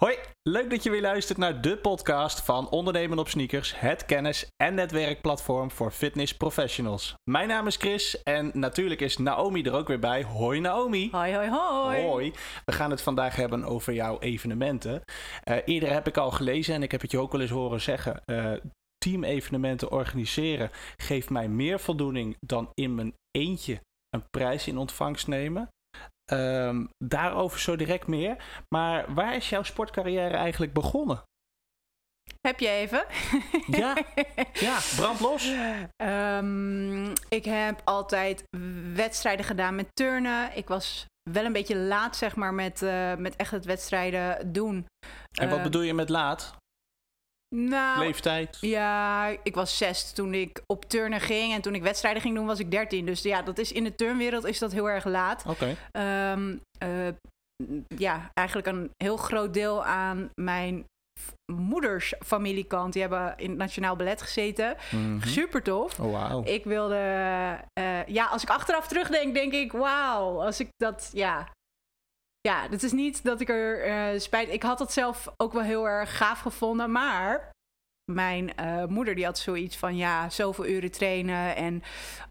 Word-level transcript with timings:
Hoi, 0.00 0.16
leuk 0.42 0.70
dat 0.70 0.82
je 0.82 0.90
weer 0.90 1.00
luistert 1.00 1.38
naar 1.38 1.60
de 1.60 1.76
podcast 1.76 2.44
van 2.44 2.70
Ondernemen 2.70 3.18
op 3.18 3.28
Sneakers, 3.28 3.80
het 3.80 4.04
kennis- 4.06 4.46
en 4.56 4.74
netwerkplatform 4.74 5.70
voor 5.70 5.90
fitness 5.90 6.36
professionals. 6.36 7.14
Mijn 7.30 7.48
naam 7.48 7.66
is 7.66 7.76
Chris 7.76 8.22
en 8.22 8.50
natuurlijk 8.54 9.00
is 9.00 9.16
Naomi 9.16 9.62
er 9.62 9.72
ook 9.72 9.88
weer 9.88 9.98
bij. 9.98 10.22
Hoi 10.22 10.60
Naomi. 10.60 11.08
Hoi, 11.10 11.34
hoi, 11.34 11.48
hoi. 11.50 12.02
Hoi. 12.02 12.32
We 12.64 12.72
gaan 12.72 12.90
het 12.90 13.02
vandaag 13.02 13.36
hebben 13.36 13.64
over 13.64 13.92
jouw 13.92 14.18
evenementen. 14.18 15.02
Uh, 15.44 15.56
eerder 15.64 15.92
heb 15.92 16.06
ik 16.06 16.16
al 16.16 16.30
gelezen 16.30 16.74
en 16.74 16.82
ik 16.82 16.90
heb 16.90 17.00
het 17.00 17.10
je 17.10 17.18
ook 17.18 17.32
wel 17.32 17.40
eens 17.40 17.50
horen 17.50 17.80
zeggen. 17.80 18.22
Uh, 18.26 18.52
teamevenementen 18.98 19.90
organiseren 19.90 20.70
geeft 20.96 21.30
mij 21.30 21.48
meer 21.48 21.80
voldoening 21.80 22.36
dan 22.40 22.70
in 22.74 22.94
mijn 22.94 23.14
eentje 23.30 23.80
een 24.10 24.24
prijs 24.30 24.66
in 24.66 24.78
ontvangst 24.78 25.26
nemen. 25.26 25.68
Um, 26.32 26.88
daarover 27.04 27.60
zo 27.60 27.76
direct 27.76 28.06
meer. 28.06 28.36
Maar 28.74 29.14
waar 29.14 29.36
is 29.36 29.48
jouw 29.48 29.62
sportcarrière 29.62 30.36
eigenlijk 30.36 30.72
begonnen? 30.72 31.22
Heb 32.40 32.60
je 32.60 32.68
even? 32.68 33.04
ja, 33.66 33.96
ja 34.66 34.78
brand 34.96 35.20
los. 35.20 35.52
Um, 35.96 37.12
ik 37.28 37.44
heb 37.44 37.80
altijd 37.84 38.42
wedstrijden 38.94 39.44
gedaan 39.44 39.74
met 39.74 39.88
turnen. 39.92 40.56
Ik 40.56 40.68
was 40.68 41.06
wel 41.30 41.44
een 41.44 41.52
beetje 41.52 41.76
laat, 41.76 42.16
zeg 42.16 42.36
maar, 42.36 42.54
met, 42.54 42.82
uh, 42.82 43.14
met 43.14 43.36
echt 43.36 43.50
het 43.50 43.64
wedstrijden 43.64 44.52
doen. 44.52 44.86
En 45.38 45.48
wat 45.48 45.58
uh, 45.58 45.64
bedoel 45.64 45.82
je 45.82 45.94
met 45.94 46.08
laat? 46.08 46.58
Nou, 47.54 47.98
Leeftijd? 47.98 48.58
Ja, 48.60 49.26
ik 49.42 49.54
was 49.54 49.76
zes 49.76 50.12
toen 50.12 50.34
ik 50.34 50.62
op 50.66 50.84
turnen 50.84 51.20
ging. 51.20 51.52
En 51.52 51.60
toen 51.60 51.74
ik 51.74 51.82
wedstrijden 51.82 52.22
ging 52.22 52.34
doen, 52.34 52.46
was 52.46 52.58
ik 52.58 52.70
dertien. 52.70 53.06
Dus 53.06 53.22
ja, 53.22 53.42
dat 53.42 53.58
is 53.58 53.72
in 53.72 53.84
de 53.84 53.94
turnwereld 53.94 54.44
is 54.44 54.58
dat 54.58 54.72
heel 54.72 54.90
erg 54.90 55.04
laat. 55.04 55.44
Oké. 55.46 55.76
Okay. 55.92 56.32
Um, 56.32 56.60
uh, 56.84 57.08
ja, 57.96 58.30
eigenlijk 58.34 58.68
een 58.68 58.90
heel 58.96 59.16
groot 59.16 59.54
deel 59.54 59.84
aan 59.84 60.30
mijn 60.34 60.84
moeders 61.52 62.14
familiekant. 62.24 62.92
Die 62.92 63.02
hebben 63.02 63.34
in 63.36 63.48
het 63.48 63.58
Nationaal 63.58 63.96
Ballet 63.96 64.22
gezeten. 64.22 64.76
Mm 64.90 65.00
-hmm. 65.00 65.22
Super 65.22 65.62
tof. 65.62 66.00
Oh, 66.00 66.28
wow. 66.28 66.48
Ik 66.48 66.64
wilde... 66.64 66.96
Uh, 67.80 68.06
ja, 68.06 68.26
als 68.26 68.42
ik 68.42 68.50
achteraf 68.50 68.88
terugdenk, 68.88 69.34
denk 69.34 69.52
ik... 69.52 69.72
Wauw, 69.72 70.42
als 70.42 70.60
ik 70.60 70.68
dat... 70.76 71.10
Ja, 71.12 71.48
ja, 72.40 72.66
het 72.70 72.82
is 72.82 72.92
niet 72.92 73.24
dat 73.24 73.40
ik 73.40 73.48
er 73.48 73.86
uh, 73.88 74.20
spijt. 74.20 74.50
Ik 74.50 74.62
had 74.62 74.78
het 74.78 74.92
zelf 74.92 75.28
ook 75.36 75.52
wel 75.52 75.62
heel 75.62 75.88
erg 75.88 76.16
gaaf 76.16 76.40
gevonden, 76.40 76.92
maar 76.92 77.50
mijn 78.12 78.52
uh, 78.60 78.84
moeder 78.84 79.14
die 79.14 79.24
had 79.24 79.38
zoiets 79.38 79.76
van 79.76 79.96
ja, 79.96 80.30
zoveel 80.30 80.66
uren 80.66 80.90
trainen 80.90 81.56
en 81.56 81.82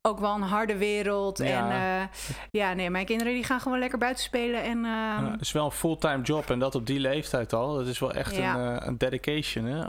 ook 0.02 0.19
wel 0.19 0.35
een 0.35 0.41
harde 0.41 0.77
wereld. 0.77 1.37
Ja. 1.37 1.45
En 1.45 2.02
uh, 2.02 2.07
ja, 2.52 2.73
nee, 2.73 2.89
mijn 2.89 3.05
kinderen 3.05 3.33
die 3.33 3.43
gaan 3.43 3.59
gewoon 3.59 3.80
lekker 3.80 3.97
buiten 3.97 4.23
spelen. 4.23 4.63
En, 4.63 4.77
uh, 4.77 4.83
ja, 4.83 5.31
het 5.31 5.41
is 5.41 5.52
wel 5.52 5.65
een 5.65 5.71
fulltime 5.71 6.21
job 6.21 6.49
en 6.49 6.59
dat 6.59 6.75
op 6.75 6.85
die 6.85 6.99
leeftijd 6.99 7.53
al. 7.53 7.75
Dat 7.75 7.87
is 7.87 7.99
wel 7.99 8.11
echt 8.11 8.35
ja. 8.35 8.55
een, 8.55 8.87
een 8.87 8.97
dedication. 8.97 9.65
Hè? 9.65 9.85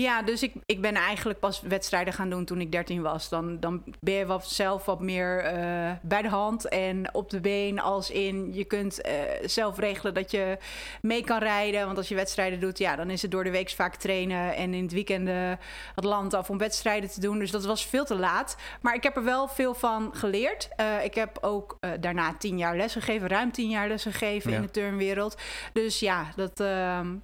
Ja, 0.00 0.22
dus 0.22 0.42
ik, 0.42 0.54
ik 0.66 0.80
ben 0.80 0.94
eigenlijk 0.94 1.38
pas 1.38 1.60
wedstrijden 1.60 2.12
gaan 2.12 2.30
doen 2.30 2.44
toen 2.44 2.60
ik 2.60 2.72
13 2.72 3.02
was. 3.02 3.28
Dan, 3.28 3.60
dan 3.60 3.82
ben 4.00 4.14
je 4.14 4.26
wat 4.26 4.48
zelf 4.48 4.84
wat 4.84 5.00
meer 5.00 5.44
uh, 5.44 5.90
bij 6.02 6.22
de 6.22 6.28
hand 6.28 6.68
en 6.68 7.14
op 7.14 7.30
de 7.30 7.40
been. 7.40 7.80
Als 7.80 8.10
in 8.10 8.54
je 8.54 8.64
kunt 8.64 9.06
uh, 9.06 9.12
zelf 9.44 9.78
regelen 9.78 10.14
dat 10.14 10.30
je 10.30 10.58
mee 11.00 11.24
kan 11.24 11.38
rijden. 11.38 11.84
Want 11.86 11.96
als 11.96 12.08
je 12.08 12.14
wedstrijden 12.14 12.60
doet, 12.60 12.78
ja, 12.78 12.96
dan 12.96 13.10
is 13.10 13.22
het 13.22 13.30
door 13.30 13.44
de 13.44 13.50
week 13.50 13.70
vaak 13.70 13.94
trainen. 13.94 14.54
En 14.54 14.74
in 14.74 14.82
het 14.82 14.92
weekend 14.92 15.28
uh, 15.28 15.52
het 15.94 16.04
land 16.04 16.34
af 16.34 16.50
om 16.50 16.58
wedstrijden 16.58 17.10
te 17.10 17.20
doen. 17.20 17.38
Dus 17.38 17.50
dat 17.50 17.64
was 17.64 17.86
veel 17.86 18.04
te 18.04 18.16
laat. 18.16 18.56
Maar 18.80 18.94
ik 18.94 19.02
heb 19.02 19.16
er 19.16 19.24
wel 19.24 19.48
veel 19.48 19.74
van 19.74 20.10
geleerd. 20.14 20.68
Ik 21.02 21.14
heb 21.14 21.38
ook 21.40 21.78
daarna 22.00 22.34
tien 22.38 22.58
jaar 22.58 22.76
les 22.76 22.92
gegeven, 22.92 23.28
ruim 23.28 23.52
tien 23.52 23.68
jaar 23.68 23.88
les 23.88 24.02
gegeven 24.02 24.50
ja. 24.50 24.56
in 24.56 24.62
de 24.62 24.70
turnwereld. 24.70 25.36
Dus 25.72 26.00
ja, 26.00 26.26
dat, 26.36 26.56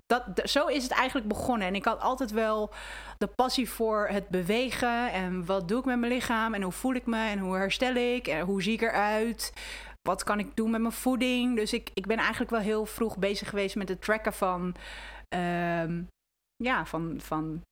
dat, 0.07 0.23
zo 0.45 0.67
is 0.67 0.83
het 0.83 0.93
eigenlijk 0.93 1.29
begonnen. 1.29 1.67
En 1.67 1.75
ik 1.75 1.85
had 1.85 2.01
altijd 2.01 2.31
wel 2.35 2.71
de 3.19 3.27
passie 3.27 3.71
voor 3.71 4.09
het 4.09 4.29
bewegen 4.29 5.13
en 5.13 5.47
wat 5.47 5.69
doe 5.69 5.79
ik 5.79 5.85
met 5.85 5.99
mijn 5.99 6.13
lichaam 6.13 6.55
en 6.55 6.63
hoe 6.63 6.73
voel 6.73 6.95
ik 6.95 7.07
me 7.07 7.29
en 7.29 7.39
hoe 7.39 7.57
herstel 7.57 7.95
ik 7.95 8.27
en 8.27 8.41
hoe 8.41 8.63
zie 8.63 8.73
ik 8.73 8.81
eruit. 8.81 9.53
Wat 10.03 10.25
kan 10.25 10.39
ik 10.39 10.57
doen 10.57 10.71
met 10.71 10.81
mijn 10.81 10.93
voeding? 10.93 11.57
Dus 11.57 11.73
ik, 11.73 11.91
ik 11.95 12.07
ben 12.07 12.19
eigenlijk 12.19 12.51
wel 12.51 12.61
heel 12.61 12.87
vroeg 12.87 13.19
bezig 13.19 13.49
geweest 13.49 13.77
met 13.77 13.89
het 13.89 14.03
tracken 14.03 14.33
van, 14.33 14.75
uh, 15.35 16.01
ja, 16.57 16.87
van, 16.87 17.21
van 17.21 17.63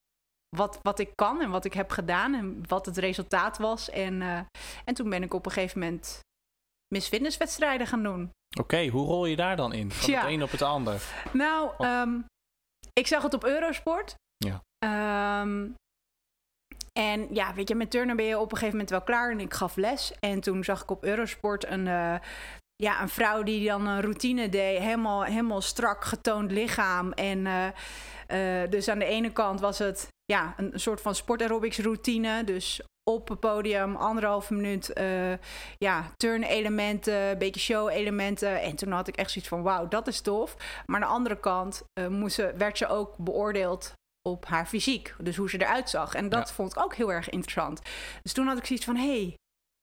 wat, 0.57 0.79
wat 0.83 0.99
ik 0.99 1.11
kan 1.15 1.41
en 1.41 1.51
wat 1.51 1.65
ik 1.65 1.73
heb 1.73 1.91
gedaan 1.91 2.35
en 2.35 2.63
wat 2.69 2.87
het 2.87 2.97
resultaat 2.97 3.59
was. 3.59 3.91
En, 3.91 4.21
uh, 4.21 4.41
en 4.85 4.95
toen 4.95 5.11
ben 5.11 5.23
ik 5.23 5.35
op 5.35 5.47
een 5.47 5.53
gegeven 5.53 5.81
moment 5.81 6.21
Miss 6.95 7.09
Fitnesswedstrijden 7.09 7.87
gaan 7.87 8.03
doen. 8.03 8.23
Oké, 8.23 8.61
okay, 8.61 8.89
hoe 8.89 9.07
rol 9.07 9.27
je 9.27 9.37
daar 9.37 9.57
dan 9.57 9.73
in? 9.73 9.91
Van 9.91 10.11
ja. 10.11 10.21
het 10.21 10.31
een 10.31 10.43
op 10.43 10.51
het 10.51 10.63
ander? 10.63 11.03
Nou, 11.33 11.87
um, 11.87 12.25
ik 12.93 13.07
zag 13.07 13.23
het 13.23 13.35
op 13.35 13.45
Eurosport. 13.45 14.15
Ja. 14.43 15.41
Um, 15.43 15.75
en 16.93 17.29
ja, 17.35 17.55
weet 17.55 17.69
je, 17.69 17.75
met 17.75 17.91
turnen 17.91 18.17
ben 18.17 18.25
je 18.25 18.39
op 18.39 18.53
een 18.53 18.59
gegeven 18.59 18.71
moment 18.71 18.91
wel 18.91 19.03
klaar. 19.03 19.31
En 19.31 19.41
ik 19.41 19.55
gaf 19.55 19.77
les. 19.77 20.13
En 20.21 20.41
toen 20.41 20.65
zag 20.65 20.83
ik 20.83 20.91
op 20.91 21.05
Eurosport 21.05 21.67
een, 21.67 21.87
uh, 21.87 22.15
ja, 22.77 23.03
een 23.03 23.09
vrouw 23.09 23.43
die 23.43 23.69
dan 23.69 23.87
een 23.87 24.01
routine 24.01 24.49
deed. 24.49 24.79
Helemaal, 24.79 25.23
helemaal 25.23 25.61
strak 25.61 26.05
getoond 26.05 26.51
lichaam. 26.51 27.13
En 27.13 27.39
uh, 27.39 27.67
uh, 28.29 28.71
dus 28.71 28.89
aan 28.89 28.99
de 28.99 29.05
ene 29.05 29.33
kant 29.33 29.61
was 29.61 29.79
het 29.79 30.09
ja, 30.25 30.55
een 30.57 30.73
soort 30.75 31.01
van 31.01 31.15
sportaerobics 31.15 31.79
routine. 31.79 32.45
Dus 32.45 32.83
op 33.11 33.29
het 33.29 33.41
podium, 33.41 33.97
anderhalve 33.97 34.55
minuut, 34.55 34.93
ja, 35.79 36.11
turn-elementen, 36.17 37.15
een 37.15 37.39
beetje 37.39 37.61
show-elementen. 37.61 38.61
En 38.61 38.77
toen 38.77 38.93
had 38.93 39.09
ik 39.09 39.17
echt 39.17 39.31
zoiets 39.31 39.51
van, 39.51 39.63
wauw, 39.63 39.89
dat 39.89 40.07
is 40.07 40.21
tof. 40.21 40.57
Maar 40.87 41.01
aan 41.01 41.09
de 41.09 41.15
andere 41.15 41.41
kant 41.41 41.83
moest 42.09 42.35
ze, 42.35 42.53
werd 42.57 42.79
ze 42.79 42.87
ook 42.87 43.17
beoordeeld 43.17 43.93
op 44.23 44.47
haar 44.47 44.67
fysiek. 44.67 45.15
Dus 45.19 45.37
hoe 45.37 45.51
ze 45.51 45.61
eruit 45.61 45.91
zag. 45.91 46.15
En 46.15 46.29
dat 46.29 46.49
ja. 46.49 46.55
vond 46.55 46.77
ik 46.77 46.83
ook 46.83 46.95
heel 46.95 47.13
erg 47.13 47.31
interessant. 47.31 47.81
Dus 48.23 48.33
toen 48.33 48.47
had 48.47 48.59
ik 48.59 48.67
zoiets 48.67 48.85
van, 48.85 48.97
hé, 48.97 49.19
hey, 49.21 49.35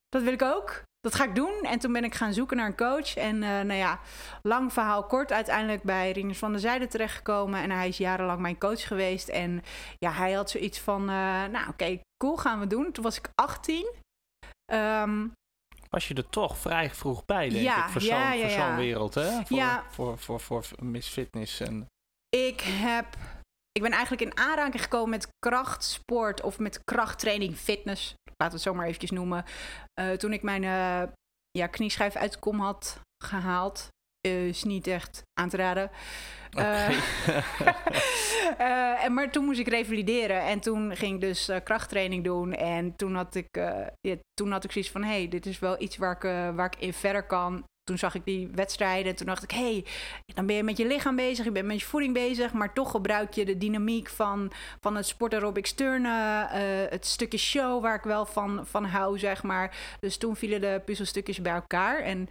dat 0.10 0.22
wil 0.24 0.34
ik 0.34 0.42
ook. 0.42 0.82
Dat 1.00 1.16
ga 1.16 1.24
ik 1.24 1.36
doen. 1.36 1.62
En 1.62 1.80
toen 1.80 1.94
ben 1.94 2.04
ik 2.04 2.16
gaan 2.16 2.34
zoeken 2.34 2.58
naar 2.58 2.66
een 2.66 2.76
coach. 2.76 3.16
En 3.16 3.36
uh, 3.36 3.42
nou 3.42 3.74
ja, 3.74 4.00
lang 4.42 4.74
verhaal 4.74 5.04
kort. 5.06 5.32
Uiteindelijk 5.32 5.84
bij 5.84 6.12
Rinus 6.12 6.38
van 6.38 6.52
der 6.52 6.62
Zijde 6.62 6.88
terechtgekomen. 6.88 7.62
En 7.62 7.72
hij 7.72 7.88
is 7.88 7.98
jarenlang 7.98 8.40
mijn 8.40 8.58
coach 8.58 8.88
geweest. 8.88 9.28
En 9.28 9.64
ja, 9.98 10.12
hij 10.12 10.32
had 10.32 10.50
zoiets 10.50 10.80
van, 10.80 11.02
uh, 11.02 11.08
nou 11.46 11.60
oké, 11.60 11.70
okay, 11.70 12.02
cool, 12.24 12.38
gaan 12.38 12.60
we 12.60 12.68
doen. 12.68 12.92
Toen 12.92 13.04
was 13.04 13.18
ik 13.18 13.30
18. 13.36 13.92
Um, 14.74 15.32
was 15.90 16.08
je 16.08 16.14
er 16.14 16.30
toch 16.30 16.58
vrij 16.58 16.90
vroeg 16.90 17.26
bij, 17.26 17.50
denk 17.50 17.64
ja, 17.64 17.86
ik, 17.86 17.92
voor 17.92 18.02
zo'n 18.02 18.18
ja, 18.18 18.34
ja. 18.34 18.50
zo 18.50 18.76
wereld, 18.76 19.14
hè? 19.14 19.46
Voor, 19.46 19.84
voor, 19.90 20.20
voor, 20.20 20.64
voor 20.64 20.86
Miss 20.86 21.10
Fitness 21.10 21.60
en... 21.60 21.86
Ik 22.30 22.62
heb 22.62 23.18
ik 23.80 23.86
ben 23.86 23.98
eigenlijk 23.98 24.32
in 24.32 24.38
aanraking 24.38 24.84
gekomen 24.84 25.10
met 25.10 25.28
krachtsport 25.40 26.42
of 26.42 26.60
met 26.60 26.84
krachttraining, 26.84 27.56
fitness. 27.56 28.14
Laten 28.24 28.48
we 28.48 28.54
het 28.54 28.62
zo 28.62 28.74
maar 28.74 28.86
eventjes 28.86 29.12
noemen. 29.12 29.46
Uh, 30.02 30.12
toen 30.12 30.34
ik 30.34 30.42
mijn 30.42 30.64
uh, 30.64 31.02
ja, 31.52 31.68
knieschijf 31.68 32.16
uit 32.16 32.32
de 32.32 32.40
kom 32.40 32.60
had 32.60 33.00
gehaald. 33.24 33.88
Uh, 34.28 34.48
is 34.48 34.64
niet 34.64 34.88
echt 34.88 35.22
aan 35.34 35.50
te 35.50 35.58
raden. 35.58 35.92
Okay. 36.52 36.96
en, 39.04 39.14
maar 39.14 39.32
toen 39.32 39.46
moest 39.46 39.60
ik 39.60 39.68
revalideren. 39.68 40.42
En 40.42 40.60
toen 40.60 40.96
ging 40.96 41.14
ik 41.16 41.22
dus 41.22 41.50
krachttraining 41.64 42.24
doen. 42.24 42.54
En 42.54 42.96
toen 42.96 43.16
had 43.16 43.36
ik, 43.36 43.48
ja, 44.02 44.18
toen 44.34 44.52
had 44.52 44.64
ik 44.64 44.72
zoiets 44.72 44.92
van... 44.92 45.04
hé, 45.04 45.10
hey, 45.10 45.28
dit 45.28 45.46
is 45.46 45.60
wel 45.60 45.82
iets 45.82 45.98
waar 45.98 46.16
ik, 46.16 46.56
waar 46.56 46.66
ik 46.66 46.80
in 46.80 46.94
verder 46.94 47.24
kan 47.24 47.64
toen 47.90 47.98
zag 47.98 48.16
ik 48.16 48.26
die 48.26 48.50
wedstrijden. 48.56 49.16
Toen 49.16 49.26
dacht 49.26 49.44
ik, 49.44 49.52
hé, 49.52 49.72
hey, 49.72 49.86
dan 50.26 50.46
ben 50.46 50.56
je 50.56 50.64
met 50.64 50.78
je 50.78 50.88
lichaam 50.88 51.16
bezig, 51.16 51.46
je 51.46 51.52
bent 51.52 51.66
met 51.66 51.80
je 51.80 51.86
voeding 51.86 52.14
bezig, 52.14 52.54
maar 52.54 52.74
toch 52.74 52.92
gebruik 52.92 53.34
je 53.34 53.46
de 53.46 53.58
dynamiek 53.58 54.10
van, 54.10 54.52
van 54.80 54.96
het 54.96 55.06
sport 55.06 55.34
aerobics 55.34 55.74
turnen, 55.74 56.44
uh, 56.44 56.90
het 56.90 57.06
stukje 57.06 57.38
show 57.38 57.82
waar 57.82 57.96
ik 57.96 58.04
wel 58.04 58.26
van, 58.26 58.66
van 58.66 58.86
hou, 58.86 59.20
zeg 59.20 59.44
maar. 59.44 59.78
Dus 60.00 60.18
toen 60.18 60.36
vielen 60.36 60.62
de 60.62 60.82
puzzelstukjes 60.86 61.42
bij 61.42 61.54
elkaar 61.54 62.00
en 62.00 62.30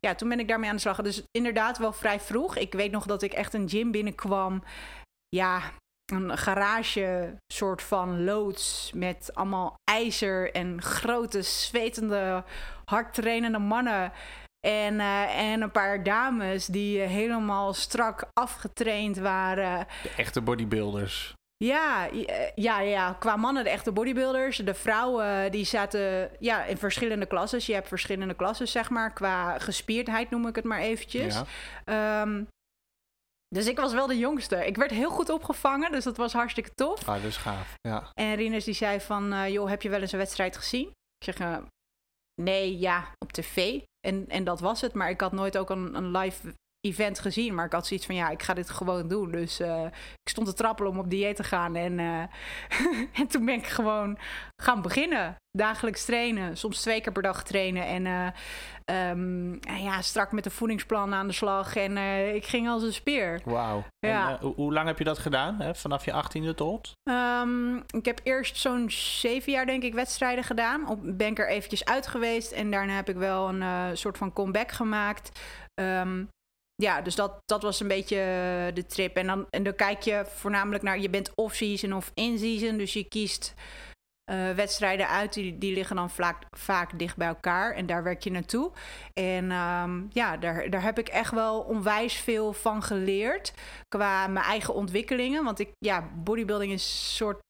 ja, 0.00 0.14
toen 0.14 0.28
ben 0.28 0.40
ik 0.40 0.48
daarmee 0.48 0.68
aan 0.68 0.74
de 0.74 0.80
slag. 0.80 1.02
Dus 1.02 1.22
inderdaad 1.30 1.78
wel 1.78 1.92
vrij 1.92 2.20
vroeg. 2.20 2.56
Ik 2.56 2.72
weet 2.72 2.90
nog 2.90 3.06
dat 3.06 3.22
ik 3.22 3.32
echt 3.32 3.54
een 3.54 3.68
gym 3.68 3.90
binnenkwam. 3.90 4.62
Ja, 5.28 5.62
een 6.12 6.38
garage 6.38 7.36
soort 7.52 7.82
van 7.82 8.24
loods 8.24 8.90
met 8.94 9.30
allemaal 9.34 9.74
ijzer 9.84 10.52
en 10.52 10.82
grote 10.82 11.42
zwetende 11.42 12.44
hard 12.84 13.14
trainende 13.14 13.58
mannen 13.58 14.12
en, 14.60 14.94
uh, 14.94 15.50
en 15.52 15.62
een 15.62 15.70
paar 15.70 16.02
dames 16.02 16.66
die 16.66 16.98
uh, 16.98 17.06
helemaal 17.06 17.72
strak 17.72 18.28
afgetraind 18.32 19.18
waren. 19.18 19.86
De 20.02 20.12
echte 20.16 20.40
bodybuilders. 20.40 21.34
Ja, 21.64 22.08
ja, 22.54 22.80
ja, 22.80 23.16
qua 23.18 23.36
mannen 23.36 23.64
de 23.64 23.70
echte 23.70 23.92
bodybuilders. 23.92 24.56
De 24.56 24.74
vrouwen 24.74 25.50
die 25.50 25.64
zaten 25.64 26.30
ja, 26.38 26.64
in 26.64 26.76
verschillende 26.76 27.26
klassen. 27.26 27.60
Je 27.62 27.72
hebt 27.72 27.88
verschillende 27.88 28.34
klassen, 28.34 28.68
zeg 28.68 28.90
maar. 28.90 29.12
Qua 29.12 29.58
gespierdheid 29.58 30.30
noem 30.30 30.46
ik 30.46 30.56
het 30.56 30.64
maar 30.64 30.80
eventjes. 30.80 31.42
Ja. 31.84 32.22
Um, 32.22 32.48
dus 33.48 33.66
ik 33.66 33.78
was 33.78 33.92
wel 33.92 34.06
de 34.06 34.18
jongste. 34.18 34.66
Ik 34.66 34.76
werd 34.76 34.90
heel 34.90 35.10
goed 35.10 35.30
opgevangen, 35.30 35.92
dus 35.92 36.04
dat 36.04 36.16
was 36.16 36.32
hartstikke 36.32 36.74
tof. 36.74 37.08
Ah, 37.08 37.22
dus 37.22 37.36
gaaf, 37.36 37.74
ja. 37.80 38.10
En 38.12 38.34
Rinus 38.34 38.64
die 38.64 38.74
zei 38.74 39.00
van, 39.00 39.32
uh, 39.32 39.48
joh, 39.48 39.68
heb 39.68 39.82
je 39.82 39.88
wel 39.88 40.00
eens 40.00 40.12
een 40.12 40.18
wedstrijd 40.18 40.56
gezien? 40.56 40.86
Ik 40.88 41.34
zeg, 41.34 41.60
nee, 42.42 42.78
ja, 42.78 43.12
op 43.18 43.32
tv. 43.32 43.80
En, 44.00 44.28
en 44.28 44.44
dat 44.44 44.60
was 44.60 44.80
het. 44.80 44.94
Maar 44.94 45.10
ik 45.10 45.20
had 45.20 45.32
nooit 45.32 45.58
ook 45.58 45.70
een, 45.70 45.94
een 45.94 46.10
live 46.10 46.54
event 46.80 47.18
gezien. 47.18 47.54
Maar 47.54 47.64
ik 47.64 47.72
had 47.72 47.86
zoiets 47.86 48.06
van, 48.06 48.14
ja, 48.14 48.30
ik 48.30 48.42
ga 48.42 48.54
dit 48.54 48.70
gewoon 48.70 49.08
doen. 49.08 49.30
Dus 49.30 49.60
uh, 49.60 49.84
ik 50.22 50.28
stond 50.28 50.46
te 50.46 50.54
trappelen 50.54 50.90
om 50.90 50.98
op 50.98 51.10
dieet 51.10 51.36
te 51.36 51.44
gaan. 51.44 51.76
En, 51.76 51.98
uh, 51.98 52.22
en 53.20 53.26
toen 53.28 53.44
ben 53.44 53.54
ik 53.54 53.66
gewoon 53.66 54.18
gaan 54.62 54.82
beginnen. 54.82 55.36
Dagelijks 55.58 56.04
trainen. 56.04 56.56
Soms 56.56 56.80
twee 56.80 57.00
keer 57.00 57.12
per 57.12 57.22
dag 57.22 57.44
trainen. 57.44 57.86
En 57.86 58.04
uh, 58.04 59.10
um, 59.10 59.58
ja, 59.60 60.02
strak 60.02 60.32
met 60.32 60.44
de 60.44 60.50
voedingsplan 60.50 61.14
aan 61.14 61.26
de 61.26 61.32
slag. 61.32 61.76
En 61.76 61.96
ik 62.34 62.46
ging 62.46 62.68
als 62.68 62.82
een 62.82 62.92
speer. 62.92 63.40
Wauw. 63.44 63.84
Ja. 63.98 64.38
hoe 64.40 64.72
lang 64.72 64.86
heb 64.86 64.98
je 64.98 65.04
dat 65.04 65.18
gedaan? 65.18 65.60
Hè? 65.60 65.74
Vanaf 65.74 66.04
je 66.04 66.12
achttiende 66.12 66.54
tot? 66.54 66.92
Um, 67.10 67.76
ik 67.76 68.04
heb 68.04 68.20
eerst 68.22 68.56
zo'n 68.56 68.90
zeven 68.90 69.52
jaar, 69.52 69.66
denk 69.66 69.82
ik, 69.82 69.94
wedstrijden 69.94 70.44
gedaan. 70.44 70.88
Op, 70.88 70.98
ben 71.02 71.28
ik 71.28 71.38
er 71.38 71.48
eventjes 71.48 71.84
uit 71.84 72.06
geweest. 72.06 72.52
En 72.52 72.70
daarna 72.70 72.94
heb 72.94 73.08
ik 73.08 73.16
wel 73.16 73.48
een 73.48 73.96
soort 73.96 74.18
van 74.18 74.32
comeback 74.32 74.70
gemaakt. 74.70 75.40
Um, 75.80 76.28
ja, 76.80 77.00
dus 77.00 77.14
dat, 77.14 77.38
dat 77.44 77.62
was 77.62 77.80
een 77.80 77.88
beetje 77.88 78.16
de 78.74 78.86
trip. 78.86 79.16
En 79.16 79.26
dan, 79.26 79.46
en 79.50 79.62
dan 79.62 79.74
kijk 79.74 80.02
je 80.02 80.24
voornamelijk 80.26 80.82
naar, 80.82 80.98
je 80.98 81.10
bent 81.10 81.32
off-season 81.34 81.92
of 81.92 82.10
in-season. 82.14 82.76
Dus 82.76 82.92
je 82.92 83.04
kiest 83.04 83.54
uh, 84.32 84.50
wedstrijden 84.50 85.08
uit, 85.08 85.32
die, 85.32 85.58
die 85.58 85.74
liggen 85.74 85.96
dan 85.96 86.10
vaak, 86.10 86.42
vaak 86.56 86.98
dicht 86.98 87.16
bij 87.16 87.28
elkaar. 87.28 87.74
En 87.74 87.86
daar 87.86 88.02
werk 88.02 88.22
je 88.22 88.30
naartoe. 88.30 88.72
En 89.12 89.50
um, 89.50 90.08
ja, 90.12 90.36
daar, 90.36 90.70
daar 90.70 90.82
heb 90.82 90.98
ik 90.98 91.08
echt 91.08 91.32
wel 91.32 91.60
onwijs 91.60 92.14
veel 92.14 92.52
van 92.52 92.82
geleerd. 92.82 93.52
Qua 93.88 94.26
mijn 94.26 94.44
eigen 94.44 94.74
ontwikkelingen. 94.74 95.44
Want 95.44 95.58
ik, 95.58 95.70
ja, 95.78 96.08
bodybuilding 96.14 96.72
is 96.72 96.84
een 96.84 97.14
soort 97.14 97.40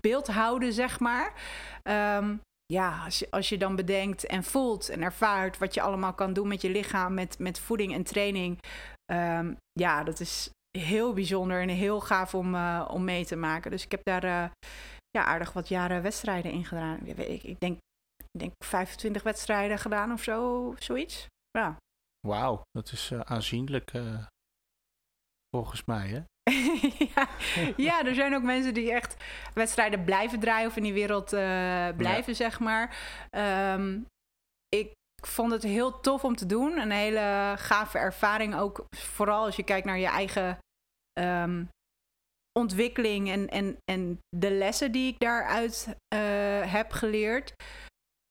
beeld 0.00 0.26
houden, 0.26 0.72
zeg 0.72 1.00
maar. 1.00 1.32
Um, 2.18 2.40
ja, 2.66 3.04
als 3.04 3.18
je, 3.18 3.30
als 3.30 3.48
je 3.48 3.58
dan 3.58 3.76
bedenkt 3.76 4.26
en 4.26 4.44
voelt 4.44 4.88
en 4.88 5.02
ervaart 5.02 5.58
wat 5.58 5.74
je 5.74 5.80
allemaal 5.80 6.14
kan 6.14 6.32
doen 6.32 6.48
met 6.48 6.62
je 6.62 6.70
lichaam, 6.70 7.14
met, 7.14 7.38
met 7.38 7.58
voeding 7.58 7.92
en 7.92 8.02
training. 8.02 8.58
Um, 9.12 9.56
ja, 9.72 10.04
dat 10.04 10.20
is 10.20 10.50
heel 10.78 11.12
bijzonder 11.12 11.60
en 11.60 11.68
heel 11.68 12.00
gaaf 12.00 12.34
om, 12.34 12.54
uh, 12.54 12.88
om 12.90 13.04
mee 13.04 13.24
te 13.24 13.36
maken. 13.36 13.70
Dus 13.70 13.84
ik 13.84 13.90
heb 13.90 14.04
daar 14.04 14.24
uh, 14.24 14.50
ja, 15.10 15.24
aardig 15.24 15.52
wat 15.52 15.68
jaren 15.68 16.02
wedstrijden 16.02 16.52
in 16.52 16.64
gedaan. 16.64 17.06
Ik, 17.06 17.60
denk, 17.60 17.78
ik 18.16 18.38
denk 18.38 18.52
25 18.64 19.22
wedstrijden 19.22 19.78
gedaan 19.78 20.12
of 20.12 20.22
zo, 20.22 20.74
zoiets. 20.78 21.26
Ja. 21.50 21.76
Wauw, 22.20 22.62
dat 22.70 22.92
is 22.92 23.10
uh, 23.10 23.20
aanzienlijk 23.20 23.92
volgens 25.50 25.84
mij, 25.84 26.08
hè? 26.08 26.22
ja, 27.14 27.28
ja, 27.76 28.04
er 28.04 28.14
zijn 28.14 28.34
ook 28.34 28.42
mensen 28.42 28.74
die 28.74 28.92
echt 28.92 29.16
wedstrijden 29.54 30.04
blijven 30.04 30.40
draaien 30.40 30.68
of 30.68 30.76
in 30.76 30.82
die 30.82 30.92
wereld 30.92 31.32
uh, 31.32 31.88
blijven, 31.96 32.34
zeg 32.34 32.60
maar. 32.60 32.96
Um, 33.74 34.06
ik 34.68 34.92
vond 35.26 35.52
het 35.52 35.62
heel 35.62 36.00
tof 36.00 36.24
om 36.24 36.36
te 36.36 36.46
doen. 36.46 36.78
Een 36.78 36.90
hele 36.90 37.54
gave 37.58 37.98
ervaring 37.98 38.54
ook. 38.54 38.84
Vooral 38.96 39.44
als 39.44 39.56
je 39.56 39.62
kijkt 39.62 39.86
naar 39.86 39.98
je 39.98 40.06
eigen 40.06 40.58
um, 41.20 41.68
ontwikkeling 42.58 43.30
en, 43.30 43.48
en, 43.48 43.78
en 43.84 44.18
de 44.36 44.50
lessen 44.50 44.92
die 44.92 45.12
ik 45.12 45.18
daaruit 45.18 45.86
uh, 46.14 46.72
heb 46.72 46.92
geleerd. 46.92 47.52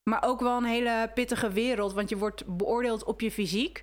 Maar 0.10 0.24
ook 0.24 0.40
wel 0.40 0.58
een 0.58 0.64
hele 0.64 1.12
pittige 1.14 1.52
wereld, 1.52 1.94
want 1.94 2.10
je 2.10 2.18
wordt 2.18 2.58
beoordeeld 2.58 3.04
op 3.04 3.22
je 3.22 3.32
fysiek. 3.32 3.82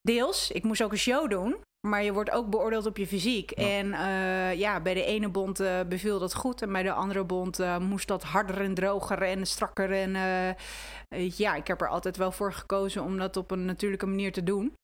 Deels. 0.00 0.50
Ik 0.50 0.62
moest 0.62 0.82
ook 0.82 0.92
een 0.92 0.98
show 0.98 1.30
doen. 1.30 1.62
Maar 1.86 2.02
je 2.02 2.12
wordt 2.12 2.30
ook 2.30 2.50
beoordeeld 2.50 2.86
op 2.86 2.96
je 2.96 3.06
fysiek. 3.06 3.50
En 3.50 3.86
uh, 3.86 4.54
ja, 4.54 4.80
bij 4.80 4.94
de 4.94 5.04
ene 5.04 5.28
bond 5.28 5.60
uh, 5.60 5.80
beviel 5.88 6.18
dat 6.18 6.34
goed. 6.34 6.62
En 6.62 6.72
bij 6.72 6.82
de 6.82 6.92
andere 6.92 7.24
bond 7.24 7.60
uh, 7.60 7.78
moest 7.78 8.08
dat 8.08 8.22
harder 8.22 8.60
en 8.60 8.74
droger 8.74 9.22
en 9.22 9.46
strakker. 9.46 9.92
En 9.92 10.10
ja, 11.36 11.54
ik 11.54 11.66
heb 11.66 11.80
er 11.80 11.88
altijd 11.88 12.16
wel 12.16 12.32
voor 12.32 12.52
gekozen 12.52 13.02
om 13.02 13.18
dat 13.18 13.36
op 13.36 13.50
een 13.50 13.64
natuurlijke 13.64 14.06
manier 14.06 14.32
te 14.32 14.42
doen. 14.42 14.74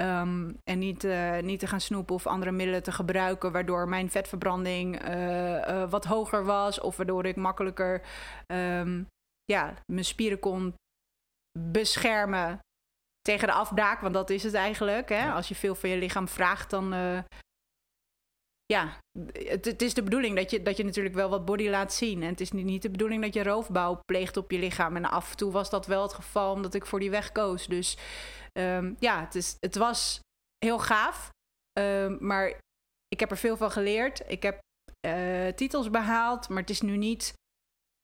Um, 0.00 0.56
en 0.64 0.78
niet, 0.78 1.06
niet 1.40 1.60
te 1.60 1.66
gaan 1.66 1.80
snoepen 1.80 2.14
of 2.14 2.26
andere 2.26 2.52
middelen 2.52 2.82
te 2.82 2.92
gebruiken, 2.92 3.52
waardoor 3.52 3.88
mijn 3.88 4.10
vetverbranding 4.10 5.00
wat 5.90 6.04
hoger 6.04 6.44
was. 6.44 6.80
Of 6.80 6.96
waardoor 6.96 7.26
ik 7.26 7.36
makkelijker 7.36 8.02
um, 8.46 9.06
ja, 9.44 9.74
mijn 9.86 10.04
spieren 10.04 10.38
kon 10.38 10.74
beschermen 11.58 12.60
tegen 13.22 13.48
de 13.48 13.54
afdaak, 13.54 14.00
want 14.00 14.14
dat 14.14 14.30
is 14.30 14.42
het 14.42 14.54
eigenlijk. 14.54 15.08
Hè? 15.08 15.30
Als 15.32 15.48
je 15.48 15.54
veel 15.54 15.74
van 15.74 15.90
je 15.90 15.96
lichaam 15.96 16.28
vraagt, 16.28 16.70
dan. 16.70 16.94
Uh, 16.94 17.18
ja, 18.66 18.98
het, 19.32 19.64
het, 19.64 19.82
is 19.82 19.94
de 19.94 20.02
bedoeling 20.02 20.36
dat 20.36 20.50
je, 20.50 20.62
dat 20.62 20.76
je 20.76 20.84
natuurlijk 20.84 21.14
wel 21.14 21.28
wat 21.28 21.44
body 21.44 21.68
laat 21.68 21.92
zien. 21.92 22.22
En 22.22 22.28
het 22.28 22.40
is 22.40 22.52
niet, 22.52 22.64
niet 22.64 22.82
de 22.82 22.90
bedoeling 22.90 23.22
dat 23.22 23.34
je 23.34 23.42
roofbouw 23.42 24.00
pleegt 24.04 24.36
op 24.36 24.50
je 24.50 24.58
lichaam. 24.58 24.96
En 24.96 25.04
af 25.04 25.30
en 25.30 25.36
toe 25.36 25.52
was 25.52 25.70
dat 25.70 25.86
wel 25.86 26.02
het 26.02 26.12
geval, 26.12 26.52
omdat 26.52 26.74
ik 26.74 26.86
voor 26.86 27.00
die 27.00 27.10
weg 27.10 27.32
koos. 27.32 27.66
Dus 27.66 27.96
um, 28.52 28.96
ja, 28.98 29.20
het, 29.20 29.34
is, 29.34 29.56
het 29.60 29.76
was 29.76 30.20
heel 30.58 30.78
gaaf. 30.78 31.30
Um, 31.78 32.16
maar 32.20 32.58
ik 33.08 33.20
heb 33.20 33.30
er 33.30 33.36
veel 33.36 33.56
van 33.56 33.70
geleerd. 33.70 34.22
Ik 34.26 34.42
heb 34.42 34.58
uh, 35.06 35.48
titels 35.48 35.90
behaald, 35.90 36.48
maar 36.48 36.60
het 36.60 36.70
is 36.70 36.80
nu 36.80 36.96
niet 36.96 37.32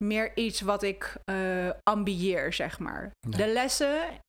meer 0.04 0.36
iets 0.36 0.60
wat 0.60 0.82
ik 0.82 1.16
uh, 1.30 1.70
ambieer, 1.82 2.52
zeg 2.52 2.78
maar. 2.78 3.10
Nee. 3.28 3.40
De 3.40 3.52
lessen 3.52 4.20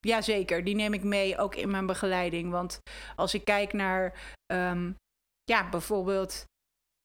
Jazeker, 0.00 0.64
die 0.64 0.74
neem 0.74 0.92
ik 0.92 1.02
mee 1.02 1.38
ook 1.38 1.54
in 1.54 1.70
mijn 1.70 1.86
begeleiding. 1.86 2.50
Want 2.50 2.80
als 3.16 3.34
ik 3.34 3.44
kijk 3.44 3.72
naar, 3.72 4.18
um, 4.52 4.96
ja, 5.44 5.68
bijvoorbeeld, 5.68 6.44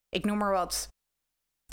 ik 0.09 0.25
noem 0.25 0.37
maar 0.37 0.51
wat. 0.51 0.87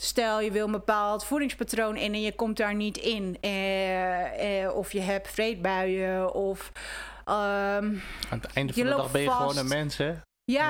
Stel, 0.00 0.40
je 0.40 0.50
wil 0.50 0.64
een 0.66 0.72
bepaald 0.72 1.24
voedingspatroon 1.24 1.96
in 1.96 2.14
en 2.14 2.20
je 2.20 2.34
komt 2.34 2.56
daar 2.56 2.74
niet 2.74 2.96
in. 2.96 3.38
Eh, 3.40 4.62
eh, 4.64 4.74
of 4.74 4.92
je 4.92 5.00
hebt 5.00 5.28
vreedbuien 5.28 6.34
of... 6.34 6.72
Um, 7.25 7.34
Aan 7.34 8.02
het 8.28 8.52
einde 8.52 8.72
van 8.72 8.82
de 8.82 8.88
dag 8.88 9.12
ben 9.12 9.20
je 9.20 9.26
vast. 9.26 9.40
gewoon 9.40 9.56
een 9.56 9.68
mens, 9.68 9.96
hè? 9.96 10.08
Ja, 10.08 10.22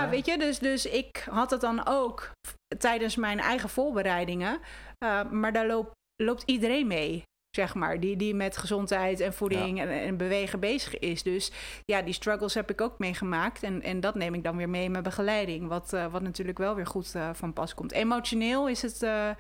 ja, 0.03 0.09
weet 0.09 0.27
je, 0.27 0.39
dus, 0.39 0.59
dus 0.59 0.87
ik 0.87 1.27
had 1.31 1.51
het 1.51 1.61
dan 1.61 1.87
ook 1.87 2.31
tijdens 2.79 3.17
mijn 3.17 3.41
eigen 3.41 3.69
voorbereidingen. 3.69 4.61
Uh, 5.05 5.31
maar 5.31 5.53
daar 5.53 5.67
loop, 5.67 5.93
loopt 6.23 6.43
iedereen 6.47 6.87
mee 6.87 7.23
zeg 7.57 7.75
maar, 7.75 8.01
die, 8.01 8.17
die 8.17 8.35
met 8.35 8.57
gezondheid 8.57 9.21
en 9.21 9.33
voeding 9.33 9.79
ja. 9.79 9.85
en, 9.85 9.91
en, 9.91 10.17
bewegen 10.17 10.61
bezig 10.61 10.99
is. 10.99 11.23
Dus 11.23 11.53
ja, 11.85 12.03
die 12.03 12.15
struggles 12.15 12.55
heb 12.55 12.71
ik 12.71 12.81
ook 12.81 12.99
meegemaakt. 12.99 13.63
En, 13.63 13.83
en 13.83 14.01
dat 14.01 14.15
neem 14.15 14.35
ik 14.35 14.45
dan 14.45 14.57
weer 14.57 14.69
mee 14.69 14.85
in 14.85 14.91
mijn 14.91 15.03
begeleiding. 15.03 15.69
Wat, 15.69 15.93
uh, 15.93 16.13
wat 16.13 16.23
natuurlijk 16.23 16.59
wel 16.59 16.75
weer 16.75 16.87
goed 16.87 17.15
uh, 17.15 17.35
van 17.35 17.53
pas 17.53 17.75
komt. 17.75 17.93
Emotioneel 17.93 18.69
is 18.69 18.83
het, 18.83 19.03
uh, 19.03 19.31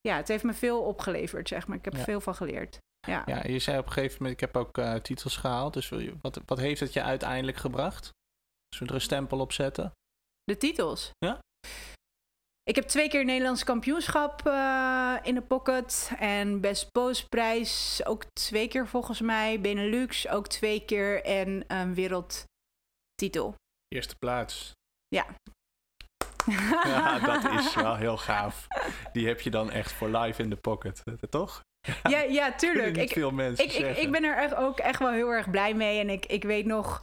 ja, 0.00 0.16
het 0.16 0.28
heeft 0.28 0.44
me 0.44 0.52
veel 0.52 0.82
opgeleverd, 0.82 1.48
zeg 1.48 1.66
maar. 1.66 1.76
Ik 1.76 1.84
heb 1.84 1.92
er 1.92 1.98
ja. 1.98 2.04
veel 2.04 2.20
van 2.20 2.34
geleerd. 2.34 2.78
Ja. 3.06 3.22
ja, 3.26 3.42
je 3.46 3.58
zei 3.58 3.78
op 3.78 3.86
een 3.86 3.92
gegeven 3.92 4.16
moment, 4.18 4.40
ik 4.40 4.40
heb 4.40 4.56
ook 4.56 5.02
titels 5.02 5.36
gehaald. 5.36 5.72
Dus 5.72 5.92
wat, 6.20 6.40
wat 6.46 6.58
heeft 6.58 6.80
het 6.80 6.92
je 6.92 7.02
uiteindelijk 7.02 7.56
gebracht? 7.56 8.10
Zullen 8.68 8.86
we 8.86 8.88
er 8.88 8.94
een 8.94 9.00
stempel 9.00 9.40
op 9.40 9.52
zetten? 9.52 9.92
De 10.44 10.56
titels? 10.56 11.10
Ja. 11.18 11.38
Ik 12.64 12.74
heb 12.74 12.84
twee 12.84 13.08
keer 13.08 13.24
Nederlands 13.24 13.64
kampioenschap 13.64 14.46
uh, 14.46 15.16
in 15.22 15.34
de 15.34 15.42
pocket. 15.42 16.10
En 16.18 16.60
Best 16.60 16.92
Postprijs 16.92 18.00
ook 18.04 18.24
twee 18.24 18.68
keer 18.68 18.86
volgens 18.86 19.20
mij. 19.20 19.60
Benelux 19.60 20.28
ook 20.28 20.48
twee 20.48 20.84
keer. 20.84 21.24
En 21.24 21.64
een 21.66 21.94
wereldtitel. 21.94 23.54
Eerste 23.88 24.16
plaats. 24.16 24.72
Ja. 25.08 25.26
ja, 26.84 27.18
dat 27.18 27.52
is 27.52 27.74
wel 27.84 27.96
heel 27.96 28.16
gaaf. 28.16 28.66
Die 29.12 29.26
heb 29.26 29.40
je 29.40 29.50
dan 29.50 29.70
echt 29.70 29.92
voor 29.92 30.08
live 30.08 30.42
in 30.42 30.50
de 30.50 30.56
pocket, 30.56 31.02
toch? 31.30 31.60
Ja, 32.02 32.20
ja 32.20 32.52
tuurlijk. 32.62 32.96
ik, 32.96 33.12
veel 33.12 33.30
mensen 33.30 33.64
ik, 33.64 33.72
ik, 33.72 33.96
ik, 33.96 34.10
ben 34.10 34.24
er 34.24 34.36
echt 34.36 34.54
ook 34.54 34.78
echt 34.78 34.98
wel 34.98 35.12
heel 35.12 35.30
erg 35.30 35.50
blij 35.50 35.74
mee. 35.74 36.00
En 36.00 36.10
ik, 36.10 36.26
ik 36.26 36.44
weet 36.44 36.66
nog... 36.66 37.02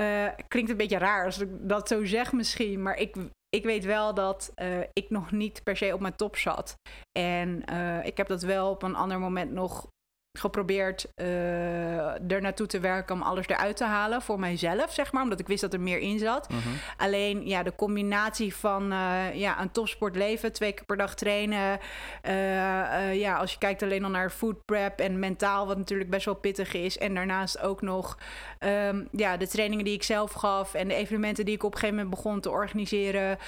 Uh, 0.00 0.28
klinkt 0.48 0.70
een 0.70 0.76
beetje 0.76 0.98
raar 0.98 1.24
als 1.24 1.38
ik 1.38 1.48
dat 1.50 1.88
zo 1.88 2.04
zeg 2.04 2.32
misschien. 2.32 2.82
Maar 2.82 2.96
ik, 2.96 3.16
ik 3.54 3.64
weet 3.64 3.84
wel 3.84 4.14
dat 4.14 4.52
uh, 4.56 4.80
ik 4.92 5.10
nog 5.10 5.32
niet 5.32 5.62
per 5.62 5.76
se 5.76 5.94
op 5.94 6.00
mijn 6.00 6.16
top 6.16 6.36
zat. 6.36 6.76
En 7.12 7.62
uh, 7.72 8.06
ik 8.06 8.16
heb 8.16 8.26
dat 8.26 8.42
wel 8.42 8.70
op 8.70 8.82
een 8.82 8.94
ander 8.94 9.18
moment 9.18 9.52
nog 9.52 9.86
geprobeerd 10.38 11.06
uh, 11.16 12.30
er 12.30 12.40
naartoe 12.40 12.66
te 12.66 12.80
werken 12.80 13.14
om 13.14 13.22
alles 13.22 13.46
eruit 13.46 13.76
te 13.76 13.84
halen 13.84 14.22
voor 14.22 14.38
mijzelf, 14.38 14.92
zeg 14.92 15.12
maar, 15.12 15.22
omdat 15.22 15.40
ik 15.40 15.46
wist 15.46 15.60
dat 15.60 15.72
er 15.72 15.80
meer 15.80 15.98
in 15.98 16.18
zat. 16.18 16.48
Mhm. 16.48 16.58
Alleen 16.96 17.46
ja, 17.46 17.62
de 17.62 17.74
combinatie 17.74 18.54
van 18.54 18.92
uh, 18.92 19.34
ja, 19.34 19.60
een 19.60 19.70
topsportleven, 19.70 20.52
twee 20.52 20.72
keer 20.72 20.84
per 20.84 20.96
dag 20.96 21.14
trainen, 21.14 21.78
uh, 22.26 23.14
ja, 23.14 23.36
als 23.36 23.52
je 23.52 23.58
kijkt 23.58 23.82
alleen 23.82 24.04
al 24.04 24.10
naar 24.10 24.30
food 24.30 24.64
prep 24.64 25.00
en 25.00 25.18
mentaal, 25.18 25.66
wat 25.66 25.76
natuurlijk 25.76 26.10
best 26.10 26.24
wel 26.24 26.34
pittig 26.34 26.74
is, 26.74 26.98
en 26.98 27.14
daarnaast 27.14 27.60
ook 27.60 27.82
nog 27.82 28.18
um, 28.60 29.08
ja, 29.10 29.36
de 29.36 29.48
trainingen 29.48 29.84
die 29.84 29.94
ik 29.94 30.02
zelf 30.02 30.32
gaf 30.32 30.74
en 30.74 30.88
de 30.88 30.94
evenementen 30.94 31.44
die 31.44 31.54
ik 31.54 31.62
op 31.62 31.72
een 31.72 31.78
gegeven 31.78 31.96
moment 32.02 32.14
begon 32.14 32.40
te 32.40 32.50
organiseren 32.50 33.38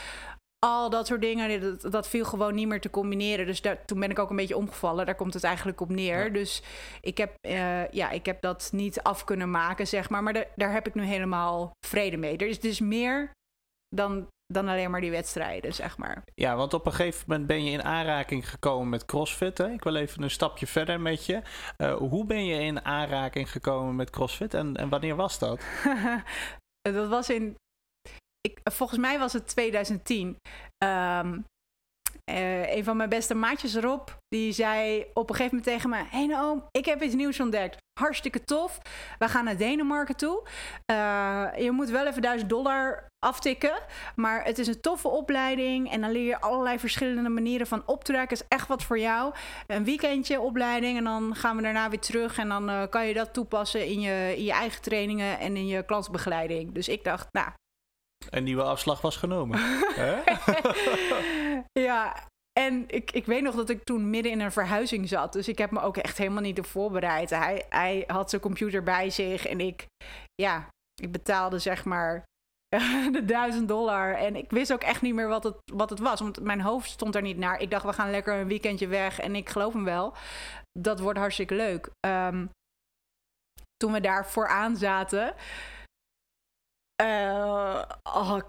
al 0.59 0.91
dat 0.91 1.07
soort 1.07 1.21
dingen, 1.21 1.61
dat, 1.61 1.93
dat 1.93 2.09
viel 2.09 2.25
gewoon 2.25 2.55
niet 2.55 2.69
meer 2.69 2.81
te 2.81 2.91
combineren. 2.91 3.47
Dus 3.47 3.63
daar, 3.63 3.85
toen 3.85 4.01
ben 4.01 4.11
ik 4.11 4.19
ook 4.19 4.31
een 4.31 4.37
beetje 4.37 4.57
omgevallen. 4.57 5.07
Daar 5.07 5.15
komt 5.15 5.35
het 5.35 5.45
eigenlijk 5.45 5.81
op 5.81 5.89
neer. 5.89 6.25
Ja. 6.25 6.31
Dus 6.31 6.63
ik 7.01 7.19
heb, 7.19 7.37
uh, 7.49 7.89
ja, 7.89 8.11
ik 8.11 8.27
heb 8.27 8.41
dat 8.41 8.69
niet 8.73 9.03
af 9.03 9.25
kunnen 9.25 9.51
maken, 9.51 9.87
zeg 9.87 10.11
maar. 10.11 10.23
Maar 10.23 10.33
de, 10.33 10.47
daar 10.57 10.73
heb 10.73 10.87
ik 10.87 10.95
nu 10.95 11.05
helemaal 11.05 11.71
vrede 11.87 12.17
mee. 12.17 12.37
Er 12.37 12.49
is 12.49 12.61
dus 12.61 12.81
meer 12.81 13.31
dan, 13.89 14.27
dan 14.47 14.69
alleen 14.69 14.91
maar 14.91 15.01
die 15.01 15.11
wedstrijden, 15.11 15.75
zeg 15.75 15.99
maar. 15.99 16.25
Ja, 16.35 16.57
want 16.57 16.75
op 16.75 16.87
een 16.87 16.93
gegeven 16.93 17.25
moment 17.27 17.47
ben 17.47 17.65
je 17.65 17.71
in 17.71 17.85
aanraking 17.85 18.51
gekomen 18.51 18.89
met 18.89 19.05
CrossFit. 19.05 19.59
Hè? 19.59 19.71
Ik 19.71 19.85
wil 19.85 19.95
even 19.95 20.23
een 20.23 20.31
stapje 20.31 20.67
verder 20.67 21.01
met 21.01 21.27
je. 21.27 21.43
Uh, 21.79 21.95
hoe 21.95 22.25
ben 22.25 22.45
je 22.45 22.61
in 22.61 22.85
aanraking 22.85 23.51
gekomen 23.51 23.97
met 23.97 24.11
CrossFit 24.11 24.55
en, 24.55 24.77
en 24.77 24.89
wanneer 24.89 25.17
was 25.17 25.39
dat? 25.39 25.61
Dat 26.83 27.09
was 27.09 27.31
in. 27.31 27.57
Volgens 28.65 29.00
mij 29.00 29.19
was 29.19 29.33
het 29.33 29.47
2010. 29.47 30.37
Um, 30.85 31.45
uh, 32.31 32.76
een 32.76 32.85
van 32.85 32.97
mijn 32.97 33.09
beste 33.09 33.35
maatjes 33.35 33.75
Rob, 33.75 34.09
die 34.29 34.53
zei 34.53 35.07
op 35.15 35.31
een 35.31 35.37
gegeven 35.37 35.57
moment 35.57 35.75
tegen 35.75 35.91
me: 35.91 35.97
Hé 35.97 36.35
hey 36.35 36.61
ik 36.71 36.85
heb 36.85 37.03
iets 37.03 37.15
nieuws 37.15 37.41
ontdekt. 37.41 37.76
Hartstikke 38.00 38.45
tof. 38.45 38.79
We 39.19 39.29
gaan 39.29 39.45
naar 39.45 39.57
Denemarken 39.57 40.17
toe. 40.17 40.43
Uh, 40.91 41.47
je 41.57 41.71
moet 41.71 41.88
wel 41.88 42.07
even 42.07 42.23
1000 42.23 42.50
dollar 42.50 43.07
aftikken. 43.19 43.79
Maar 44.17 44.45
het 44.45 44.59
is 44.59 44.67
een 44.67 44.81
toffe 44.81 45.09
opleiding. 45.09 45.91
En 45.91 46.00
dan 46.00 46.11
leer 46.11 46.26
je 46.26 46.41
allerlei 46.41 46.79
verschillende 46.79 47.29
manieren 47.29 47.67
van 47.67 47.83
optrekken. 47.87 48.37
Is 48.37 48.49
echt 48.49 48.69
wat 48.69 48.83
voor 48.83 48.99
jou. 48.99 49.35
Een 49.67 49.85
weekendje 49.85 50.41
opleiding. 50.41 50.99
En 50.99 51.05
dan 51.05 51.35
gaan 51.35 51.57
we 51.57 51.62
daarna 51.62 51.88
weer 51.88 52.00
terug. 52.00 52.38
En 52.38 52.49
dan 52.49 52.71
uh, 52.71 52.83
kan 52.91 53.07
je 53.07 53.15
dat 53.15 53.33
toepassen 53.33 53.87
in 53.87 54.00
je, 54.00 54.35
in 54.37 54.45
je 54.45 54.53
eigen 54.53 54.83
trainingen 54.83 55.38
en 55.38 55.57
in 55.57 55.67
je 55.67 55.83
klantbegeleiding. 55.83 56.73
Dus 56.73 56.88
ik 56.88 57.05
dacht, 57.05 57.29
nou, 57.33 57.49
een 58.30 58.44
nieuwe 58.44 58.62
afslag 58.62 59.00
was 59.00 59.16
genomen. 59.16 59.58
ja, 61.87 62.28
en 62.61 62.85
ik, 62.87 63.11
ik 63.11 63.26
weet 63.26 63.42
nog 63.42 63.54
dat 63.54 63.68
ik 63.68 63.85
toen 63.85 64.11
midden 64.11 64.32
in 64.32 64.40
een 64.40 64.52
verhuizing 64.52 65.08
zat. 65.08 65.32
Dus 65.32 65.49
ik 65.49 65.58
heb 65.58 65.70
me 65.70 65.80
ook 65.80 65.96
echt 65.96 66.18
helemaal 66.18 66.42
niet 66.42 66.58
op 66.58 66.66
voorbereid. 66.66 67.30
Hij, 67.30 67.64
hij 67.68 68.04
had 68.06 68.30
zijn 68.30 68.42
computer 68.42 68.82
bij 68.82 69.11
zich 69.11 69.46
en 69.46 69.61
ik, 69.61 69.87
ja, 70.35 70.68
ik 71.02 71.12
betaalde 71.12 71.58
zeg 71.58 71.85
maar 71.85 72.25
de 73.12 73.23
duizend 73.25 73.68
dollar. 73.68 74.14
En 74.14 74.37
ik 74.37 74.50
wist 74.50 74.73
ook 74.73 74.82
echt 74.82 75.02
niet 75.02 75.14
meer 75.14 75.28
wat 75.28 75.44
het, 75.44 75.56
wat 75.73 75.90
het 75.90 75.99
was. 75.99 76.20
Want 76.20 76.40
mijn 76.40 76.61
hoofd 76.61 76.90
stond 76.90 77.14
er 77.14 77.23
niet 77.23 77.38
naar. 77.38 77.61
Ik 77.61 77.70
dacht, 77.70 77.85
we 77.85 77.92
gaan 77.92 78.11
lekker 78.11 78.35
een 78.35 78.49
weekendje 78.49 78.87
weg. 78.87 79.20
En 79.20 79.37
ik 79.37 79.49
geloof 79.49 79.73
hem 79.73 79.85
wel. 79.85 80.14
Dat 80.78 81.00
wordt 81.00 81.18
hartstikke 81.18 81.54
leuk. 81.54 81.90
Um, 82.06 82.50
toen 83.76 83.92
we 83.92 84.00
daar 84.00 84.26
vooraan 84.26 84.76
zaten 84.76 85.35
uh, 87.03 87.83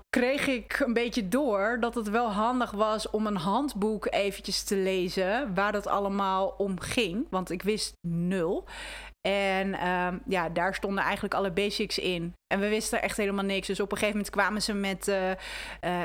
kreeg 0.09 0.47
ik 0.47 0.79
een 0.79 0.93
beetje 0.93 1.27
door 1.27 1.77
dat 1.79 1.95
het 1.95 2.09
wel 2.09 2.31
handig 2.31 2.71
was 2.71 3.09
om 3.09 3.27
een 3.27 3.37
handboek 3.37 4.07
eventjes 4.09 4.63
te 4.63 4.75
lezen 4.75 5.53
waar 5.53 5.71
dat 5.71 5.87
allemaal 5.87 6.47
om 6.57 6.79
ging. 6.79 7.27
Want 7.29 7.51
ik 7.51 7.61
wist 7.61 7.93
nul. 8.07 8.65
En 9.27 9.67
uh, 9.67 10.07
ja, 10.25 10.49
daar 10.49 10.75
stonden 10.75 11.03
eigenlijk 11.03 11.33
alle 11.33 11.51
basics 11.51 11.97
in. 11.97 12.33
En 12.53 12.59
we 12.59 12.69
wisten 12.69 13.01
echt 13.01 13.17
helemaal 13.17 13.45
niks. 13.45 13.67
Dus 13.67 13.79
op 13.79 13.91
een 13.91 13.97
gegeven 13.97 14.17
moment 14.17 14.35
kwamen 14.35 14.61
ze 14.61 14.73
met 14.73 15.07
uh, 15.07 15.29
uh, 15.29 15.35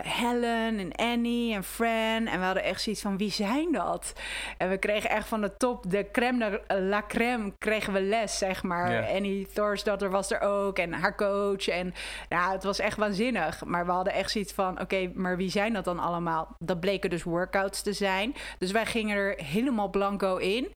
Helen 0.03 0.79
en 0.79 0.93
Annie 0.93 1.55
en 1.55 1.65
Fran. 1.65 2.27
En 2.27 2.39
we 2.39 2.45
hadden 2.45 2.63
echt 2.63 2.83
zoiets 2.83 3.03
van, 3.03 3.17
wie 3.17 3.31
zijn 3.31 3.73
dat? 3.73 4.13
En 4.59 4.69
we 4.69 4.79
kregen 4.79 5.11
echt 5.11 5.29
van 5.29 5.41
de 5.41 5.57
top, 5.57 5.91
de 5.91 6.11
crème 6.13 6.39
de 6.39 6.81
la 6.81 7.05
crème, 7.09 7.53
kregen 7.59 7.93
we 7.93 8.01
les, 8.01 8.39
zeg 8.39 8.63
maar. 8.63 8.91
Yeah. 8.91 9.15
Annie 9.15 9.49
Thorsdotter 9.53 10.11
was 10.11 10.31
er 10.31 10.41
ook 10.41 10.79
en 10.79 10.93
haar 10.93 11.17
coach. 11.17 11.69
En 11.69 11.95
ja, 12.29 12.53
het 12.53 12.65
was 12.65 12.79
echt 12.79 12.97
waanzinnig. 12.97 13.65
Maar 13.65 13.87
we 13.87 13.93
hadden 13.93 14.13
echt 14.13 14.31
zoiets 14.31 14.53
van, 14.53 14.81
oké, 14.81 15.11
maar 15.15 15.37
wie 15.37 15.51
zijn 15.51 15.73
dat 15.73 15.85
dan 15.85 15.99
allemaal? 15.99 16.57
Dat 16.59 16.81
bleken 16.81 17.11
dus 17.11 17.23
workouts 17.23 17.83
te 17.83 17.93
zijn. 17.93 18.35
Dus 18.59 18.71
wij 18.71 18.87
gingen 18.87 19.17
er 19.17 19.35
helemaal 19.45 19.89
blanco 19.89 20.37
in. 20.37 20.73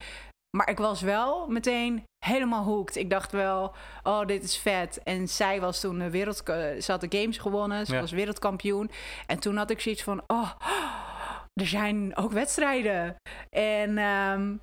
Maar 0.56 0.70
ik 0.70 0.78
was 0.78 1.00
wel 1.00 1.48
meteen 1.48 2.04
helemaal 2.24 2.64
hooked. 2.64 2.96
Ik 2.96 3.10
dacht 3.10 3.32
wel, 3.32 3.74
oh, 4.02 4.26
dit 4.26 4.42
is 4.42 4.58
vet. 4.58 5.02
En 5.02 5.28
zij 5.28 5.60
was 5.60 5.80
toen 5.80 5.98
de 5.98 6.10
wereld... 6.10 6.36
Ze 6.46 6.84
had 6.86 7.00
de 7.00 7.18
games 7.18 7.38
gewonnen. 7.38 7.86
Ze 7.86 8.00
was 8.00 8.10
wereldkampioen. 8.10 8.90
En 9.26 9.38
toen 9.38 9.56
had 9.56 9.70
ik 9.70 9.80
zoiets 9.80 10.02
van, 10.02 10.22
oh, 10.26 10.50
er 11.60 11.66
zijn 11.66 12.16
ook 12.16 12.32
wedstrijden. 12.32 13.16
En 13.50 13.98
um, 13.98 14.60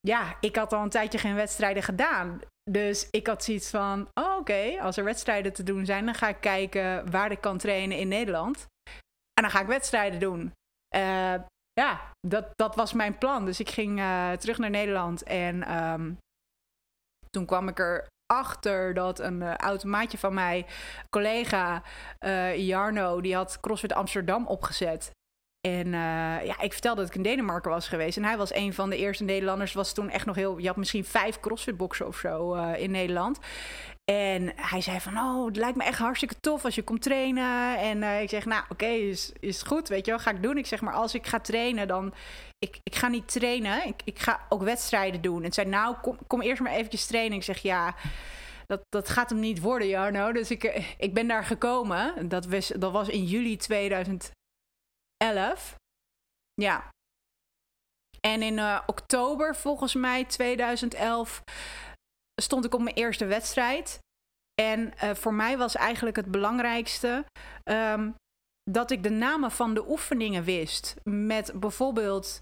ja, 0.00 0.36
ik 0.40 0.56
had 0.56 0.72
al 0.72 0.82
een 0.82 0.88
tijdje 0.88 1.18
geen 1.18 1.34
wedstrijden 1.34 1.82
gedaan. 1.82 2.40
Dus 2.70 3.08
ik 3.10 3.26
had 3.26 3.44
zoiets 3.44 3.70
van, 3.70 4.08
oh, 4.14 4.36
oké, 4.36 4.80
als 4.80 4.96
er 4.96 5.04
wedstrijden 5.04 5.52
te 5.52 5.62
doen 5.62 5.84
zijn... 5.84 6.04
dan 6.04 6.14
ga 6.14 6.28
ik 6.28 6.40
kijken 6.40 7.10
waar 7.10 7.30
ik 7.30 7.40
kan 7.40 7.58
trainen 7.58 7.98
in 7.98 8.08
Nederland. 8.08 8.66
En 9.32 9.42
dan 9.42 9.50
ga 9.50 9.60
ik 9.60 9.66
wedstrijden 9.66 10.20
doen. 10.20 10.52
Uh, 10.96 11.34
ja, 11.80 12.00
dat, 12.26 12.46
dat 12.54 12.74
was 12.74 12.92
mijn 12.92 13.18
plan. 13.18 13.44
Dus 13.44 13.60
ik 13.60 13.70
ging 13.70 13.98
uh, 13.98 14.32
terug 14.32 14.58
naar 14.58 14.70
Nederland. 14.70 15.22
En 15.22 15.82
um, 15.82 16.18
toen 17.30 17.46
kwam 17.46 17.68
ik 17.68 17.78
erachter 17.78 18.94
dat 18.94 19.18
een 19.18 19.40
uh, 19.40 19.54
oud 19.54 19.84
maatje 19.84 20.18
van 20.18 20.34
mij, 20.34 20.66
collega 21.08 21.82
uh, 22.24 22.56
Jarno, 22.56 23.20
die 23.20 23.34
had 23.34 23.60
CrossFit 23.60 23.92
Amsterdam 23.92 24.46
opgezet. 24.46 25.10
En 25.60 25.86
uh, 25.86 25.92
ja, 26.46 26.60
ik 26.60 26.72
vertelde 26.72 27.00
dat 27.00 27.10
ik 27.10 27.16
in 27.16 27.22
Denemarken 27.22 27.70
was 27.70 27.88
geweest. 27.88 28.16
En 28.16 28.24
hij 28.24 28.36
was 28.36 28.54
een 28.54 28.74
van 28.74 28.90
de 28.90 28.96
eerste 28.96 29.24
Nederlanders. 29.24 29.72
Was 29.72 29.92
toen 29.92 30.10
echt 30.10 30.26
nog 30.26 30.36
heel. 30.36 30.58
Je 30.58 30.66
had 30.66 30.76
misschien 30.76 31.04
vijf 31.04 31.40
CrossFit-boxen 31.40 32.06
of 32.06 32.16
zo 32.16 32.54
uh, 32.54 32.82
in 32.82 32.90
Nederland. 32.90 33.38
En 34.04 34.52
hij 34.56 34.80
zei 34.80 35.00
van, 35.00 35.18
oh, 35.18 35.46
het 35.46 35.56
lijkt 35.56 35.76
me 35.76 35.84
echt 35.84 35.98
hartstikke 35.98 36.40
tof 36.40 36.64
als 36.64 36.74
je 36.74 36.82
komt 36.82 37.02
trainen. 37.02 37.78
En 37.78 38.02
uh, 38.02 38.22
ik 38.22 38.28
zeg, 38.28 38.44
nou, 38.44 38.64
oké, 38.68 38.86
is, 38.86 39.32
is 39.40 39.62
goed, 39.62 39.88
weet 39.88 40.04
je 40.04 40.10
wel, 40.10 40.20
ga 40.20 40.30
ik 40.30 40.42
doen. 40.42 40.58
Ik 40.58 40.66
zeg, 40.66 40.80
maar 40.80 40.94
als 40.94 41.14
ik 41.14 41.26
ga 41.26 41.40
trainen, 41.40 41.88
dan... 41.88 42.14
Ik, 42.58 42.78
ik 42.82 42.94
ga 42.94 43.08
niet 43.08 43.32
trainen, 43.32 43.86
ik, 43.86 44.00
ik 44.04 44.18
ga 44.18 44.40
ook 44.48 44.62
wedstrijden 44.62 45.20
doen. 45.20 45.44
En 45.44 45.52
zei, 45.52 45.68
nou, 45.68 45.96
kom, 46.02 46.18
kom 46.26 46.40
eerst 46.40 46.62
maar 46.62 46.72
eventjes 46.72 47.06
trainen. 47.06 47.36
Ik 47.36 47.44
zeg, 47.44 47.58
ja, 47.58 47.94
dat, 48.66 48.80
dat 48.88 49.08
gaat 49.08 49.30
hem 49.30 49.40
niet 49.40 49.60
worden, 49.60 49.88
Jarno. 49.88 50.32
Dus 50.32 50.50
ik, 50.50 50.94
ik 50.98 51.14
ben 51.14 51.28
daar 51.28 51.44
gekomen. 51.44 52.28
Dat 52.28 52.46
was, 52.46 52.68
dat 52.68 52.92
was 52.92 53.08
in 53.08 53.24
juli 53.24 53.56
2011. 55.20 55.74
Ja. 56.54 56.88
En 58.20 58.42
in 58.42 58.56
uh, 58.56 58.82
oktober, 58.86 59.56
volgens 59.56 59.94
mij, 59.94 60.24
2011 60.24 61.42
stond 62.42 62.64
ik 62.64 62.74
op 62.74 62.80
mijn 62.80 62.96
eerste 62.96 63.26
wedstrijd. 63.26 63.98
En 64.54 64.92
uh, 65.04 65.14
voor 65.14 65.34
mij 65.34 65.58
was 65.58 65.74
eigenlijk 65.74 66.16
het 66.16 66.30
belangrijkste 66.30 67.24
um, 67.64 68.14
dat 68.70 68.90
ik 68.90 69.02
de 69.02 69.10
namen 69.10 69.50
van 69.50 69.74
de 69.74 69.88
oefeningen 69.88 70.44
wist. 70.44 70.96
Met 71.04 71.52
bijvoorbeeld 71.60 72.40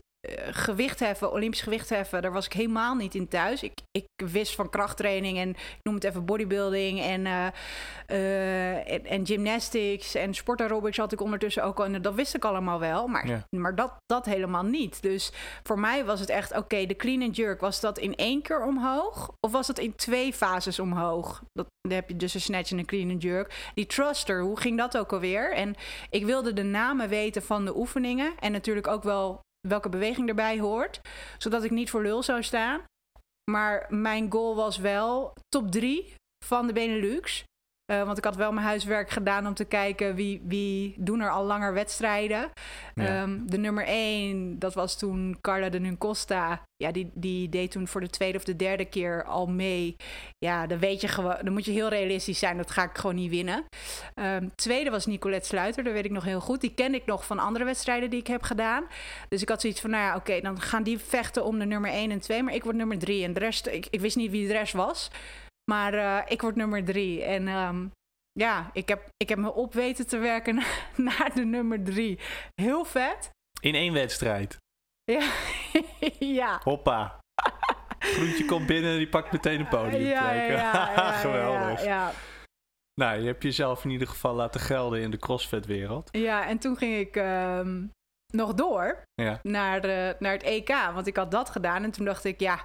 gewichtheffen, 0.51 1.33
Olympisch 1.33 1.61
gewichtheffen, 1.61 2.23
daar 2.23 2.33
was 2.33 2.47
ik 2.47 2.53
helemaal 2.53 2.95
niet 2.95 3.15
in 3.15 3.29
thuis. 3.29 3.63
Ik, 3.63 3.81
ik 3.91 4.07
wist 4.17 4.55
van 4.55 4.71
krachttraining 4.71 5.39
en 5.39 5.49
ik 5.49 5.79
noem 5.83 5.95
het 5.95 6.05
even 6.05 6.25
bodybuilding 6.25 7.01
en, 7.01 7.25
uh, 7.25 7.47
uh, 8.07 8.93
en, 8.93 9.05
en, 9.05 9.27
gymnastics 9.27 10.15
en 10.15 10.35
sportaerobics 10.35 10.97
had 10.97 11.13
ik 11.13 11.21
ondertussen 11.21 11.65
ook 11.65 11.79
al. 11.79 11.85
En 11.85 12.03
dat 12.03 12.15
wist 12.15 12.35
ik 12.35 12.45
allemaal 12.45 12.79
wel, 12.79 13.07
maar, 13.07 13.27
ja. 13.27 13.47
maar 13.51 13.75
dat, 13.75 13.93
dat 14.07 14.25
helemaal 14.25 14.63
niet. 14.63 15.03
Dus 15.03 15.33
voor 15.63 15.79
mij 15.79 16.05
was 16.05 16.21
het 16.21 16.29
echt, 16.29 16.51
oké, 16.51 16.61
okay, 16.61 16.87
de 16.87 16.97
clean 16.97 17.23
and 17.23 17.37
jerk, 17.37 17.61
was 17.61 17.81
dat 17.81 17.99
in 17.99 18.15
één 18.15 18.43
keer 18.43 18.63
omhoog? 18.63 19.33
Of 19.41 19.53
was 19.53 19.67
dat 19.67 19.79
in 19.79 19.95
twee 19.95 20.33
fases 20.33 20.79
omhoog? 20.79 21.43
Dat, 21.53 21.67
dan 21.81 21.93
heb 21.93 22.09
je 22.09 22.17
dus 22.17 22.35
een 22.35 22.41
snatch 22.41 22.71
en 22.71 22.79
een 22.79 22.87
clean 22.87 23.11
and 23.11 23.23
jerk. 23.23 23.71
Die 23.75 23.87
thruster, 23.87 24.43
hoe 24.43 24.61
ging 24.61 24.79
dat 24.79 24.99
ook 24.99 25.13
alweer? 25.13 25.55
En 25.55 25.75
ik 26.11 26.25
wilde 26.25 26.53
de 26.53 26.63
namen 26.63 27.09
weten 27.09 27.43
van 27.43 27.65
de 27.65 27.77
oefeningen 27.77 28.33
en 28.39 28.53
natuurlijk 28.53 28.87
ook 28.87 29.03
wel 29.03 29.41
welke 29.69 29.89
beweging 29.89 30.29
erbij 30.29 30.59
hoort. 30.59 31.01
Zodat 31.39 31.65
ik 31.65 31.71
niet 31.71 31.91
voor 31.91 32.03
lul 32.03 32.23
zou 32.23 32.43
staan. 32.43 32.81
Maar 33.51 33.87
mijn 33.89 34.33
goal 34.33 34.57
was 34.57 34.79
wel 34.79 35.35
top 35.49 35.71
3 35.71 36.15
van 36.45 36.67
de 36.67 36.73
Benelux. 36.73 37.45
Uh, 37.93 38.03
want 38.03 38.19
ik 38.19 38.25
had 38.25 38.37
wel 38.37 38.53
mijn 38.53 38.67
huiswerk 38.67 39.11
gedaan 39.11 39.47
om 39.47 39.55
te 39.55 39.65
kijken 39.65 40.15
wie, 40.15 40.43
wie 40.45 40.95
doen 40.99 41.21
er 41.21 41.31
al 41.31 41.45
langer 41.45 41.73
wedstrijden. 41.73 42.51
Ja. 42.95 43.23
Um, 43.23 43.51
de 43.51 43.59
nummer 43.59 43.85
1, 43.85 44.59
dat 44.59 44.75
was 44.75 44.99
toen 44.99 45.39
Carla 45.41 45.69
de 45.69 45.81
Nuncosta. 45.81 46.63
Ja, 46.77 46.93
die, 46.93 47.11
die 47.15 47.49
deed 47.49 47.71
toen 47.71 47.89
voor 47.89 48.01
de 48.01 48.11
tweede 48.11 48.39
of 48.39 48.45
de 48.45 48.57
derde 48.57 48.85
keer 48.85 49.25
al 49.25 49.47
mee. 49.47 49.97
Ja, 50.39 50.67
dan 50.67 50.79
weet 50.79 51.01
je 51.01 51.09
gewoon, 51.09 51.37
dan 51.43 51.53
moet 51.53 51.65
je 51.65 51.73
heel 51.73 51.89
realistisch 51.89 52.39
zijn. 52.39 52.57
Dat 52.57 52.71
ga 52.71 52.83
ik 52.83 52.99
gewoon 52.99 53.17
niet 53.17 53.31
winnen. 53.31 53.65
Um, 54.15 54.55
tweede 54.55 54.91
was 54.91 55.07
Nicolette 55.07 55.49
Sluiter, 55.49 55.85
dat 55.85 55.93
weet 55.93 56.05
ik 56.05 56.11
nog 56.11 56.25
heel 56.25 56.41
goed. 56.41 56.61
Die 56.61 56.75
kende 56.75 56.99
ik 56.99 57.07
nog 57.07 57.27
van 57.27 57.39
andere 57.39 57.65
wedstrijden 57.65 58.11
die 58.11 58.21
ik 58.21 58.27
heb 58.27 58.43
gedaan. 58.43 58.85
Dus 59.29 59.43
ik 59.43 59.49
had 59.49 59.61
zoiets 59.61 59.81
van, 59.81 59.91
nou 59.91 60.03
ja, 60.03 60.11
oké, 60.11 60.19
okay, 60.19 60.41
dan 60.41 60.61
gaan 60.61 60.83
die 60.83 60.99
vechten 60.99 61.45
om 61.45 61.59
de 61.59 61.65
nummer 61.65 61.91
1 61.91 62.11
en 62.11 62.21
2. 62.21 62.43
Maar 62.43 62.55
ik 62.55 62.65
word 62.65 62.77
nummer 62.77 62.99
3 62.99 63.25
en 63.25 63.33
de 63.33 63.41
rest, 63.41 63.67
ik, 63.67 63.87
ik 63.91 64.01
wist 64.01 64.17
niet 64.17 64.31
wie 64.31 64.47
de 64.47 64.53
rest 64.53 64.73
was. 64.73 65.11
Maar 65.71 65.95
uh, 65.95 66.19
ik 66.27 66.41
word 66.41 66.57
nummer 66.57 66.85
drie. 66.85 67.25
En 67.25 67.49
um, 67.49 67.93
ja, 68.33 68.71
ik 68.73 68.89
heb, 68.89 69.09
ik 69.17 69.29
heb 69.29 69.39
me 69.39 69.53
op 69.53 69.75
weten 69.75 70.07
te 70.07 70.19
werken 70.19 70.55
naar 70.97 71.31
de 71.35 71.45
nummer 71.45 71.85
drie. 71.85 72.19
Heel 72.55 72.85
vet. 72.85 73.31
In 73.61 73.75
één 73.75 73.93
wedstrijd? 73.93 74.57
Ja. 75.09 75.31
ja. 76.19 76.61
Hoppa. 76.65 77.19
Groentje 77.99 78.45
komt 78.45 78.67
binnen 78.67 78.91
en 78.93 78.97
die 78.97 79.09
pakt 79.09 79.33
meteen 79.33 79.61
een 79.61 79.69
podium. 79.69 80.03
Ja, 80.03 80.33
ja, 80.33 80.43
ja, 80.51 80.93
ja, 80.97 81.13
Geweldig. 81.13 81.85
Ja, 81.85 82.13
Nou, 82.95 83.21
je 83.21 83.27
hebt 83.27 83.43
jezelf 83.43 83.85
in 83.85 83.91
ieder 83.91 84.09
geval 84.09 84.35
laten 84.35 84.61
gelden 84.61 85.01
in 85.01 85.11
de 85.11 85.19
CrossFit-wereld. 85.19 86.09
Ja, 86.13 86.47
en 86.47 86.59
toen 86.59 86.77
ging 86.77 86.97
ik 86.97 87.17
um, 87.17 87.91
nog 88.33 88.55
door 88.55 89.03
naar, 89.43 89.81
de, 89.81 90.17
naar 90.19 90.33
het 90.33 90.43
EK. 90.43 90.69
Want 90.95 91.07
ik 91.07 91.17
had 91.17 91.31
dat 91.31 91.51
gedaan 91.51 91.85
en 91.85 91.91
toen 91.91 92.05
dacht 92.05 92.25
ik, 92.25 92.41
ja 92.41 92.65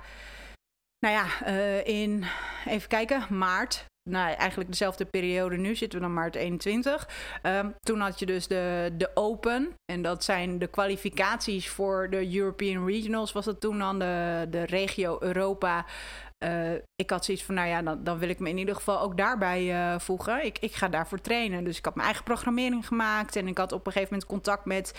nou 1.04 1.16
ja, 1.16 1.48
uh, 1.48 1.88
in, 1.88 2.24
even 2.66 2.90
kijken, 2.90 3.26
maart. 3.30 3.86
Nou, 4.10 4.34
eigenlijk 4.34 4.70
dezelfde 4.70 5.06
periode 5.06 5.58
nu 5.58 5.76
zitten 5.76 6.00
we 6.00 6.06
dan 6.06 6.14
maart 6.14 6.36
21. 6.36 7.10
Um, 7.44 7.76
toen 7.80 8.00
had 8.00 8.20
je 8.20 8.26
dus 8.26 8.48
de, 8.48 8.94
de 8.98 9.12
Open. 9.14 9.74
En 9.86 10.02
dat 10.02 10.24
zijn 10.24 10.60
de 10.60 10.68
kwalificaties 10.68 11.70
voor 11.70 12.10
de 12.10 12.36
European 12.36 12.86
Regionals. 12.86 13.32
Was 13.32 13.46
dat 13.46 13.62
toen 13.62 13.80
dan 13.80 14.00
de, 14.00 14.48
de 14.50 14.64
regio 14.64 15.18
Europa 15.20 15.86
ik 16.96 17.10
had 17.10 17.26
zoiets 17.26 17.44
van, 17.44 17.56
nou 17.56 17.68
ja, 17.68 17.82
dan, 17.82 18.04
dan 18.04 18.18
wil 18.18 18.30
ik 18.30 18.40
me 18.40 18.50
in 18.50 18.58
ieder 18.58 18.76
geval 18.76 19.02
ook 19.02 19.18
daarbij 19.18 19.96
voegen. 20.00 20.46
Ik, 20.46 20.58
ik 20.60 20.74
ga 20.74 20.88
daarvoor 20.88 21.22
trainen. 21.22 21.64
Dus 21.64 21.78
ik 21.78 21.86
had 21.86 21.96
mijn 21.96 22.08
eigen 22.08 22.24
programmering 22.26 22.88
gemaakt. 22.88 23.36
En 23.36 23.48
ik 23.48 23.58
had 23.58 23.72
op 23.72 23.86
een 23.86 23.92
gegeven 23.92 24.14
moment 24.14 24.30
contact 24.30 24.66
met 24.66 24.94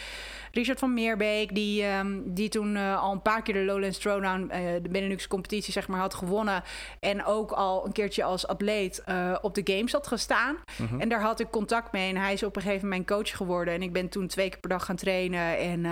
Richard 0.53 0.79
van 0.79 0.95
Meerbeek, 0.95 1.55
die, 1.55 1.83
ehm, 1.83 2.21
die 2.25 2.49
toen 2.49 2.77
al 2.77 3.13
een 3.13 3.23
paar 3.23 3.43
keer 3.43 3.55
de 3.55 3.65
Lowlands 3.65 3.99
Throwdown, 3.99 4.47
de 4.83 4.89
Benelux 4.91 5.27
competitie, 5.27 5.73
zeg 5.73 5.89
maar, 5.89 6.01
had 6.01 6.15
gewonnen. 6.15 6.63
En 7.01 7.25
ook 7.25 7.51
al 7.51 7.87
een 7.87 7.93
keertje 7.93 8.25
als 8.25 8.47
atleet 8.47 9.05
op 9.41 9.55
de 9.55 9.75
Games 9.75 9.93
had 9.93 10.07
gestaan. 10.07 10.57
Mhm. 10.77 11.01
En 11.01 11.09
daar 11.09 11.21
had 11.21 11.41
ik 11.41 11.51
contact 11.51 11.93
mee. 11.93 12.09
En 12.09 12.17
hij 12.17 12.33
is 12.33 12.43
op 12.43 12.57
een 12.57 12.63
gegeven 12.63 12.89
moment 12.89 13.09
mijn 13.09 13.19
coach 13.19 13.37
geworden. 13.37 13.75
En 13.75 13.83
ik 13.83 13.93
ben 13.93 14.09
toen 14.09 14.27
twee 14.27 14.49
keer 14.49 14.61
per 14.61 14.69
dag 14.69 14.85
gaan 14.85 14.97
trainen. 14.97 15.59
En 15.59 15.87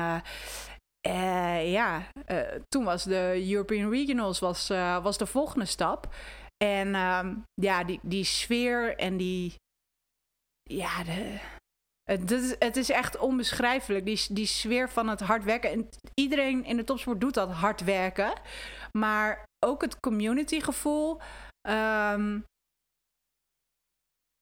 uh, 1.07 1.73
ja, 1.73 2.03
uh, 2.31 2.41
toen 2.69 2.85
was 2.85 3.05
de 3.05 3.49
European 3.51 3.91
Regionals 3.91 4.39
was, 4.39 4.71
uh, 4.71 5.03
was 5.03 5.19
de 5.19 5.27
volgende 5.27 5.65
stap. 5.65 6.15
En 6.65 6.95
ehm, 6.95 7.35
ja, 7.55 7.85
die, 7.85 8.01
die 8.03 8.25
sfeer 8.25 8.97
en 8.97 9.17
die. 9.17 9.55
Ja, 10.63 11.05
de, 11.05 11.41
het, 12.03 12.31
is, 12.31 12.55
het 12.59 12.77
is 12.77 12.91
echt 12.91 13.19
onbeschrijfelijk. 13.19 14.05
Die, 14.05 14.27
die 14.31 14.47
sfeer 14.47 14.91
van 14.91 15.09
het 15.09 15.21
hard 15.21 15.45
werken. 15.45 15.71
En 15.71 15.89
iedereen 16.15 16.65
in 16.65 16.77
de 16.77 16.85
topsport 16.85 17.21
doet 17.21 17.35
dat 17.35 17.51
hard 17.51 17.85
werken. 17.85 18.33
Maar 18.93 19.45
ook 19.65 19.83
het 19.83 20.01
communitygevoel. 20.01 21.21
Um, 21.69 22.45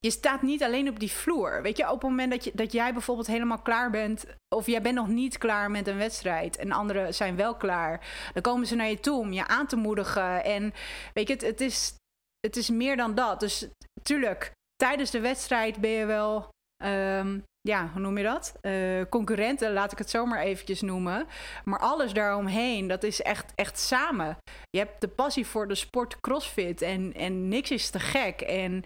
je 0.05 0.11
staat 0.11 0.41
niet 0.41 0.63
alleen 0.63 0.89
op 0.89 0.99
die 0.99 1.11
vloer. 1.11 1.61
Weet 1.61 1.77
je, 1.77 1.83
op 1.83 2.01
het 2.01 2.09
moment 2.09 2.31
dat, 2.31 2.43
je, 2.43 2.51
dat 2.53 2.71
jij 2.71 2.93
bijvoorbeeld 2.93 3.27
helemaal 3.27 3.61
klaar 3.61 3.89
bent, 3.89 4.25
of 4.55 4.65
jij 4.65 4.81
bent 4.81 4.95
nog 4.95 5.07
niet 5.07 5.37
klaar 5.37 5.71
met 5.71 5.87
een 5.87 5.97
wedstrijd 5.97 6.57
en 6.57 6.71
anderen 6.71 7.13
zijn 7.13 7.35
wel 7.35 7.55
klaar, 7.55 8.07
dan 8.33 8.41
komen 8.41 8.67
ze 8.67 8.75
naar 8.75 8.89
je 8.89 8.99
toe 8.99 9.19
om 9.19 9.33
je 9.33 9.47
aan 9.47 9.67
te 9.67 9.75
moedigen. 9.75 10.43
En 10.43 10.73
weet 11.13 11.27
je, 11.27 11.33
het, 11.33 11.41
het, 11.41 11.61
is, 11.61 11.95
het 12.39 12.57
is 12.57 12.69
meer 12.69 12.97
dan 12.97 13.15
dat. 13.15 13.39
Dus 13.39 13.67
tuurlijk, 14.03 14.51
tijdens 14.75 15.11
de 15.11 15.19
wedstrijd 15.19 15.77
ben 15.77 15.91
je 15.91 16.05
wel. 16.05 16.49
Ehm, 16.83 17.39
ja, 17.67 17.89
hoe 17.91 18.01
noem 18.01 18.17
je 18.17 18.23
dat? 18.23 18.53
Uh, 18.61 19.01
concurrenten, 19.09 19.73
laat 19.73 19.91
ik 19.91 19.97
het 19.97 20.09
zomaar 20.09 20.39
eventjes 20.39 20.81
noemen. 20.81 21.27
Maar 21.63 21.79
alles 21.79 22.13
daaromheen, 22.13 22.87
dat 22.87 23.03
is 23.03 23.21
echt, 23.21 23.51
echt 23.55 23.79
samen. 23.79 24.37
Je 24.69 24.79
hebt 24.79 25.01
de 25.01 25.07
passie 25.07 25.47
voor 25.47 25.67
de 25.67 25.75
sport 25.75 26.19
CrossFit 26.19 26.81
en, 26.81 27.13
en 27.13 27.47
niks 27.47 27.71
is 27.71 27.89
te 27.89 27.99
gek. 27.99 28.41
En 28.41 28.83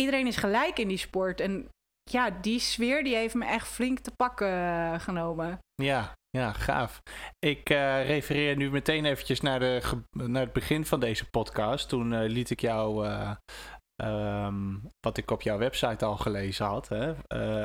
iedereen 0.00 0.26
is 0.26 0.36
gelijk 0.36 0.78
in 0.78 0.88
die 0.88 0.96
sport. 0.96 1.40
En 1.40 1.68
ja, 2.10 2.30
die 2.30 2.58
sfeer 2.58 3.04
die 3.04 3.16
heeft 3.16 3.34
me 3.34 3.44
echt 3.44 3.68
flink 3.68 3.98
te 3.98 4.10
pakken 4.16 4.48
eh, 4.48 5.00
genomen. 5.00 5.58
Ja, 5.74 6.12
ja, 6.30 6.52
gaaf. 6.52 7.02
Ik 7.38 7.70
uh, 7.70 8.06
refereer 8.06 8.56
nu 8.56 8.70
meteen 8.70 9.04
eventjes 9.04 9.40
naar, 9.40 9.58
de, 9.58 9.82
naar 10.10 10.42
het 10.42 10.52
begin 10.52 10.86
van 10.86 11.00
deze 11.00 11.30
podcast. 11.30 11.88
Toen 11.88 12.12
uh, 12.12 12.28
liet 12.28 12.50
ik 12.50 12.60
jou, 12.60 13.06
um, 14.02 14.82
wat 15.00 15.16
ik 15.16 15.30
op 15.30 15.42
jouw 15.42 15.58
website 15.58 16.04
al 16.04 16.16
gelezen 16.16 16.66
had. 16.66 16.88
Hè? 16.88 17.14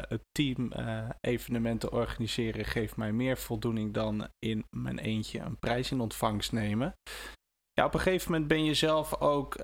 het 0.07 0.21
team 0.31 0.71
evenementen 1.19 1.91
organiseren 1.91 2.65
geeft 2.65 2.95
mij 2.95 3.11
meer 3.11 3.37
voldoening 3.37 3.93
dan 3.93 4.27
in 4.39 4.65
mijn 4.69 4.99
eentje 4.99 5.39
een 5.39 5.59
prijs 5.59 5.91
in 5.91 5.99
ontvangst 5.99 6.51
nemen. 6.51 6.93
Ja, 7.71 7.85
op 7.85 7.93
een 7.93 7.99
gegeven 7.99 8.31
moment 8.31 8.47
ben 8.49 8.63
je 8.63 8.73
zelf 8.73 9.21
ook 9.21 9.55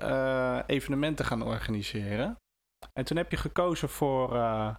evenementen 0.66 1.24
gaan 1.24 1.42
organiseren. 1.42 2.38
En 2.92 3.04
toen 3.04 3.16
heb 3.16 3.30
je 3.30 3.36
gekozen 3.36 3.88
voor 3.88 4.34
uh, 4.34 4.74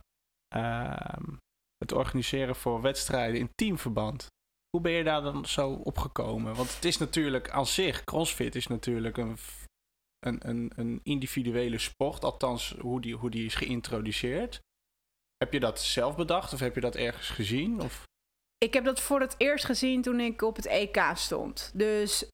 het 1.78 1.92
organiseren 1.92 2.56
voor 2.56 2.82
wedstrijden 2.82 3.40
in 3.40 3.52
teamverband. 3.56 4.28
Hoe 4.70 4.82
ben 4.82 4.92
je 4.92 5.04
daar 5.04 5.22
dan 5.22 5.46
zo 5.46 5.72
opgekomen? 5.72 6.56
Want 6.56 6.76
het 6.76 6.86
is 6.86 6.98
natuurlijk 6.98 7.50
aan 7.50 7.66
zich, 7.66 8.04
CrossFit 8.04 8.56
is 8.56 8.68
natuurlijk 8.68 9.18
een, 9.18 9.38
een, 10.20 10.50
een, 10.50 10.72
een 10.76 11.00
individuele 11.04 11.78
sport. 11.78 12.24
Althans, 12.24 12.76
hoe 12.80 13.02
die, 13.02 13.16
hoe 13.16 13.30
die 13.30 13.46
is 13.46 13.56
geïntroduceerd. 13.56 14.60
Heb 15.38 15.54
je 15.54 15.60
dat 15.60 15.82
zelf 15.82 16.16
bedacht 16.16 16.54
of 16.54 16.60
heb 16.60 16.76
je 16.76 16.82
dat 16.82 16.96
ergens 16.96 17.30
gezien? 17.30 17.82
Of? 17.82 18.04
Ik 18.58 18.74
heb 18.74 18.86
dat 18.86 19.02
voor 19.02 19.20
het 19.20 19.36
eerst 19.38 19.66
gezien 19.66 20.02
toen 20.02 20.20
ik 20.20 20.42
op 20.42 20.56
het 20.56 20.66
EK 20.66 21.12
stond. 21.14 21.72
Dus 21.74 22.30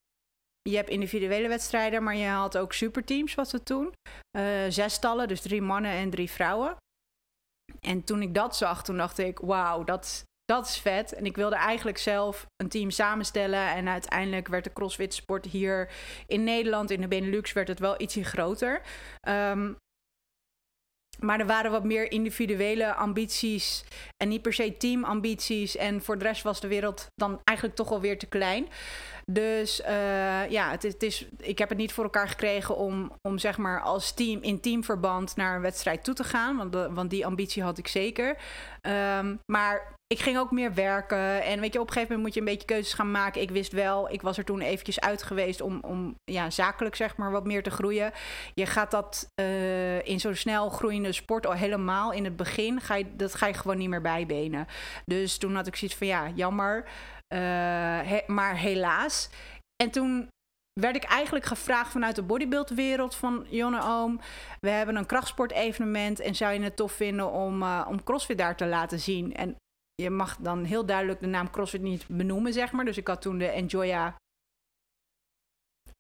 je 0.62 0.76
hebt 0.76 0.90
individuele 0.90 1.48
wedstrijden, 1.48 2.04
maar 2.04 2.16
je 2.16 2.28
had 2.28 2.58
ook 2.58 2.74
superteams, 2.74 3.36
wat 3.36 3.52
we 3.52 3.64
toen. 3.64 3.94
Uh, 4.38 4.44
zestallen, 4.70 5.28
dus 5.28 5.42
drie 5.42 5.62
mannen 5.62 5.92
en 5.92 6.10
drie 6.10 6.32
vrouwen. 6.32 6.76
En 7.80 8.04
toen 8.04 8.22
ik 8.22 8.34
dat 8.34 8.56
zag, 8.56 8.84
toen 8.84 8.98
dacht 8.98 9.18
ik, 9.18 9.40
wauw, 9.40 9.84
dat, 9.84 10.24
dat 10.46 10.66
is 10.66 10.78
vet. 10.78 11.14
En 11.14 11.26
ik 11.26 11.36
wilde 11.36 11.56
eigenlijk 11.56 11.98
zelf 11.98 12.46
een 12.56 12.70
team 12.70 12.90
samenstellen. 12.90 13.70
En 13.70 13.88
uiteindelijk 13.88 14.48
werd 14.48 14.64
de 14.64 14.74
CrossFit 14.74 15.14
sport 15.14 15.46
hier 15.46 15.92
in 16.28 16.44
Nederland, 16.44 16.92
in 16.92 17.02
de 17.02 17.08
Benelux, 17.08 17.54
werd 17.54 17.68
het 17.68 17.80
wel 17.80 18.02
ietsje 18.02 18.24
groter. 18.24 18.82
Um, 19.28 19.78
maar 21.20 21.40
er 21.40 21.46
waren 21.46 21.72
wat 21.72 21.84
meer 21.84 22.12
individuele 22.12 22.94
ambities 22.94 23.84
en 24.18 24.28
niet 24.28 24.42
per 24.42 24.54
se 24.54 24.78
teamambities. 24.78 25.76
En 25.76 26.02
voor 26.02 26.18
de 26.18 26.26
rest 26.26 26.44
was 26.44 26.62
de 26.62 26.68
wereld 26.68 27.08
dan 27.16 27.40
eigenlijk 27.44 27.78
toch 27.78 27.90
wel 27.90 28.02
weer 28.02 28.18
te 28.18 28.28
klein. 28.28 28.68
Dus 29.34 29.82
uh, 29.82 30.50
ja, 30.50 30.72
het 30.72 30.84
het 30.84 31.04
is, 31.04 31.28
ik 31.38 31.58
heb 31.58 31.70
het 31.70 31.78
niet 31.78 31.94
voor 31.94 32.04
elkaar 32.04 32.28
gekregen 32.28 32.78
om, 32.78 33.12
om 33.22 33.38
zeg 33.38 33.58
maar 33.58 33.82
als 33.82 34.14
team 34.14 34.42
in 34.42 34.60
teamverband 34.60 35.36
naar 35.36 35.56
een 35.56 35.62
wedstrijd 35.62 36.04
toe 36.04 36.14
te 36.14 36.24
gaan. 36.24 36.58
Want, 36.58 36.96
want 36.96 37.10
die 37.10 37.26
ambitie 37.26 37.64
had 37.64 37.78
ik 37.78 37.88
zeker. 37.88 38.38
Um, 39.18 39.40
maar 39.46 40.00
ik 40.08 40.20
ging 40.20 40.38
ook 40.38 40.52
meer 40.52 40.74
werken. 40.74 41.44
En 41.44 41.60
weet 41.60 41.74
je, 41.74 41.80
op 41.80 41.88
een 41.88 41.94
gegeven 41.94 42.16
moment 42.16 42.22
moet 42.22 42.34
je 42.34 42.40
een 42.40 42.58
beetje 42.58 42.74
keuzes 42.76 42.94
gaan 42.94 43.12
maken. 43.12 43.42
Ik 43.42 43.52
wist 43.52 43.72
wel, 43.72 44.12
ik 44.12 44.22
was 44.22 44.38
er 44.38 44.44
toen 44.44 44.62
eventjes 44.62 45.00
uit 45.00 45.24
geweest 45.24 45.62
om, 45.62 45.80
om 45.82 46.16
ja, 46.24 46.50
zakelijk 46.50 46.96
zeg 46.96 47.16
maar 47.16 47.32
wat 47.32 47.46
meer 47.46 47.64
te 47.64 47.72
groeien. 47.72 48.12
Je 48.54 48.66
gaat 48.66 48.92
dat 48.92 49.32
uh, 49.42 50.06
in 50.06 50.20
zo'n 50.20 50.36
snel 50.36 50.70
groeiende 50.70 51.12
sport 51.12 51.46
al 51.46 51.54
helemaal 51.54 52.12
in 52.12 52.24
het 52.24 52.36
begin, 52.36 52.82
ga 52.82 52.96
je, 52.96 53.16
dat 53.16 53.36
ga 53.36 53.48
je 53.48 53.54
gewoon 53.54 53.78
niet 53.78 53.90
meer 53.90 54.02
bijbenen. 54.02 54.68
Dus 55.06 55.38
toen 55.38 55.56
had 55.56 55.68
ik 55.68 55.76
zoiets 55.76 55.98
van 55.98 56.08
ja, 56.08 56.32
jammer. 56.36 56.86
Uh, 57.34 58.28
maar 58.28 58.58
helaas. 58.58 59.30
En 59.84 59.92
toen 59.92 60.28
werd 60.80 60.96
ik 60.96 61.04
eigenlijk 61.04 61.46
gevraagd 61.46 61.92
vanuit 61.92 62.16
de 62.16 62.24
bodybuildwereld 62.24 63.16
van 63.16 63.46
Jonne 63.50 63.82
Oom. 63.84 64.20
We 64.60 64.70
hebben 64.70 64.96
een 64.96 65.06
krachtsportevenement 65.06 66.20
en 66.20 66.36
zou 66.36 66.54
je 66.54 66.62
het 66.62 66.76
tof 66.76 66.92
vinden 66.92 67.32
om, 67.32 67.62
uh, 67.62 67.86
om 67.90 68.04
CrossFit 68.04 68.38
daar 68.38 68.56
te 68.56 68.66
laten 68.66 69.00
zien? 69.00 69.34
En 69.34 69.56
je 69.96 70.10
mag 70.10 70.38
dan 70.38 70.64
heel 70.64 70.86
duidelijk 70.86 71.20
de 71.20 71.28
naam 71.28 71.50
CrossFit 71.50 71.82
niet 71.82 72.08
benoemen, 72.08 72.54
zeg 72.54 72.72
maar. 72.72 72.86
Dus 72.86 72.98
ik 72.98 73.08
had 73.08 73.22
toen 73.22 73.38
de 73.38 73.48
Enjoya 73.48 74.16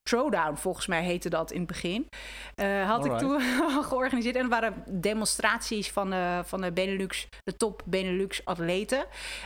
Throwdown, 0.03 0.55
volgens 0.55 0.87
mij 0.87 1.03
heette 1.03 1.29
dat 1.29 1.51
in 1.51 1.57
het 1.57 1.67
begin. 1.67 2.07
Uh, 2.55 2.89
had 2.89 3.05
ik 3.05 3.17
toen 3.17 3.41
georganiseerd. 3.89 4.35
En 4.35 4.43
er 4.43 4.49
waren 4.49 4.83
demonstraties 4.89 5.91
van 5.91 6.09
de, 6.09 6.41
van 6.45 6.61
de 6.61 6.71
Benelux, 6.71 7.27
de 7.43 7.57
top 7.57 7.81
Benelux 7.85 8.45
atleten. 8.45 8.99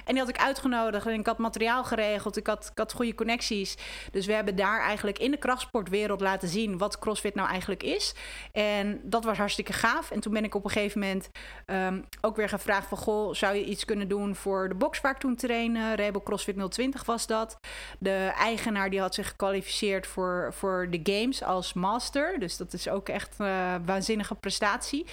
En 0.05 0.13
die 0.13 0.19
had 0.19 0.29
ik 0.29 0.37
uitgenodigd. 0.37 1.05
En 1.05 1.19
ik 1.19 1.25
had 1.25 1.37
materiaal 1.37 1.83
geregeld. 1.83 2.37
Ik 2.37 2.47
had, 2.47 2.69
ik 2.71 2.77
had 2.77 2.93
goede 2.93 3.15
connecties. 3.15 3.77
Dus 4.11 4.25
we 4.25 4.33
hebben 4.33 4.55
daar 4.55 4.81
eigenlijk 4.81 5.19
in 5.19 5.31
de 5.31 5.37
krachtsportwereld 5.37 6.21
laten 6.21 6.47
zien 6.47 6.77
wat 6.77 6.99
CrossFit 6.99 7.35
nou 7.35 7.49
eigenlijk 7.49 7.83
is. 7.83 8.15
En 8.51 8.99
dat 9.03 9.23
was 9.23 9.37
hartstikke 9.37 9.73
gaaf. 9.73 10.11
En 10.11 10.19
toen 10.19 10.33
ben 10.33 10.43
ik 10.43 10.55
op 10.55 10.63
een 10.63 10.71
gegeven 10.71 10.99
moment 10.99 11.29
um, 11.65 12.05
ook 12.21 12.35
weer 12.35 12.49
gevraagd 12.49 12.87
van... 12.87 12.97
Goh, 12.97 13.33
zou 13.33 13.55
je 13.55 13.65
iets 13.65 13.85
kunnen 13.85 14.07
doen 14.07 14.35
voor 14.35 14.69
de 14.69 14.75
box 14.75 15.01
waar 15.01 15.11
ik 15.11 15.17
toen 15.17 15.35
trainen? 15.35 15.95
Rebel 15.95 16.23
CrossFit 16.23 16.71
020 16.71 17.05
was 17.05 17.27
dat. 17.27 17.59
De 17.99 18.31
eigenaar 18.37 18.89
die 18.89 18.99
had 18.99 19.13
zich 19.15 19.27
gekwalificeerd 19.27 20.07
voor 20.07 20.44
voor 20.53 20.87
de 20.89 20.99
games 21.03 21.43
als 21.43 21.73
master. 21.73 22.39
Dus 22.39 22.57
dat 22.57 22.73
is 22.73 22.89
ook 22.89 23.09
echt 23.09 23.39
een 23.39 23.47
uh, 23.47 23.75
waanzinnige 23.85 24.35
prestatie. 24.35 25.05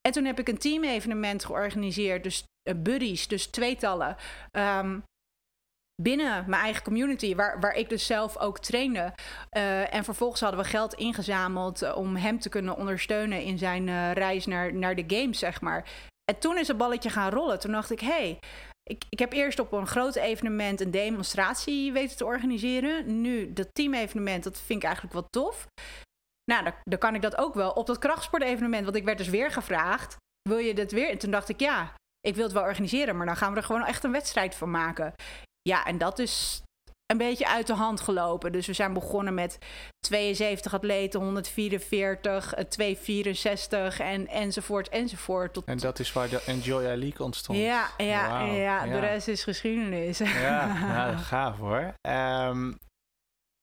En 0.00 0.12
toen 0.12 0.24
heb 0.24 0.38
ik 0.38 0.48
een 0.48 0.58
team-evenement 0.58 1.44
georganiseerd. 1.44 2.22
Dus 2.22 2.44
uh, 2.68 2.74
buddies, 2.82 3.28
dus 3.28 3.46
tweetallen. 3.46 4.16
Um, 4.52 5.02
binnen 6.02 6.44
mijn 6.46 6.62
eigen 6.62 6.82
community, 6.82 7.34
waar, 7.34 7.60
waar 7.60 7.74
ik 7.74 7.88
dus 7.88 8.06
zelf 8.06 8.38
ook 8.38 8.58
trainde. 8.58 9.14
Uh, 9.56 9.94
en 9.94 10.04
vervolgens 10.04 10.40
hadden 10.40 10.60
we 10.60 10.66
geld 10.66 10.94
ingezameld 10.94 11.94
om 11.94 12.16
hem 12.16 12.38
te 12.38 12.48
kunnen 12.48 12.76
ondersteunen 12.76 13.42
in 13.42 13.58
zijn 13.58 14.12
reis 14.12 14.46
naar, 14.46 14.74
naar 14.74 14.94
de 14.94 15.04
games, 15.06 15.38
zeg 15.38 15.60
maar. 15.60 15.84
En 16.24 16.38
toen 16.38 16.58
is 16.58 16.68
het 16.68 16.76
balletje 16.76 17.10
gaan 17.10 17.30
rollen. 17.30 17.60
Toen 17.60 17.72
dacht 17.72 17.90
ik, 17.90 18.00
hé, 18.00 18.06
hey, 18.06 18.38
ik, 18.88 19.04
ik 19.08 19.18
heb 19.18 19.32
eerst 19.32 19.58
op 19.58 19.72
een 19.72 19.86
groot 19.86 20.16
evenement 20.16 20.80
een 20.80 20.90
demonstratie 20.90 21.92
weten 21.92 22.16
te 22.16 22.24
organiseren. 22.24 23.20
Nu, 23.20 23.52
dat 23.52 23.68
teamevenement, 23.72 24.44
dat 24.44 24.60
vind 24.60 24.78
ik 24.78 24.84
eigenlijk 24.84 25.14
wel 25.14 25.26
tof. 25.30 25.66
Nou, 26.44 26.64
dan, 26.64 26.72
dan 26.84 26.98
kan 26.98 27.14
ik 27.14 27.22
dat 27.22 27.36
ook 27.36 27.54
wel. 27.54 27.70
Op 27.70 27.86
dat 27.86 27.98
krachtsportevenement, 27.98 28.84
want 28.84 28.96
ik 28.96 29.04
werd 29.04 29.18
dus 29.18 29.28
weer 29.28 29.50
gevraagd. 29.50 30.16
Wil 30.48 30.58
je 30.58 30.74
dit 30.74 30.92
weer? 30.92 31.10
En 31.10 31.18
toen 31.18 31.30
dacht 31.30 31.48
ik, 31.48 31.60
ja, 31.60 31.94
ik 32.20 32.34
wil 32.34 32.44
het 32.44 32.52
wel 32.52 32.62
organiseren, 32.62 33.16
maar 33.16 33.26
dan 33.26 33.36
gaan 33.36 33.52
we 33.52 33.58
er 33.58 33.64
gewoon 33.64 33.84
echt 33.84 34.04
een 34.04 34.12
wedstrijd 34.12 34.54
van 34.54 34.70
maken. 34.70 35.12
Ja, 35.62 35.84
en 35.84 35.98
dat 35.98 36.18
is 36.18 36.62
een 37.12 37.18
beetje 37.18 37.48
uit 37.48 37.66
de 37.66 37.74
hand 37.74 38.00
gelopen. 38.00 38.52
Dus 38.52 38.66
we 38.66 38.72
zijn 38.72 38.92
begonnen 38.92 39.34
met 39.34 39.58
72 40.00 40.74
atleten, 40.74 41.20
144, 41.20 42.54
264 42.68 44.00
en 44.00 44.26
enzovoort 44.26 44.88
enzovoort. 44.88 45.52
Tot... 45.52 45.64
En 45.64 45.78
dat 45.78 45.98
is 45.98 46.12
waar 46.12 46.28
de 46.28 46.42
Enjoy 46.46 46.82
League 46.82 47.26
ontstond. 47.26 47.58
Ja, 47.58 47.90
ja, 47.96 48.42
ja, 48.42 48.86
de 48.86 48.98
rest 48.98 49.28
is 49.28 49.42
geschiedenis. 49.42 50.18
Ja, 50.18 50.26
ja 50.26 51.16
gaaf 51.32 51.56
hoor. 51.56 51.94
Um, 52.08 52.78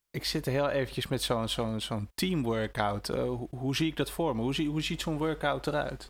ik 0.09 0.25
zit 0.25 0.45
heel 0.45 0.69
eventjes 0.69 1.07
met 1.07 1.21
zo'n 1.21 1.49
zo'n 1.49 1.79
zo'n 1.79 2.09
teamworkout. 2.13 3.09
Uh, 3.09 3.23
hoe, 3.23 3.47
hoe, 3.49 3.75
zie 3.75 3.87
ik 3.87 3.97
dat 3.97 4.11
voor 4.11 4.35
me? 4.35 4.41
Hoe, 4.41 4.53
zie, 4.53 4.69
hoe 4.69 4.81
ziet 4.81 5.01
zo'n 5.01 5.17
workout 5.17 5.67
eruit? 5.67 6.07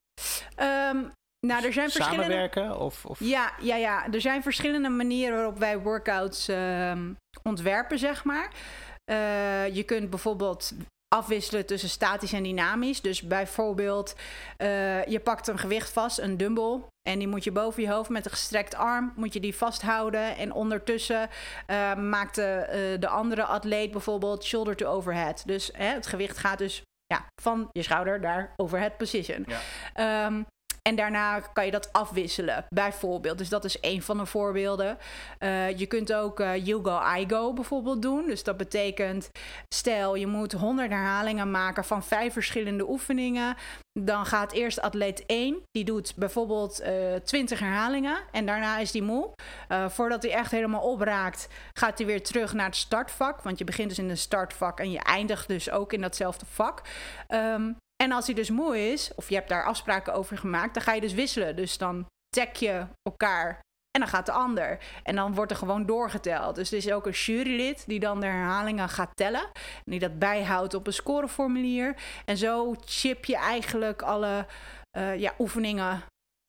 Um, 0.60 1.12
nou, 1.46 1.66
er 1.66 1.74
zijn 1.74 1.90
verschillende... 1.90 2.24
Samenwerken? 2.24 2.80
Of, 2.80 3.06
of... 3.06 3.20
Ja, 3.20 3.52
ja, 3.62 3.76
ja, 3.76 4.08
er 4.12 4.22
zijn 4.22 4.44
verschillende 4.44 4.90
manieren 4.90 5.36
waarop 5.36 5.60
wij 5.60 5.80
workouts 5.80 6.50
uh, 6.50 6.92
ontwerpen, 7.44 8.00
zeg 8.00 8.24
maar. 8.24 8.52
Uh, 9.12 9.76
je 9.76 9.84
kunt 9.84 10.10
bijvoorbeeld 10.10 10.74
afwisselen 11.16 11.66
tussen 11.66 11.90
statisch 11.90 12.34
en 12.34 12.44
dynamisch. 12.44 13.02
Dus 13.02 13.22
bijvoorbeeld, 13.22 14.16
uh, 14.58 15.06
je 15.06 15.20
pakt 15.20 15.48
een 15.48 15.58
gewicht 15.58 15.90
vast, 15.90 16.20
een 16.20 16.38
dumbbell. 16.38 16.82
En 17.10 17.20
die 17.20 17.28
moet 17.28 17.44
je 17.44 17.52
boven 17.52 17.84
je 17.84 17.90
hoofd 17.90 18.10
met 18.10 18.26
een 18.26 18.32
gestrekt 18.32 18.76
arm 18.76 19.14
moet 19.16 19.34
je 19.34 19.40
die 19.40 19.56
vasthouden. 19.56 20.38
En 20.38 20.54
ondertussen 20.54 21.30
uh, 21.68 21.96
maakt 21.96 22.36
de, 22.36 22.92
uh, 22.94 23.00
de 23.00 23.08
andere 23.08 23.44
atleet 23.44 23.92
bijvoorbeeld 23.92 24.44
shoulder 24.44 24.76
to 24.76 24.88
overhead. 24.88 25.44
Dus 25.46 25.70
hè, 25.74 25.88
het 25.88 26.08
gewicht 26.08 26.38
gaat 26.38 26.58
dus 26.58 26.82
ja, 27.06 27.26
van 27.42 27.70
je 27.72 27.84
schouder 27.84 28.20
naar 28.20 28.54
overhead 28.56 28.98
position. 28.98 29.46
Ja. 29.48 30.26
Um, 30.26 30.46
en 30.88 30.96
daarna 30.96 31.40
kan 31.40 31.66
je 31.66 31.72
dat 31.72 31.94
afwisselen, 31.94 32.66
bijvoorbeeld. 32.70 33.38
Dus 33.38 33.50
dat 33.50 33.66
is 33.66 33.78
een 33.82 34.02
van 34.02 34.18
de 34.18 34.26
voorbeelden. 34.26 34.98
Uh, 35.40 35.78
je 35.78 35.86
kunt 35.86 36.14
ook 36.14 36.40
uh, 36.40 36.66
you 36.66 36.84
go, 36.84 37.02
I 37.18 37.26
go 37.28 37.54
bijvoorbeeld 37.54 38.02
doen. 38.02 38.26
Dus 38.26 38.44
dat 38.44 38.58
betekent, 38.58 39.30
stel 39.74 40.16
je 40.16 40.28
moet 40.28 40.52
100 40.52 40.90
herhalingen 40.90 41.52
maken 41.52 41.84
van 41.84 42.04
vijf 42.04 42.34
verschillende 42.34 42.90
oefeningen. 42.90 43.56
Dan 44.00 44.26
gaat 44.26 44.52
eerst 44.52 44.82
atleet 44.82 45.26
1, 45.26 45.62
die 45.72 45.86
doet 45.86 46.14
bijvoorbeeld 46.16 46.82
uh, 46.82 47.16
20 47.24 47.60
herhalingen. 47.60 48.18
En 48.32 48.46
daarna 48.46 48.78
is 48.78 48.92
die 48.92 49.04
moe. 49.04 49.34
Voordat 49.88 50.24
hij 50.24 50.32
echt 50.32 50.52
helemaal 50.52 50.82
opraakt, 50.82 51.48
gaat 51.74 51.98
hij 51.98 52.08
weer 52.08 52.24
terug 52.24 52.54
naar 52.54 52.66
het 52.66 52.76
startvak. 52.76 53.42
Want 53.42 53.58
je 53.58 53.64
begint 53.64 53.90
dus 53.90 54.00
in 54.00 54.10
een 54.10 54.18
startvak 54.18 54.80
en 54.80 54.92
je 54.92 55.00
eindigt 55.00 55.48
dus 55.48 55.70
ook 55.70 55.94
in 55.94 56.02
datzelfde 56.02 56.46
vak. 56.46 56.82
Um, 57.30 57.78
en 58.04 58.12
als 58.12 58.26
hij 58.26 58.36
dus 58.36 58.50
moe 58.50 58.92
is, 58.92 59.12
of 59.16 59.30
je 59.30 59.36
hebt 59.36 59.50
daar 59.50 59.66
afspraken 59.66 60.14
over 60.14 60.38
gemaakt, 60.38 60.74
dan 60.74 60.84
ga 60.84 60.94
je 60.94 61.02
dus 61.02 61.14
wisselen. 61.14 61.56
Dus 61.56 61.78
dan 61.78 62.06
tag 62.30 62.60
je 62.60 62.88
elkaar 63.02 63.60
en 63.92 64.02
dan 64.02 64.08
gaat 64.08 64.26
de 64.26 64.32
ander. 64.32 64.80
En 65.04 65.16
dan 65.16 65.34
wordt 65.34 65.52
er 65.52 65.58
gewoon 65.58 65.86
doorgeteld. 65.86 66.56
Dus 66.56 66.72
er 66.72 66.78
is 66.78 66.92
ook 66.92 67.06
een 67.06 67.12
jurylid 67.12 67.84
die 67.88 68.00
dan 68.00 68.20
de 68.20 68.26
herhalingen 68.26 68.90
gaat 68.90 69.16
tellen. 69.16 69.44
En 69.54 69.92
die 69.92 70.00
dat 70.00 70.20
bijhoudt 70.20 70.74
op 70.74 70.88
een 70.88 70.94
scoreformulier. 70.94 71.96
En 72.26 72.38
zo 72.38 72.76
chip 72.86 73.26
je 73.26 73.38
eigenlijk 73.38 74.02
alle 74.02 74.46
uh, 74.98 75.20
ja, 75.20 75.34
oefeningen, 75.40 76.04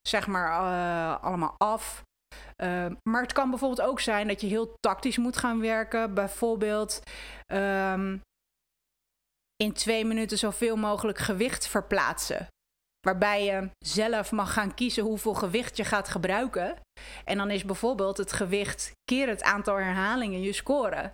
zeg 0.09 0.27
maar, 0.27 0.49
uh, 0.49 1.25
allemaal 1.25 1.55
af. 1.59 2.03
Uh, 2.63 2.87
maar 3.09 3.23
het 3.23 3.33
kan 3.33 3.51
bijvoorbeeld 3.51 3.89
ook 3.89 4.01
zijn 4.01 4.29
dat 4.29 4.41
je 4.41 4.47
heel 4.47 4.75
tactisch 4.81 5.19
moet 5.19 5.37
gaan 5.37 5.61
werken. 5.61 6.15
Bijvoorbeeld, 6.15 7.01
um, 7.53 8.23
in 9.57 9.73
twee 9.73 10.05
minuten 10.05 10.39
zoveel 10.39 10.77
mogelijk 10.77 11.19
gewicht 11.19 11.67
verplaatsen. 11.69 12.47
Waarbij 13.01 13.45
je 13.45 13.71
zelf 13.79 14.33
mag 14.33 14.53
gaan 14.53 14.75
kiezen 14.75 15.05
hoeveel 15.05 15.35
gewicht 15.35 15.77
je 15.77 15.85
gaat 15.85 16.09
gebruiken. 16.09 16.77
En 17.25 17.37
dan 17.37 17.51
is 17.51 17.65
bijvoorbeeld 17.65 18.17
het 18.17 18.33
gewicht 18.33 18.93
keer 19.05 19.29
het 19.29 19.43
aantal 19.43 19.77
herhalingen 19.77 20.43
je 20.43 20.53
score. 20.53 21.13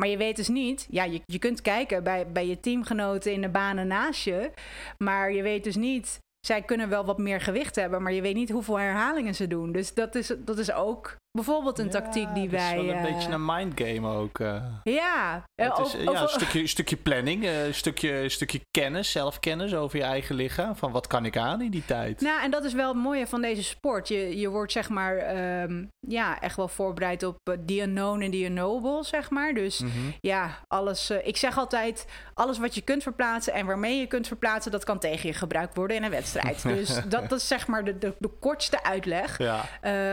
Maar 0.00 0.08
je 0.08 0.16
weet 0.16 0.36
dus 0.36 0.48
niet, 0.48 0.86
ja, 0.90 1.04
je, 1.04 1.20
je 1.24 1.38
kunt 1.38 1.62
kijken 1.62 2.04
bij, 2.04 2.32
bij 2.32 2.46
je 2.46 2.60
teamgenoten 2.60 3.32
in 3.32 3.40
de 3.40 3.48
banen 3.48 3.86
naast 3.86 4.24
je. 4.24 4.50
Maar 4.98 5.32
je 5.32 5.42
weet 5.42 5.64
dus 5.64 5.76
niet, 5.76 6.18
zij 6.46 6.62
kunnen 6.62 6.88
wel 6.88 7.04
wat 7.04 7.18
meer 7.18 7.40
gewicht 7.40 7.76
hebben, 7.76 8.02
maar 8.02 8.12
je 8.12 8.22
weet 8.22 8.34
niet 8.34 8.50
hoeveel 8.50 8.78
herhalingen 8.78 9.34
ze 9.34 9.46
doen. 9.46 9.72
Dus 9.72 9.94
dat 9.94 10.14
is, 10.14 10.32
dat 10.38 10.58
is 10.58 10.72
ook 10.72 11.16
bijvoorbeeld 11.32 11.78
een 11.78 11.84
ja, 11.84 11.90
tactiek 11.90 12.34
die 12.34 12.50
wij. 12.50 12.60
Het 12.60 12.80
is 12.80 12.86
wel 12.86 12.94
een 12.94 13.06
uh, 13.06 13.14
beetje 13.14 13.32
een 13.32 13.44
mindgame 13.44 14.08
ook. 14.08 14.38
Uh. 14.38 14.62
Ja, 14.82 15.44
het 15.54 15.78
is, 15.78 15.94
of, 15.94 16.02
ja, 16.02 16.22
een 16.22 16.28
stukje, 16.28 16.66
stukje 16.66 16.96
planning, 16.96 17.44
een 17.46 17.74
stukje, 17.74 18.28
stukje 18.28 18.60
kennis, 18.70 19.10
zelfkennis 19.10 19.74
over 19.74 19.98
je 19.98 20.04
eigen 20.04 20.34
lichaam. 20.34 20.76
Van 20.76 20.92
wat 20.92 21.06
kan 21.06 21.24
ik 21.24 21.36
aan 21.36 21.62
in 21.62 21.70
die 21.70 21.84
tijd? 21.84 22.20
Nou, 22.20 22.42
en 22.42 22.50
dat 22.50 22.64
is 22.64 22.72
wel 22.72 22.88
het 22.88 23.02
mooie 23.02 23.26
van 23.26 23.40
deze 23.40 23.62
sport. 23.62 24.08
Je, 24.08 24.38
je 24.38 24.48
wordt 24.48 24.72
zeg 24.72 24.88
maar 24.88 25.36
um, 25.62 25.88
ja, 26.06 26.40
echt 26.40 26.56
wel 26.56 26.68
voorbereid 26.68 27.22
op 27.22 27.36
the 27.66 27.80
unknown 27.80 28.20
en 28.20 28.30
the 28.30 28.44
unknowable, 28.44 29.04
zeg 29.04 29.30
maar. 29.30 29.54
Dus 29.54 29.78
mm 29.78 29.90
-hmm. 29.90 30.14
ja, 30.20 30.58
alles. 30.66 31.10
ik 31.10 31.36
zeg 31.36 31.58
altijd: 31.58 32.06
alles 32.34 32.58
wat 32.58 32.74
je 32.74 32.80
kunt 32.80 33.02
verplaatsen 33.02 33.52
en 33.52 33.66
waarmee 33.66 33.98
je 33.98 34.06
kunt 34.06 34.26
verplaatsen, 34.26 34.72
dat 34.72 34.84
kan 34.84 34.98
tegen 34.98 35.28
je 35.28 35.34
gebruikt 35.34 35.76
worden 35.76 35.96
in 35.96 36.02
een 36.02 36.10
wedstrijd. 36.10 36.62
dus 36.76 37.00
dat, 37.08 37.28
dat 37.28 37.38
is 37.38 37.48
zeg 37.48 37.66
maar 37.66 37.84
de, 37.84 37.98
de, 37.98 38.14
de 38.18 38.30
kortste 38.40 38.82
uitleg. 38.82 39.38
Ja. 39.38 39.64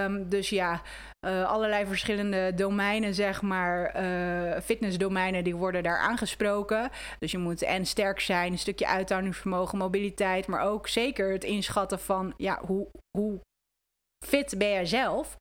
Um, 0.04 0.30
dus 0.30 0.50
ja. 0.50 0.82
Uh, 1.26 1.46
allerlei 1.46 1.86
verschillende 1.86 2.54
domeinen, 2.54 3.14
zeg 3.14 3.42
maar, 3.42 4.04
uh, 4.04 4.60
fitnessdomeinen, 4.60 5.44
die 5.44 5.56
worden 5.56 5.84
daar 5.84 5.98
aangesproken. 5.98 6.90
Dus 7.20 7.32
je 7.32 7.38
moet 7.38 7.62
en 7.62 7.86
sterk 7.86 8.20
zijn, 8.20 8.52
een 8.52 8.60
stukje 8.60 8.88
uithoudingsvermogen, 8.88 9.78
mobiliteit, 9.78 10.48
maar 10.48 10.62
ook 10.62 10.88
zeker 10.88 11.32
het 11.32 11.44
inschatten 11.44 12.00
van, 12.00 12.34
ja, 12.38 12.62
hoe, 12.66 12.88
hoe 13.18 13.40
fit 14.26 14.58
ben 14.58 14.70
jij 14.70 14.86
zelf? 14.86 15.38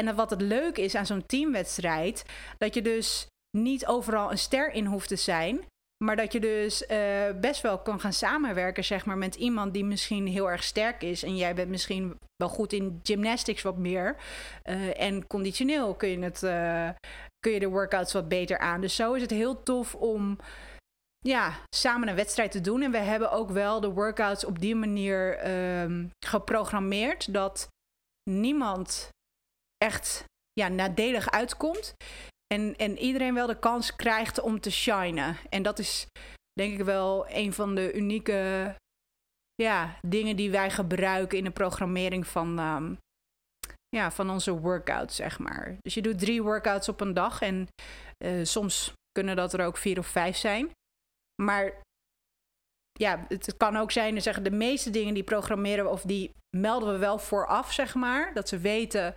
En 0.00 0.14
wat 0.14 0.30
het 0.30 0.40
leuk 0.40 0.76
is 0.76 0.94
aan 0.94 1.06
zo'n 1.06 1.26
teamwedstrijd, 1.26 2.24
dat 2.58 2.74
je 2.74 2.82
dus 2.82 3.26
niet 3.56 3.86
overal 3.86 4.30
een 4.30 4.38
ster 4.38 4.72
in 4.72 4.86
hoeft 4.86 5.08
te 5.08 5.16
zijn. 5.16 5.60
Maar 6.04 6.16
dat 6.16 6.32
je 6.32 6.40
dus 6.40 6.82
uh, 6.82 7.40
best 7.40 7.60
wel 7.60 7.78
kan 7.78 8.00
gaan 8.00 8.12
samenwerken, 8.12 8.84
zeg 8.84 9.06
maar, 9.06 9.18
met 9.18 9.34
iemand 9.34 9.72
die 9.72 9.84
misschien 9.84 10.26
heel 10.26 10.50
erg 10.50 10.62
sterk 10.62 11.02
is. 11.02 11.22
En 11.22 11.36
jij 11.36 11.54
bent 11.54 11.68
misschien 11.68 12.18
wel 12.36 12.48
goed 12.48 12.72
in 12.72 13.00
gymnastics 13.02 13.62
wat 13.62 13.76
meer. 13.76 14.16
Uh, 14.64 15.00
en 15.00 15.26
conditioneel 15.26 15.94
kun 15.94 16.08
je, 16.08 16.18
het, 16.18 16.42
uh, 16.42 16.90
kun 17.38 17.52
je 17.52 17.58
de 17.58 17.68
workouts 17.68 18.12
wat 18.12 18.28
beter 18.28 18.58
aan. 18.58 18.80
Dus 18.80 18.94
zo 18.94 19.12
is 19.12 19.22
het 19.22 19.30
heel 19.30 19.62
tof 19.62 19.94
om 19.94 20.38
ja, 21.18 21.60
samen 21.76 22.08
een 22.08 22.14
wedstrijd 22.14 22.50
te 22.50 22.60
doen. 22.60 22.82
En 22.82 22.90
we 22.90 22.98
hebben 22.98 23.30
ook 23.30 23.50
wel 23.50 23.80
de 23.80 23.92
workouts 23.92 24.44
op 24.44 24.58
die 24.58 24.74
manier 24.74 25.50
um, 25.82 26.10
geprogrammeerd 26.26 27.32
dat 27.32 27.68
niemand 28.30 29.08
echt 29.76 30.24
ja, 30.52 30.68
nadelig 30.68 31.30
uitkomt. 31.30 31.94
En, 32.46 32.76
en 32.76 32.98
iedereen 32.98 33.34
wel 33.34 33.46
de 33.46 33.58
kans 33.58 33.96
krijgt 33.96 34.40
om 34.40 34.60
te 34.60 34.70
shinen. 34.70 35.36
En 35.48 35.62
dat 35.62 35.78
is 35.78 36.06
denk 36.52 36.78
ik 36.78 36.84
wel 36.84 37.26
een 37.28 37.52
van 37.52 37.74
de 37.74 37.92
unieke 37.92 38.74
ja, 39.54 39.98
dingen 40.06 40.36
die 40.36 40.50
wij 40.50 40.70
gebruiken 40.70 41.38
in 41.38 41.44
de 41.44 41.50
programmering 41.50 42.26
van, 42.26 42.58
um, 42.58 42.98
ja, 43.88 44.10
van 44.10 44.30
onze 44.30 44.58
workouts, 44.58 45.16
zeg 45.16 45.38
maar. 45.38 45.76
Dus 45.80 45.94
je 45.94 46.02
doet 46.02 46.18
drie 46.18 46.42
workouts 46.42 46.88
op 46.88 47.00
een 47.00 47.14
dag 47.14 47.40
en 47.40 47.66
uh, 48.24 48.44
soms 48.44 48.92
kunnen 49.12 49.36
dat 49.36 49.52
er 49.52 49.66
ook 49.66 49.76
vier 49.76 49.98
of 49.98 50.06
vijf 50.06 50.36
zijn. 50.36 50.70
Maar 51.42 51.82
ja, 52.92 53.24
het 53.28 53.56
kan 53.56 53.76
ook 53.76 53.90
zijn, 53.90 54.22
zeggen 54.22 54.42
de 54.42 54.50
meeste 54.50 54.90
dingen 54.90 55.14
die 55.14 55.24
programmeren 55.24 55.84
we 55.84 55.90
of 55.90 56.02
die 56.02 56.30
melden 56.56 56.92
we 56.92 56.98
wel 56.98 57.18
vooraf, 57.18 57.72
zeg 57.72 57.94
maar. 57.94 58.34
Dat 58.34 58.48
ze 58.48 58.58
weten 58.58 59.14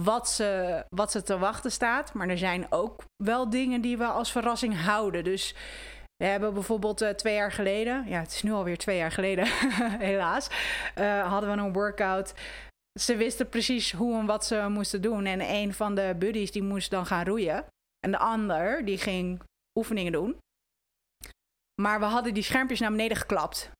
wat 0.00 0.28
ze, 0.28 0.84
wat 0.88 1.10
ze 1.10 1.22
te 1.22 1.38
wachten 1.38 1.72
staat. 1.72 2.14
Maar 2.14 2.28
er 2.28 2.38
zijn 2.38 2.66
ook 2.72 3.04
wel 3.16 3.50
dingen 3.50 3.80
die 3.80 3.98
we 3.98 4.04
als 4.06 4.32
verrassing 4.32 4.80
houden. 4.80 5.24
Dus 5.24 5.54
we 6.16 6.24
hebben 6.24 6.54
bijvoorbeeld 6.54 7.02
uh, 7.02 7.08
twee 7.08 7.34
jaar 7.34 7.52
geleden, 7.52 8.04
ja, 8.06 8.20
het 8.20 8.32
is 8.32 8.42
nu 8.42 8.52
alweer 8.52 8.78
twee 8.78 8.96
jaar 8.96 9.12
geleden, 9.12 9.46
helaas, 10.10 10.48
uh, 10.98 11.28
hadden 11.30 11.50
we 11.50 11.62
een 11.62 11.72
workout. 11.72 12.34
Ze 13.00 13.16
wisten 13.16 13.48
precies 13.48 13.92
hoe 13.92 14.18
en 14.18 14.26
wat 14.26 14.44
ze 14.44 14.66
moesten 14.68 15.02
doen. 15.02 15.24
En 15.24 15.40
een 15.40 15.74
van 15.74 15.94
de 15.94 16.14
buddies 16.18 16.52
die 16.52 16.62
moest 16.62 16.90
dan 16.90 17.06
gaan 17.06 17.24
roeien. 17.24 17.64
En 17.98 18.10
de 18.10 18.18
ander 18.18 18.84
die 18.84 18.98
ging 18.98 19.42
oefeningen 19.78 20.12
doen. 20.12 20.38
Maar 21.82 21.98
we 22.00 22.04
hadden 22.04 22.34
die 22.34 22.42
schermpjes 22.42 22.80
naar 22.80 22.90
beneden 22.90 23.16
geklapt. 23.16 23.70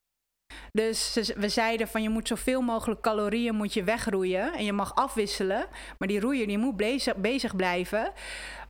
Dus 0.72 1.32
we 1.36 1.48
zeiden 1.48 1.88
van 1.88 2.02
je 2.02 2.08
moet 2.08 2.28
zoveel 2.28 2.60
mogelijk 2.60 3.00
calorieën 3.00 3.54
moet 3.54 3.74
je 3.74 3.84
wegroeien. 3.84 4.52
En 4.52 4.64
je 4.64 4.72
mag 4.72 4.94
afwisselen. 4.94 5.66
Maar 5.98 6.08
die 6.08 6.20
roeier 6.20 6.46
die 6.46 6.58
moet 6.58 6.76
bezig, 7.16 7.56
blijven. 7.56 8.12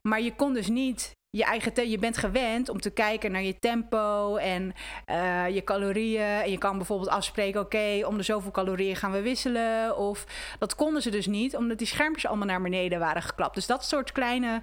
Maar 0.01 0.21
je 0.21 0.35
kon 0.35 0.53
dus 0.53 0.67
niet 0.67 1.15
je 1.37 1.43
eigen 1.43 1.89
je 1.89 1.97
bent 1.97 2.17
gewend 2.17 2.69
om 2.69 2.81
te 2.81 2.89
kijken 2.89 3.31
naar 3.31 3.43
je 3.43 3.59
tempo 3.59 4.35
en 4.35 4.73
uh, 5.09 5.49
je 5.49 5.63
calorieën. 5.63 6.41
En 6.41 6.51
je 6.51 6.57
kan 6.57 6.77
bijvoorbeeld 6.77 7.09
afspreken: 7.09 7.61
oké, 7.61 8.05
om 8.05 8.17
de 8.17 8.23
zoveel 8.23 8.51
calorieën 8.51 8.95
gaan 8.95 9.11
we 9.11 9.21
wisselen. 9.21 9.97
Of 9.97 10.25
dat 10.59 10.75
konden 10.75 11.01
ze 11.01 11.09
dus 11.09 11.27
niet, 11.27 11.55
omdat 11.55 11.77
die 11.77 11.87
schermpjes 11.87 12.27
allemaal 12.27 12.47
naar 12.47 12.61
beneden 12.61 12.99
waren 12.99 13.21
geklapt. 13.21 13.55
Dus 13.55 13.67
dat 13.67 13.85
soort 13.85 14.11
kleine 14.11 14.61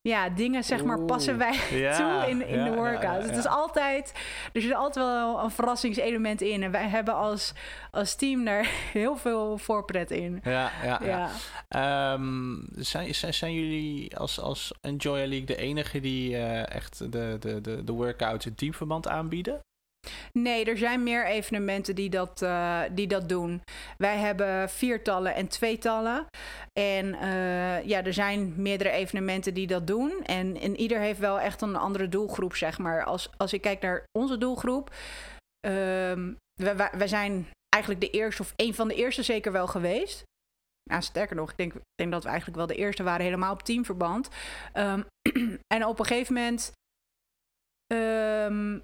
ja, 0.00 0.28
dingen 0.28 0.64
zeg 0.64 0.84
maar 0.84 1.00
passen 1.00 1.38
wij 1.38 1.60
ja, 1.70 1.96
toe 2.20 2.30
in, 2.30 2.46
in 2.46 2.58
ja, 2.58 2.64
de 2.64 2.70
workout. 2.70 3.22
Ja, 3.22 3.28
het 3.28 3.36
is 3.36 3.46
altijd, 3.46 4.12
er 4.52 4.60
zit 4.60 4.74
altijd 4.74 5.06
wel 5.06 5.42
een 5.42 5.50
verrassingselement 5.50 6.40
in. 6.40 6.62
En 6.62 6.70
wij 6.70 6.88
hebben 6.88 7.14
als, 7.14 7.52
als 7.90 8.14
team 8.14 8.44
daar 8.44 8.70
heel 8.92 9.16
veel 9.16 9.58
voorpret 9.58 10.10
in. 10.10 10.40
Ja, 10.44 10.70
ja, 10.84 11.00
ja. 11.04 12.12
Um, 12.12 12.66
zijn, 12.76 13.14
zijn, 13.14 13.34
zijn 13.34 13.54
jullie 13.54 14.16
als, 14.16 14.40
als 14.40 14.72
Enjoy 14.80 15.18
League 15.18 15.44
de 15.44 15.56
enige 15.56 16.00
die 16.00 16.30
uh, 16.30 16.74
echt 16.74 17.12
de, 17.12 17.36
de, 17.40 17.60
de, 17.60 17.84
de 17.84 17.92
workouts 17.92 18.46
in 18.46 18.54
teamverband 18.54 19.08
aanbieden? 19.08 19.60
Nee, 20.32 20.64
er 20.64 20.78
zijn 20.78 21.02
meer 21.02 21.26
evenementen 21.26 21.94
die 21.94 22.10
dat, 22.10 22.42
uh, 22.42 22.82
die 22.90 23.06
dat 23.06 23.28
doen. 23.28 23.62
Wij 23.96 24.16
hebben 24.16 24.70
viertallen 24.70 25.34
en 25.34 25.48
tweetallen. 25.48 26.26
En 26.72 27.06
uh, 27.06 27.84
ja, 27.84 28.04
er 28.04 28.12
zijn 28.12 28.62
meerdere 28.62 28.90
evenementen 28.90 29.54
die 29.54 29.66
dat 29.66 29.86
doen. 29.86 30.24
En, 30.24 30.56
en 30.56 30.76
ieder 30.76 30.98
heeft 30.98 31.18
wel 31.18 31.40
echt 31.40 31.62
een 31.62 31.76
andere 31.76 32.08
doelgroep, 32.08 32.54
zeg 32.54 32.78
maar. 32.78 33.04
Als, 33.04 33.30
als 33.36 33.52
ik 33.52 33.60
kijk 33.60 33.80
naar 33.80 34.04
onze 34.18 34.38
doelgroep. 34.38 34.94
Um, 35.66 36.36
we, 36.54 36.90
we, 36.92 37.08
zijn 37.08 37.46
eigenlijk 37.68 38.04
de 38.04 38.10
eerste, 38.10 38.42
of 38.42 38.52
een 38.56 38.74
van 38.74 38.88
de 38.88 38.94
eerste 38.94 39.22
zeker 39.22 39.52
wel 39.52 39.66
geweest. 39.66 40.22
Nou, 40.90 41.02
sterker 41.02 41.36
nog, 41.36 41.50
ik 41.50 41.56
denk, 41.56 41.74
ik 41.74 41.80
denk 41.94 42.12
dat 42.12 42.22
we 42.22 42.28
eigenlijk 42.28 42.58
wel 42.58 42.66
de 42.66 42.74
eerste 42.74 43.02
waren 43.02 43.24
helemaal 43.24 43.52
op 43.52 43.62
teamverband. 43.62 44.28
Um, 44.74 45.06
en 45.74 45.84
op 45.84 45.98
een 45.98 46.04
gegeven 46.04 46.34
moment 46.34 46.72
um, 47.92 48.82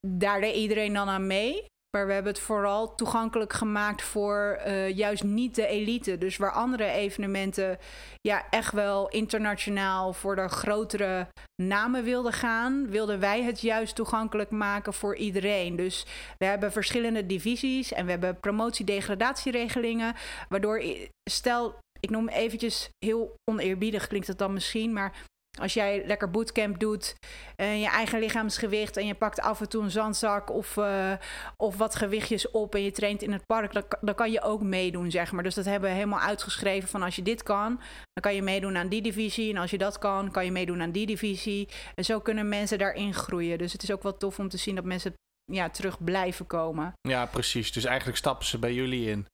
daar 0.00 0.40
deed 0.40 0.54
iedereen 0.54 0.92
dan 0.92 1.08
aan 1.08 1.26
mee. 1.26 1.66
Maar 1.96 2.06
we 2.06 2.12
hebben 2.12 2.32
het 2.32 2.42
vooral 2.42 2.94
toegankelijk 2.94 3.52
gemaakt 3.52 4.02
voor 4.02 4.60
uh, 4.66 4.96
juist 4.96 5.24
niet 5.24 5.54
de 5.54 5.66
elite. 5.66 6.18
Dus 6.18 6.36
waar 6.36 6.52
andere 6.52 6.90
evenementen 6.90 7.78
ja, 8.20 8.46
echt 8.50 8.72
wel 8.72 9.08
internationaal 9.08 10.12
voor 10.12 10.36
de 10.36 10.48
grotere 10.48 11.28
namen 11.62 12.04
wilden 12.04 12.32
gaan, 12.32 12.90
wilden 12.90 13.20
wij 13.20 13.42
het 13.42 13.60
juist 13.60 13.94
toegankelijk 13.94 14.50
maken 14.50 14.92
voor 14.92 15.16
iedereen. 15.16 15.76
Dus 15.76 16.06
we 16.38 16.44
hebben 16.44 16.72
verschillende 16.72 17.26
divisies 17.26 17.92
en 17.92 18.04
we 18.04 18.10
hebben 18.10 18.40
promotie-degradatieregelingen. 18.40 20.14
Waardoor, 20.48 20.82
stel, 21.30 21.78
ik 22.00 22.10
noem 22.10 22.28
eventjes 22.28 22.88
heel 23.04 23.34
oneerbiedig 23.50 24.06
klinkt 24.06 24.26
het 24.26 24.38
dan 24.38 24.52
misschien, 24.52 24.92
maar 24.92 25.12
als 25.60 25.74
jij 25.74 26.02
lekker 26.06 26.30
bootcamp 26.30 26.78
doet, 26.78 27.14
en 27.56 27.80
je 27.80 27.88
eigen 27.88 28.18
lichaamsgewicht 28.18 28.96
en 28.96 29.06
je 29.06 29.14
pakt 29.14 29.40
af 29.40 29.60
en 29.60 29.68
toe 29.68 29.82
een 29.82 29.90
zandzak 29.90 30.50
of, 30.50 30.76
uh, 30.76 31.12
of 31.56 31.76
wat 31.76 31.94
gewichtjes 31.94 32.50
op 32.50 32.74
en 32.74 32.82
je 32.82 32.92
traint 32.92 33.22
in 33.22 33.32
het 33.32 33.46
park, 33.46 33.72
dan, 33.72 33.84
dan, 34.00 34.14
kan 34.14 34.30
je 34.30 34.42
ook 34.42 34.62
meedoen, 34.62 35.10
zeg 35.10 35.32
maar. 35.32 35.42
Dus 35.42 35.54
dat 35.54 35.64
hebben 35.64 35.88
we 35.88 35.94
helemaal 35.96 36.20
uitgeschreven 36.20 36.88
van 36.88 37.02
als 37.02 37.16
je 37.16 37.22
dit 37.22 37.42
kan, 37.42 37.76
dan 38.12 38.22
kan 38.22 38.34
je 38.34 38.42
meedoen 38.42 38.76
aan 38.76 38.88
die 38.88 39.02
divisie. 39.02 39.50
En 39.50 39.60
als 39.60 39.70
je 39.70 39.78
dat 39.78 39.98
kan, 39.98 40.30
kan 40.30 40.44
je 40.44 40.52
meedoen 40.52 40.82
aan 40.82 40.90
die 40.90 41.06
divisie. 41.06 41.68
En 41.94 42.04
zo 42.04 42.20
kunnen 42.20 42.48
mensen 42.48 42.78
daarin 42.78 43.14
groeien. 43.14 43.58
Dus 43.58 43.72
het 43.72 43.82
is 43.82 43.92
ook 43.92 44.02
wel 44.02 44.16
tof 44.16 44.38
om 44.38 44.48
te 44.48 44.56
zien 44.56 44.74
dat 44.74 44.84
mensen 44.84 45.14
ja, 45.52 45.70
terug 45.70 46.04
blijven 46.04 46.46
komen. 46.46 46.92
Ja, 47.00 47.26
precies. 47.26 47.72
Dus 47.72 47.84
eigenlijk 47.84 48.18
stappen 48.18 48.46
ze 48.46 48.58
bij 48.58 48.74
jullie 48.74 49.10
in. 49.10 49.26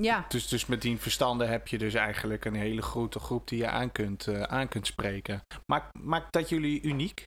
Ja. 0.00 0.24
Dus, 0.28 0.48
dus 0.48 0.66
met 0.66 0.82
die 0.82 0.98
verstanden 0.98 1.48
heb 1.48 1.68
je 1.68 1.78
dus 1.78 1.94
eigenlijk 1.94 2.44
een 2.44 2.54
hele 2.54 2.82
grote 2.82 3.18
groep 3.18 3.48
die 3.48 3.58
je 3.58 3.68
aan 3.68 3.92
kunt, 3.92 4.26
uh, 4.26 4.42
aan 4.42 4.68
kunt 4.68 4.86
spreken. 4.86 5.40
Maakt, 5.66 5.98
maakt 5.98 6.32
dat 6.32 6.48
jullie 6.48 6.82
uniek? 6.82 7.22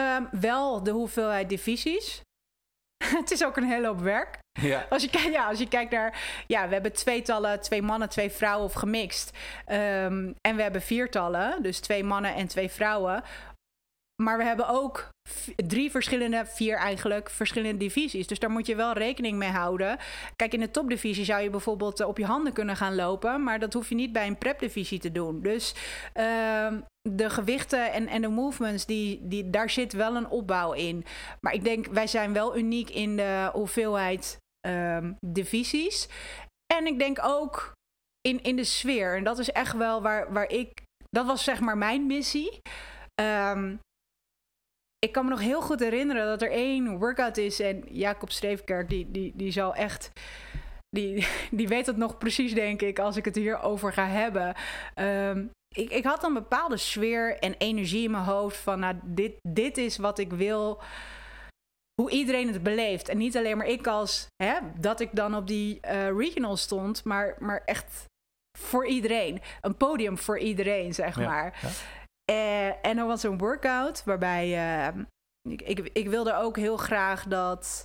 Um, 0.00 0.28
wel 0.30 0.82
de 0.82 0.90
hoeveelheid 0.90 1.48
divisies. 1.48 2.20
het 3.20 3.30
is 3.30 3.44
ook 3.44 3.56
een 3.56 3.68
hele 3.68 3.86
hoop 3.86 4.00
werk. 4.00 4.38
Ja. 4.60 4.86
Als, 4.90 5.02
je, 5.04 5.28
ja, 5.30 5.46
als 5.46 5.58
je 5.58 5.68
kijkt 5.68 5.90
naar... 5.90 6.42
Ja, 6.46 6.66
we 6.66 6.72
hebben 6.72 6.92
tweetallen, 6.92 7.60
twee 7.60 7.82
mannen, 7.82 8.08
twee 8.08 8.30
vrouwen 8.30 8.64
of 8.64 8.72
gemixt. 8.72 9.36
Um, 9.66 10.34
en 10.40 10.56
we 10.56 10.62
hebben 10.62 10.82
viertallen, 10.82 11.62
dus 11.62 11.80
twee 11.80 12.04
mannen 12.04 12.34
en 12.34 12.46
twee 12.46 12.70
vrouwen. 12.70 13.22
Maar 14.22 14.38
we 14.38 14.44
hebben 14.44 14.68
ook 14.68 15.08
drie 15.56 15.90
verschillende, 15.90 16.46
vier 16.46 16.76
eigenlijk, 16.76 17.30
verschillende 17.30 17.78
divisies. 17.78 18.26
Dus 18.26 18.38
daar 18.38 18.50
moet 18.50 18.66
je 18.66 18.76
wel 18.76 18.92
rekening 18.92 19.38
mee 19.38 19.50
houden. 19.50 19.98
Kijk, 20.36 20.52
in 20.52 20.60
de 20.60 20.70
topdivisie 20.70 21.24
zou 21.24 21.42
je 21.42 21.50
bijvoorbeeld 21.50 22.00
eh, 22.00 22.08
op 22.08 22.18
je 22.18 22.24
handen 22.24 22.52
kunnen 22.52 22.76
gaan 22.76 22.94
lopen. 22.94 23.42
Maar 23.42 23.58
dat 23.58 23.72
hoef 23.72 23.88
je 23.88 23.94
niet 23.94 24.12
bij 24.12 24.26
een 24.26 24.38
prepdivisie 24.38 24.98
te 24.98 25.12
doen. 25.12 25.42
Dus 25.42 25.74
uh, 26.14 26.72
de 27.08 27.30
gewichten 27.30 27.92
en, 27.92 28.06
en 28.06 28.22
de 28.22 28.28
movements, 28.28 28.86
die, 28.86 29.28
die, 29.28 29.50
daar 29.50 29.70
zit 29.70 29.92
wel 29.92 30.16
een 30.16 30.28
opbouw 30.28 30.72
in. 30.72 31.04
Maar 31.40 31.52
ik 31.52 31.64
denk, 31.64 31.86
wij 31.86 32.06
zijn 32.06 32.32
wel 32.32 32.56
uniek 32.56 32.90
in 32.90 33.16
de 33.16 33.50
hoeveelheid 33.52 34.36
um, 34.68 35.16
divisies. 35.26 36.08
En 36.74 36.86
ik 36.86 36.98
denk 36.98 37.18
ook 37.22 37.72
in, 38.20 38.42
in 38.42 38.56
de 38.56 38.64
sfeer. 38.64 39.16
En 39.16 39.24
dat 39.24 39.38
is 39.38 39.50
echt 39.50 39.76
wel 39.76 40.02
waar, 40.02 40.32
waar 40.32 40.50
ik... 40.50 40.82
Dat 41.10 41.26
was 41.26 41.44
zeg 41.44 41.60
maar 41.60 41.78
mijn 41.78 42.06
missie. 42.06 42.60
Um, 43.20 43.80
ik 44.98 45.12
kan 45.12 45.24
me 45.24 45.30
nog 45.30 45.40
heel 45.40 45.60
goed 45.60 45.80
herinneren 45.80 46.26
dat 46.26 46.42
er 46.42 46.50
één 46.50 46.98
workout 46.98 47.36
is. 47.36 47.60
En 47.60 47.84
Jacob 47.90 48.30
Streefkerk, 48.30 48.88
die, 48.88 49.10
die, 49.10 49.32
die 49.34 49.52
zal 49.52 49.74
echt. 49.74 50.12
Die, 50.90 51.26
die 51.50 51.68
weet 51.68 51.86
het 51.86 51.96
nog 51.96 52.18
precies, 52.18 52.54
denk 52.54 52.82
ik, 52.82 52.98
als 52.98 53.16
ik 53.16 53.24
het 53.24 53.36
hierover 53.36 53.92
ga 53.92 54.06
hebben. 54.06 54.54
Um, 54.94 55.50
ik, 55.74 55.90
ik 55.90 56.04
had 56.04 56.24
een 56.24 56.34
bepaalde 56.34 56.76
sfeer 56.76 57.38
en 57.38 57.54
energie 57.58 58.04
in 58.04 58.10
mijn 58.10 58.24
hoofd 58.24 58.56
van, 58.56 58.78
nou, 58.78 58.96
dit, 59.04 59.32
dit 59.48 59.76
is 59.76 59.96
wat 59.96 60.18
ik 60.18 60.32
wil. 60.32 60.80
Hoe 62.02 62.10
iedereen 62.10 62.52
het 62.52 62.62
beleeft. 62.62 63.08
En 63.08 63.18
niet 63.18 63.36
alleen 63.36 63.56
maar 63.56 63.66
ik 63.66 63.86
als, 63.86 64.26
hè, 64.42 64.54
dat 64.80 65.00
ik 65.00 65.08
dan 65.12 65.36
op 65.36 65.46
die 65.46 65.80
uh, 65.84 66.08
regional 66.16 66.56
stond, 66.56 67.04
maar, 67.04 67.36
maar 67.38 67.62
echt 67.64 68.04
voor 68.58 68.86
iedereen. 68.86 69.40
Een 69.60 69.76
podium 69.76 70.18
voor 70.18 70.38
iedereen, 70.38 70.94
zeg 70.94 71.18
ja, 71.18 71.28
maar. 71.28 71.58
Ja. 71.62 71.68
Uh, 72.30 72.86
en 72.86 72.98
er 72.98 73.06
was 73.06 73.22
een 73.22 73.38
workout 73.38 74.04
waarbij 74.04 74.48
uh, 74.48 75.02
ik, 75.48 75.62
ik, 75.62 75.90
ik, 75.92 76.08
wilde 76.08 76.34
ook 76.34 76.56
heel 76.56 76.76
graag 76.76 77.24
dat 77.24 77.84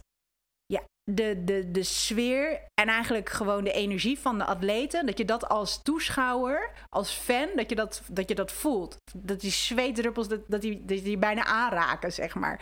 ja, 0.66 0.82
de, 1.04 1.44
de, 1.44 1.72
de 1.72 1.84
sfeer 1.84 2.62
en 2.74 2.88
eigenlijk 2.88 3.30
gewoon 3.30 3.64
de 3.64 3.72
energie 3.72 4.20
van 4.20 4.38
de 4.38 4.46
atleten, 4.46 5.06
dat 5.06 5.18
je 5.18 5.26
dat 5.26 5.50
als 5.50 5.82
toeschouwer, 5.84 6.72
als 6.90 7.12
fan, 7.12 7.50
dat 7.56 7.70
je 7.70 7.76
dat, 7.76 8.02
dat, 8.08 8.30
je 8.30 8.36
dat 8.36 8.52
voelt. 8.52 8.98
Dat 9.18 9.42
die 9.42 9.52
zweetdruppels, 9.52 10.28
dat, 10.28 10.42
dat, 10.48 10.62
die, 10.62 10.86
die 10.86 11.18
bijna 11.18 11.46
aanraken, 11.46 12.14
zeg 12.14 12.36
maar. 12.36 12.62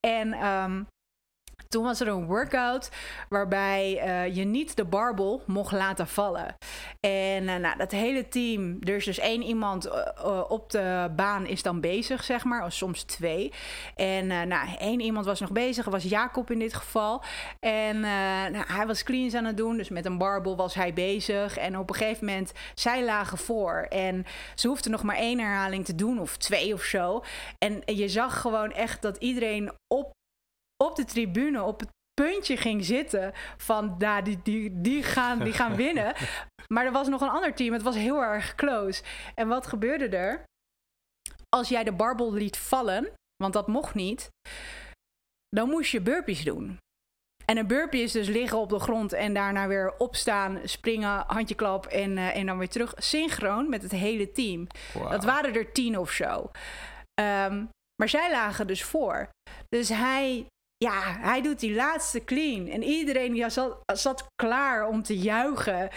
En 0.00 0.46
um, 0.46 0.86
toen 1.68 1.84
was 1.84 2.00
er 2.00 2.08
een 2.08 2.26
workout 2.26 2.90
waarbij 3.28 4.02
uh, 4.06 4.36
je 4.36 4.44
niet 4.44 4.76
de 4.76 4.84
barbel 4.84 5.42
mocht 5.46 5.72
laten 5.72 6.08
vallen. 6.08 6.56
En 7.00 7.42
uh, 7.42 7.56
nou, 7.56 7.76
dat 7.76 7.90
hele 7.90 8.28
team, 8.28 8.76
er 8.80 8.96
is 8.96 9.04
dus 9.04 9.18
één 9.18 9.42
iemand 9.42 9.86
uh, 9.86 10.44
op 10.48 10.70
de 10.70 11.10
baan 11.16 11.46
is 11.46 11.62
dan 11.62 11.80
bezig, 11.80 12.24
zeg 12.24 12.44
maar, 12.44 12.64
of 12.64 12.72
soms 12.72 13.02
twee. 13.02 13.52
En 13.94 14.26
nou, 14.26 14.68
één 14.78 15.00
iemand 15.00 15.26
was 15.26 15.40
nog 15.40 15.52
bezig, 15.52 15.84
was 15.84 16.02
Jacob 16.02 16.50
in 16.50 16.58
dit 16.58 16.74
geval. 16.74 17.22
En 17.60 18.00
nou, 18.00 18.64
hij 18.66 18.86
was 18.86 19.02
cleans 19.02 19.34
aan 19.34 19.44
het 19.44 19.56
doen, 19.56 19.76
dus 19.76 19.88
met 19.88 20.06
een 20.06 20.18
barbel 20.18 20.56
was 20.56 20.74
hij 20.74 20.92
bezig. 20.92 21.56
En 21.56 21.78
op 21.78 21.88
een 21.88 21.96
gegeven 21.96 22.26
moment, 22.26 22.52
zij 22.74 23.04
lagen 23.04 23.38
voor. 23.38 23.86
En 23.88 24.24
ze 24.54 24.68
hoefden 24.68 24.90
nog 24.90 25.02
maar 25.02 25.16
één 25.16 25.38
herhaling 25.38 25.84
te 25.84 25.94
doen, 25.94 26.20
of 26.20 26.36
twee 26.36 26.72
of 26.72 26.82
zo. 26.82 27.22
En 27.58 27.82
je 27.84 28.08
zag 28.08 28.40
gewoon 28.40 28.72
echt 28.72 29.02
dat 29.02 29.16
iedereen 29.16 29.72
op 29.86 30.12
op 30.86 30.96
de 30.96 31.04
tribune 31.04 31.62
op 31.62 31.80
het 31.80 31.88
puntje 32.14 32.56
ging 32.56 32.84
zitten 32.84 33.32
van 33.56 33.94
nou, 33.98 34.22
die, 34.22 34.40
die, 34.42 34.80
die, 34.80 35.02
gaan, 35.02 35.38
die 35.38 35.52
gaan 35.52 35.76
winnen. 35.76 36.14
Maar 36.68 36.84
er 36.84 36.92
was 36.92 37.08
nog 37.08 37.20
een 37.20 37.28
ander 37.28 37.54
team. 37.54 37.72
Het 37.72 37.82
was 37.82 37.94
heel 37.94 38.22
erg 38.22 38.54
close. 38.54 39.02
En 39.34 39.48
wat 39.48 39.66
gebeurde 39.66 40.16
er? 40.16 40.44
Als 41.48 41.68
jij 41.68 41.84
de 41.84 41.92
barbel 41.92 42.32
liet 42.32 42.56
vallen, 42.56 43.12
want 43.36 43.52
dat 43.52 43.66
mocht 43.66 43.94
niet, 43.94 44.28
dan 45.48 45.68
moest 45.68 45.90
je 45.90 46.00
burpees 46.00 46.44
doen. 46.44 46.78
En 47.44 47.56
een 47.56 47.66
burpee 47.66 48.02
is 48.02 48.12
dus 48.12 48.28
liggen 48.28 48.58
op 48.58 48.68
de 48.68 48.78
grond 48.78 49.12
en 49.12 49.34
daarna 49.34 49.66
weer 49.66 49.94
opstaan, 49.98 50.60
springen, 50.64 51.24
handjeklap 51.26 51.86
en, 51.86 52.16
uh, 52.16 52.36
en 52.36 52.46
dan 52.46 52.58
weer 52.58 52.68
terug. 52.68 52.94
Synchroon 52.96 53.68
met 53.68 53.82
het 53.82 53.92
hele 53.92 54.32
team. 54.32 54.66
Wow. 54.94 55.10
Dat 55.10 55.24
waren 55.24 55.54
er 55.54 55.72
tien 55.72 55.98
of 55.98 56.10
zo. 56.10 56.50
Um, 57.20 57.68
maar 57.96 58.08
zij 58.08 58.30
lagen 58.30 58.66
dus 58.66 58.84
voor. 58.84 59.28
Dus 59.68 59.88
hij 59.88 60.46
ja, 60.82 61.16
hij 61.20 61.42
doet 61.42 61.60
die 61.60 61.74
laatste 61.74 62.24
clean. 62.24 62.66
En 62.66 62.82
iedereen 62.82 63.34
ja, 63.34 63.48
zat, 63.48 63.78
zat 63.92 64.26
klaar 64.34 64.88
om 64.88 65.02
te 65.02 65.18
juichen. 65.18 65.88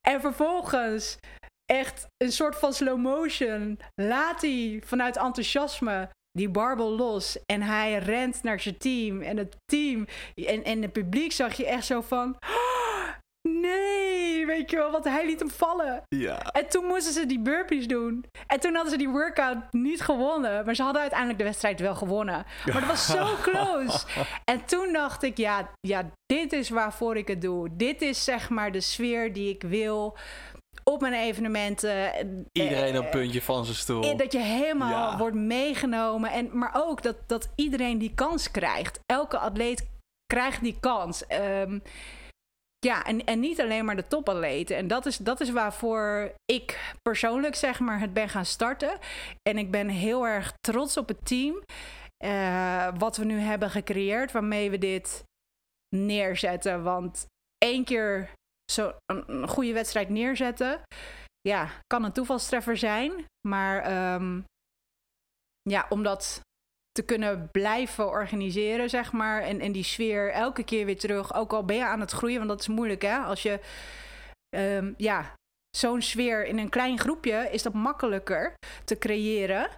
En 0.00 0.20
vervolgens 0.20 1.18
echt 1.64 2.06
een 2.16 2.32
soort 2.32 2.56
van 2.56 2.72
slow 2.72 2.98
motion 2.98 3.78
laat 3.94 4.40
hij 4.40 4.82
vanuit 4.84 5.16
enthousiasme 5.16 6.08
die 6.30 6.48
barbel 6.48 6.90
los. 6.96 7.38
En 7.46 7.62
hij 7.62 7.98
rent 7.98 8.42
naar 8.42 8.60
zijn 8.60 8.78
team. 8.78 9.22
En 9.22 9.36
het 9.36 9.56
team 9.64 10.06
en, 10.34 10.64
en 10.64 10.82
het 10.82 10.92
publiek 10.92 11.32
zag 11.32 11.54
je 11.54 11.66
echt 11.66 11.86
zo 11.86 12.00
van... 12.00 12.36
Nee, 13.48 14.11
weet 14.46 14.70
je 14.70 14.76
wel, 14.76 14.90
want 14.90 15.04
hij 15.04 15.26
liet 15.26 15.40
hem 15.40 15.50
vallen. 15.50 16.02
Ja. 16.08 16.42
En 16.42 16.68
toen 16.68 16.84
moesten 16.84 17.12
ze 17.12 17.26
die 17.26 17.40
burpees 17.40 17.86
doen. 17.86 18.24
En 18.46 18.60
toen 18.60 18.74
hadden 18.74 18.92
ze 18.92 18.98
die 18.98 19.08
workout 19.08 19.72
niet 19.72 20.00
gewonnen. 20.00 20.64
Maar 20.64 20.74
ze 20.74 20.82
hadden 20.82 21.00
uiteindelijk 21.00 21.38
de 21.38 21.44
wedstrijd 21.44 21.80
wel 21.80 21.94
gewonnen. 21.94 22.44
Maar 22.64 22.80
dat 22.80 22.86
was 22.86 23.06
zo 23.06 23.34
close. 23.50 24.06
en 24.44 24.64
toen 24.64 24.92
dacht 24.92 25.22
ik, 25.22 25.36
ja, 25.36 25.70
ja, 25.80 26.10
dit 26.26 26.52
is 26.52 26.68
waarvoor 26.68 27.16
ik 27.16 27.28
het 27.28 27.40
doe. 27.40 27.68
Dit 27.76 28.02
is 28.02 28.24
zeg 28.24 28.48
maar 28.48 28.72
de 28.72 28.80
sfeer 28.80 29.32
die 29.32 29.48
ik 29.54 29.62
wil 29.62 30.16
op 30.84 31.00
mijn 31.00 31.12
evenementen. 31.12 32.12
Iedereen 32.52 32.98
op 32.98 33.10
puntje 33.10 33.42
van 33.42 33.64
zijn 33.64 33.76
stoel. 33.76 34.16
Dat 34.16 34.32
je 34.32 34.38
helemaal 34.38 35.10
ja. 35.10 35.18
wordt 35.18 35.36
meegenomen. 35.36 36.30
En, 36.30 36.58
maar 36.58 36.72
ook 36.74 37.02
dat, 37.02 37.16
dat 37.26 37.48
iedereen 37.54 37.98
die 37.98 38.12
kans 38.14 38.50
krijgt. 38.50 39.00
Elke 39.06 39.38
atleet 39.38 39.90
krijgt 40.26 40.62
die 40.62 40.76
kans. 40.80 41.24
Um, 41.28 41.82
ja, 42.86 43.04
en, 43.04 43.24
en 43.24 43.40
niet 43.40 43.60
alleen 43.60 43.84
maar 43.84 43.96
de 43.96 44.06
topatleten. 44.06 44.76
En 44.76 44.86
dat 44.86 45.06
is, 45.06 45.16
dat 45.16 45.40
is 45.40 45.50
waarvoor 45.50 46.32
ik 46.44 46.94
persoonlijk 47.02 47.54
zeg 47.54 47.80
maar 47.80 48.00
het 48.00 48.12
ben 48.12 48.28
gaan 48.28 48.44
starten. 48.44 48.98
En 49.42 49.58
ik 49.58 49.70
ben 49.70 49.88
heel 49.88 50.26
erg 50.26 50.52
trots 50.60 50.96
op 50.96 51.08
het 51.08 51.26
team. 51.26 51.62
eh, 52.24 52.88
wat 52.98 53.16
we 53.16 53.24
nu 53.24 53.38
hebben 53.38 53.70
gecreëerd, 53.70 54.32
waarmee 54.32 54.70
we 54.70 54.78
dit 54.78 55.24
neerzetten. 55.96 56.82
Want 56.82 57.26
één 57.58 57.84
keer 57.84 58.30
zo 58.72 58.92
een, 59.06 59.48
goede 59.48 59.72
wedstrijd 59.72 60.08
neerzetten, 60.08 60.80
ja, 61.40 61.68
kan 61.86 62.04
een 62.04 62.12
toevalstreffer 62.12 62.76
zijn. 62.76 63.24
Maar 63.48 63.82
ehm, 63.82 64.40
ja, 65.62 65.86
om 65.88 66.02
dat 66.02 66.40
te 66.92 67.02
kunnen 67.04 67.48
blijven 67.52 68.08
organiseren, 68.08 68.90
zeg 68.90 69.12
maar. 69.12 69.42
En, 69.42 69.60
en 69.60 69.72
die 69.72 69.84
sfeer 69.84 70.30
elke 70.30 70.64
keer 70.64 70.86
weer 70.86 70.98
terug. 70.98 71.34
Ook 71.34 71.52
al 71.52 71.64
ben 71.64 71.76
je 71.76 71.84
aan 71.84 72.00
het 72.00 72.10
groeien, 72.10 72.36
want 72.36 72.48
dat 72.48 72.60
is 72.60 72.68
moeilijk, 72.68 73.02
hè? 73.02 73.16
Als 73.18 73.42
je, 73.42 73.60
ehm, 74.48 74.92
ja, 74.96 75.34
zo'n 75.76 76.02
sfeer 76.02 76.44
in 76.46 76.58
een 76.58 76.68
klein 76.68 76.98
groepje 76.98 77.48
is 77.50 77.62
dat 77.62 77.72
makkelijker 77.72 78.54
te 78.84 78.98
creëren 78.98 79.68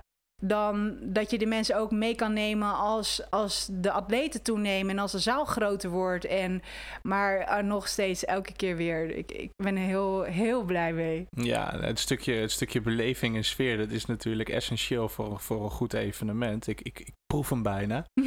dan 0.43 0.99
dat 1.03 1.31
je 1.31 1.39
de 1.39 1.47
mensen 1.47 1.77
ook 1.77 1.91
mee 1.91 2.15
kan 2.15 2.33
nemen 2.33 2.75
als, 2.75 3.31
als 3.31 3.69
de 3.71 3.91
atleten 3.91 4.43
toenemen 4.43 4.91
en 4.91 4.99
als 4.99 5.13
de 5.13 5.19
zaal 5.19 5.45
groter 5.45 5.91
wordt. 5.91 6.25
En, 6.25 6.63
maar 7.03 7.65
nog 7.65 7.89
steeds 7.89 8.25
elke 8.25 8.53
keer 8.53 8.77
weer. 8.77 9.11
Ik, 9.11 9.33
ik 9.33 9.51
ben 9.57 9.77
er 9.77 9.83
heel, 9.83 10.23
heel 10.23 10.65
blij 10.65 10.93
mee. 10.93 11.27
Ja, 11.31 11.81
het 11.81 11.99
stukje, 11.99 12.35
het 12.35 12.51
stukje 12.51 12.81
beleving 12.81 13.37
en 13.37 13.45
sfeer, 13.45 13.77
dat 13.77 13.91
is 13.91 14.07
natuurlijk 14.07 14.49
essentieel 14.49 15.09
voor, 15.09 15.41
voor 15.41 15.65
een 15.65 15.71
goed 15.71 15.93
evenement. 15.93 16.67
Ik, 16.67 16.81
ik, 16.81 17.01
ik 17.01 17.13
proef 17.27 17.49
hem 17.49 17.63
bijna. 17.63 18.05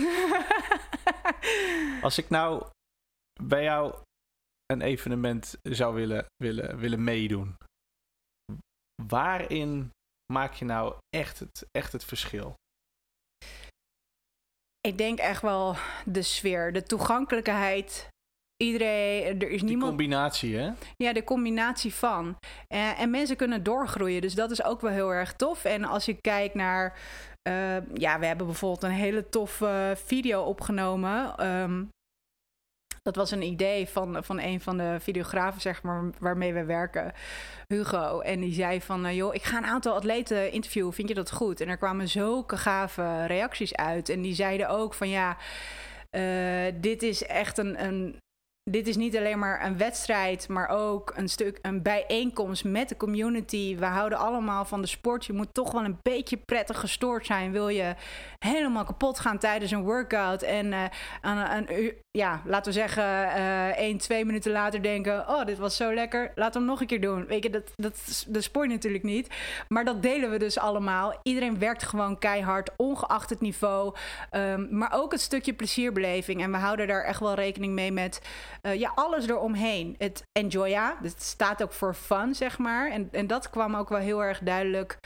als 2.02 2.18
ik 2.18 2.30
nou 2.30 2.66
bij 3.44 3.64
jou 3.64 3.96
een 4.66 4.82
evenement 4.82 5.58
zou 5.62 5.96
willen, 5.96 6.26
willen, 6.36 6.78
willen 6.78 7.04
meedoen, 7.04 7.58
waarin 9.04 9.92
maak 10.34 10.54
je 10.54 10.66
nou 10.66 10.96
echt 11.10 11.40
het, 11.40 11.68
echt 11.72 11.92
het 11.92 12.04
verschil? 12.06 12.54
Ik 14.82 14.98
denk 14.98 15.20
echt 15.20 15.42
wel 15.42 15.76
de 16.06 16.22
sfeer, 16.22 16.74
de 16.74 16.84
toegankelijkheid. 16.84 18.08
Iedereen, 18.64 19.42
er 19.42 19.50
is 19.50 19.60
Die 19.60 19.70
niemand. 19.70 19.90
combinatie, 19.90 20.58
hè? 20.58 20.72
Ja, 20.96 21.14
de 21.14 21.24
combinatie 21.24 21.94
van. 21.94 22.38
En, 22.68 22.96
en 22.96 23.10
mensen 23.10 23.36
kunnen 23.36 23.64
doorgroeien, 23.64 24.22
dus 24.22 24.36
dat 24.36 24.52
is 24.52 24.64
ook 24.64 24.82
wel 24.82 24.92
heel 24.92 25.10
erg 25.14 25.34
tof. 25.34 25.66
En 25.66 25.84
als 25.84 26.06
je 26.06 26.14
kijkt 26.22 26.54
naar. 26.56 27.00
eh, 27.42 27.94
ja, 27.94 28.20
we 28.20 28.26
hebben 28.26 28.46
bijvoorbeeld 28.46 28.84
een 28.84 28.90
hele 28.98 29.30
toffe 29.30 29.94
video 30.06 30.44
opgenomen. 30.44 31.38
Ehm, 31.38 31.86
dat 33.08 33.16
was 33.16 33.32
een 33.32 33.42
idee 33.42 33.88
van, 33.88 34.24
van 34.24 34.40
een 34.40 34.62
van 34.62 34.78
de 34.78 34.98
videografen, 35.00 35.62
zeg 35.62 35.84
maar, 35.84 36.04
waarmee 36.20 36.54
we 36.54 36.64
werken, 36.64 37.14
Hugo. 37.68 38.20
En 38.20 38.40
die 38.40 38.54
zei 38.54 38.82
van, 38.82 39.06
eh, 39.06 39.16
joh, 39.16 39.36
ik 39.36 39.44
ga 39.44 39.58
een 39.58 39.66
aantal 39.66 39.96
atleten 39.96 40.52
interviewen, 40.52 40.94
vind 40.94 41.08
je 41.08 41.16
dat 41.16 41.32
goed? 41.32 41.62
En 41.62 41.68
er 41.68 41.78
kwamen 41.78 42.08
zulke 42.08 42.58
gave 42.58 43.26
reacties 43.26 43.76
uit. 43.76 44.10
En 44.10 44.22
die 44.22 44.34
zeiden 44.34 44.70
ook 44.70 44.94
van, 44.94 45.10
ja, 45.10 45.38
eh, 46.10 46.74
dit 46.82 47.04
is 47.04 47.26
echt 47.26 47.58
een, 47.58 47.84
een 47.84 48.20
dit 48.70 48.88
is 48.88 48.96
niet 48.96 49.18
alleen 49.18 49.40
maar 49.40 49.66
een 49.66 49.78
wedstrijd, 49.78 50.48
maar 50.48 50.68
ook 50.70 51.14
een 51.16 51.30
stuk 51.30 51.60
een 51.62 51.82
bijeenkomst 51.82 52.64
met 52.64 52.90
de 52.90 52.98
community. 52.98 53.78
We 53.78 53.86
houden 53.86 54.18
allemaal 54.18 54.66
van 54.66 54.82
de 54.82 54.88
sport. 54.88 55.26
Je 55.26 55.34
moet 55.34 55.54
toch 55.54 55.72
wel 55.72 55.86
een 55.86 56.00
beetje 56.02 56.38
prettig 56.38 56.80
gestoord 56.80 57.26
zijn. 57.26 57.52
Wil 57.52 57.68
je 57.68 57.96
helemaal 58.46 58.84
kapot 58.84 59.20
gaan 59.20 59.38
tijdens 59.38 59.72
een 59.72 59.84
workout 59.84 60.42
en 60.42 60.66
uh, 60.66 60.84
aan 61.22 61.58
een 61.58 61.96
ja, 62.18 62.42
laten 62.46 62.74
we 62.74 62.80
zeggen, 62.80 63.04
uh, 63.04 63.68
één, 63.68 63.98
twee 63.98 64.26
minuten 64.26 64.52
later 64.52 64.82
denken: 64.82 65.30
Oh, 65.30 65.46
dit 65.46 65.58
was 65.58 65.76
zo 65.76 65.94
lekker. 65.94 66.32
We 66.36 66.50
hem 66.52 66.66
nog 66.66 66.82
een 66.82 66.88
keer 66.88 67.02
doen. 67.02 67.26
Weet 67.26 67.44
je, 67.44 67.50
dat, 67.50 67.72
dat, 67.76 68.26
dat 68.28 68.44
sport 68.44 68.70
natuurlijk 68.70 69.04
niet. 69.04 69.28
Maar 69.68 69.86
dat 69.86 70.02
delen 70.02 70.32
we 70.32 70.38
dus 70.38 70.60
allemaal. 70.60 71.20
Iedereen 71.24 71.60
werkt 71.60 71.84
gewoon 71.84 72.20
keihard, 72.20 72.72
ongeacht 72.76 73.30
het 73.30 73.42
niveau. 73.42 73.96
Um, 74.32 74.68
maar 74.72 74.92
ook 74.94 75.12
het 75.12 75.22
stukje 75.22 75.54
plezierbeleving. 75.54 76.42
En 76.42 76.52
we 76.52 76.58
houden 76.58 76.88
daar 76.88 77.04
echt 77.04 77.20
wel 77.20 77.34
rekening 77.34 77.74
mee 77.74 77.92
met. 77.92 78.22
Uh, 78.62 78.76
ja, 78.76 78.92
alles 78.96 79.28
eromheen. 79.28 79.96
Het 79.98 80.24
enjoya, 80.32 80.98
het 81.02 81.22
staat 81.22 81.64
ook 81.64 81.74
voor 81.74 81.94
fun, 81.94 82.36
zeg 82.36 82.58
maar. 82.58 82.92
En, 82.92 83.10
en 83.12 83.28
dat 83.28 83.50
kwam 83.50 83.76
ook 83.76 83.90
wel 83.90 84.00
heel 84.00 84.24
erg 84.24 84.40
duidelijk 84.40 85.00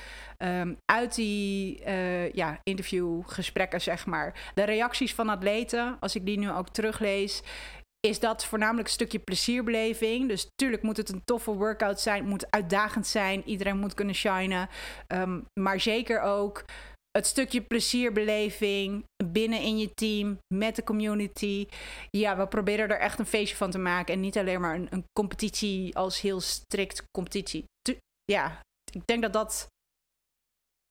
um, 0.44 0.78
uit 0.86 1.16
die 1.16 1.82
uh, 1.88 2.32
ja, 2.32 2.60
interviewgesprekken, 2.64 3.82
zeg 3.82 4.06
maar. 4.06 4.52
De 4.54 4.64
reacties 4.64 5.16
van 5.16 5.30
atleten, 5.30 5.98
als 6.00 6.16
ik 6.16 6.26
die 6.26 6.40
nu 6.40 6.52
ook 6.52 6.70
teruglees, 7.02 7.42
is 8.00 8.20
dat 8.20 8.46
voornamelijk 8.46 8.88
een 8.88 8.94
stukje 8.94 9.20
plezierbeleving. 9.20 10.28
Dus 10.28 10.46
natuurlijk 10.46 10.84
moet 10.84 10.98
het 10.98 11.10
een 11.10 11.24
toffe 11.24 11.52
workout 11.52 12.00
zijn, 12.00 12.28
moet 12.28 12.52
uitdagend 12.52 13.08
zijn, 13.08 13.44
iedereen 13.46 13.78
moet 13.78 13.94
kunnen 13.94 14.16
shinen. 14.16 14.70
Um, 15.08 15.46
maar 15.60 15.80
zeker 15.80 16.22
ook 16.22 16.66
het 17.12 17.26
stukje 17.26 17.62
plezierbeleving 17.62 19.04
binnen 19.26 19.62
in 19.62 19.78
je 19.78 19.94
team, 19.94 20.38
met 20.54 20.76
de 20.76 20.84
community. 20.84 21.68
Ja, 22.10 22.38
we 22.38 22.48
proberen 22.48 22.90
er 22.90 23.00
echt 23.00 23.20
een 23.20 23.26
feestje 23.26 23.56
van 23.56 23.72
te 23.72 23.78
maken. 23.78 24.14
En 24.14 24.20
niet 24.20 24.38
alleen 24.38 24.62
maar 24.62 24.76
een, 24.76 25.04
competitie 25.20 25.96
als 25.96 26.22
heel 26.22 26.40
strikt 26.40 27.04
competitie. 27.18 27.64
Ja, 28.24 28.60
ik 28.92 29.02
denk 29.06 29.22
dat 29.22 29.34
dat. 29.34 29.68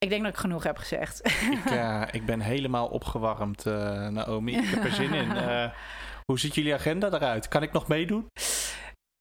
Ik 0.05 0.09
denk 0.09 0.23
dat 0.23 0.33
ik 0.33 0.39
genoeg 0.39 0.63
heb 0.63 0.77
gezegd. 0.77 1.27
Ik, 1.27 1.71
uh, 1.73 2.03
ik 2.11 2.27
ben 2.27 2.41
helemaal 2.41 2.89
opgewarmd, 2.89 3.67
uh, 3.67 4.09
Naomi. 4.09 4.57
Ik 4.57 4.69
heb 4.69 4.85
er 4.85 4.93
zin 4.93 5.15
in. 5.15 5.31
Uh, 5.31 5.71
hoe 6.29 6.39
ziet 6.39 6.55
jullie 6.55 6.75
agenda 6.75 7.13
eruit? 7.13 7.49
Kan 7.49 7.63
ik 7.63 7.73
nog 7.73 7.89
meedoen? 7.89 8.27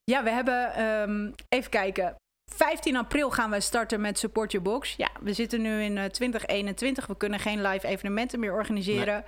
Ja, 0.04 0.24
we 0.24 0.30
hebben. 0.30 0.82
Um, 0.84 1.34
even 1.50 1.70
kijken. 1.70 2.16
15 2.52 2.96
april 2.96 3.32
gaan 3.32 3.50
we 3.50 3.60
starten 3.60 4.02
met 4.02 4.20
Support 4.20 4.52
Your 4.52 4.70
Box. 4.70 4.96
Ja, 4.96 5.10
we 5.22 5.34
zitten 5.34 5.62
nu 5.62 5.82
in 5.82 5.98
uh, 5.98 6.06
2021. 6.06 7.06
We 7.06 7.18
kunnen 7.18 7.40
geen 7.40 7.62
live 7.62 7.88
evenementen 7.88 8.40
meer 8.40 8.54
organiseren. 8.54 9.14
Nee. 9.14 9.24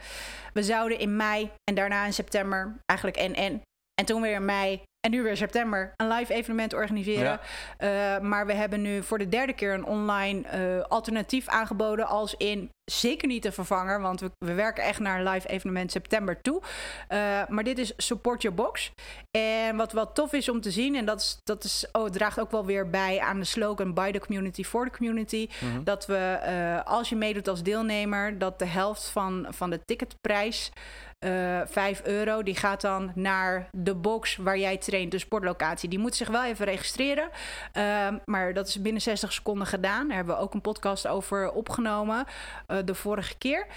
We 0.54 0.64
zouden 0.64 1.00
in 1.00 1.16
mei 1.16 1.52
en 1.64 1.76
daarna 1.76 2.06
in 2.06 2.14
september 2.14 2.76
eigenlijk 2.86 3.20
en 3.20 3.36
en. 3.36 3.62
En 3.94 4.06
toen 4.06 4.22
weer 4.22 4.36
in 4.36 4.46
mei 4.46 4.82
en 5.02 5.12
nu 5.12 5.24
weer 5.24 5.38
september 5.38 5.94
een 5.98 6.08
live 6.08 6.34
evenement 6.34 6.74
organiseren. 6.74 7.40
Ja. 7.80 8.16
Uh, 8.18 8.22
maar 8.22 8.46
we 8.46 8.54
hebben 8.54 8.82
nu 8.82 9.04
voor 9.04 9.18
de 9.18 9.30
derde 9.30 9.54
keer 9.54 9.74
een 9.74 9.86
online 9.86 10.44
uh, 10.56 10.82
alternatief 10.82 11.48
aangeboden. 11.48 12.08
Als 12.08 12.36
in 12.38 12.70
zeker 12.92 13.28
niet 13.28 13.44
de 13.44 13.52
vervanger, 13.52 14.02
want 14.02 14.20
we, 14.20 14.32
we 14.38 14.54
werken 14.54 14.84
echt 14.84 15.00
naar 15.00 15.20
een 15.20 15.30
live 15.30 15.48
evenement 15.48 15.92
september 15.92 16.42
toe. 16.42 16.62
Uh, 17.10 17.48
maar 17.48 17.64
dit 17.64 17.78
is 17.78 17.94
Support 17.98 18.42
Your 18.42 18.58
Box. 18.58 18.92
En 19.32 19.76
wat 19.76 19.92
wel 19.92 20.12
tof 20.12 20.34
is 20.34 20.50
om 20.50 20.62
te 20.62 20.72
zien, 20.72 20.96
en 20.96 21.06
dat, 21.06 21.20
is, 21.20 21.38
dat 21.44 21.64
is, 21.64 21.86
oh, 21.92 22.04
het 22.04 22.14
draagt 22.14 22.40
ook 22.40 22.52
wel 22.52 22.66
weer 22.66 22.90
bij 22.90 23.20
aan 23.20 23.40
de 23.40 23.46
slogan 23.46 23.94
By 23.94 24.12
the 24.12 24.20
Community 24.20 24.64
for 24.64 24.86
the 24.86 24.98
Community. 24.98 25.50
Mm 25.60 25.72
-hmm. 25.72 25.84
Dat 25.84 26.06
we, 26.06 26.82
als 26.86 27.10
je 27.10 27.16
meedoet 27.16 27.48
als 27.48 27.64
deelnemer, 27.64 28.38
dat 28.38 28.60
de 28.60 28.66
helft 28.66 29.10
van, 29.10 29.48
van 29.50 29.70
de 29.70 29.80
ticketprijs. 29.86 30.72
Uh, 31.26 31.62
5 31.66 32.02
euro, 32.04 32.44
die 32.44 32.56
gaat 32.56 32.82
dan 32.82 33.12
naar 33.16 33.70
de 33.78 33.96
box 33.96 34.36
waar 34.36 34.58
jij 34.58 34.78
traint, 34.78 35.12
de 35.12 35.20
sportlocatie. 35.20 35.90
Die 35.90 36.00
moet 36.00 36.16
zich 36.16 36.28
wel 36.28 36.44
even 36.44 36.66
registreren. 36.66 37.30
Uh, 37.78 38.08
maar 38.26 38.54
dat 38.54 38.68
is 38.68 38.82
binnen 38.82 39.02
60 39.02 39.34
seconden 39.34 39.68
gedaan. 39.68 40.08
Daar 40.08 40.16
hebben 40.16 40.36
we 40.36 40.42
ook 40.42 40.54
een 40.54 40.62
podcast 40.62 41.08
over 41.08 41.52
opgenomen 41.52 42.26
uh, 42.68 42.78
de 42.86 42.96
vorige 42.96 43.38
keer. 43.38 43.68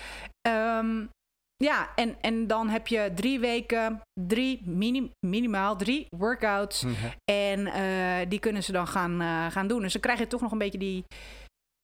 Um, 0.49 1.11
ja, 1.57 1.95
en, 1.95 2.21
en 2.21 2.47
dan 2.47 2.69
heb 2.69 2.87
je 2.87 3.13
drie 3.15 3.41
weken, 3.41 4.01
drie 4.21 4.69
minim, 4.69 5.11
minimaal 5.27 5.77
drie 5.77 6.07
workouts. 6.17 6.83
Mm 6.83 6.95
-hmm. 6.95 7.11
En 7.25 7.61
uh, 7.67 8.29
die 8.29 8.39
kunnen 8.39 8.63
ze 8.63 8.73
dan 8.73 8.87
gaan, 8.87 9.21
gaan 9.51 9.67
doen. 9.67 9.81
Dus 9.81 9.93
dan 9.93 10.03
krijg 10.03 10.19
je 10.19 10.27
toch 10.27 10.41
nog 10.41 10.53
een 10.53 10.59
beetje 10.59 10.79
die, 10.79 11.05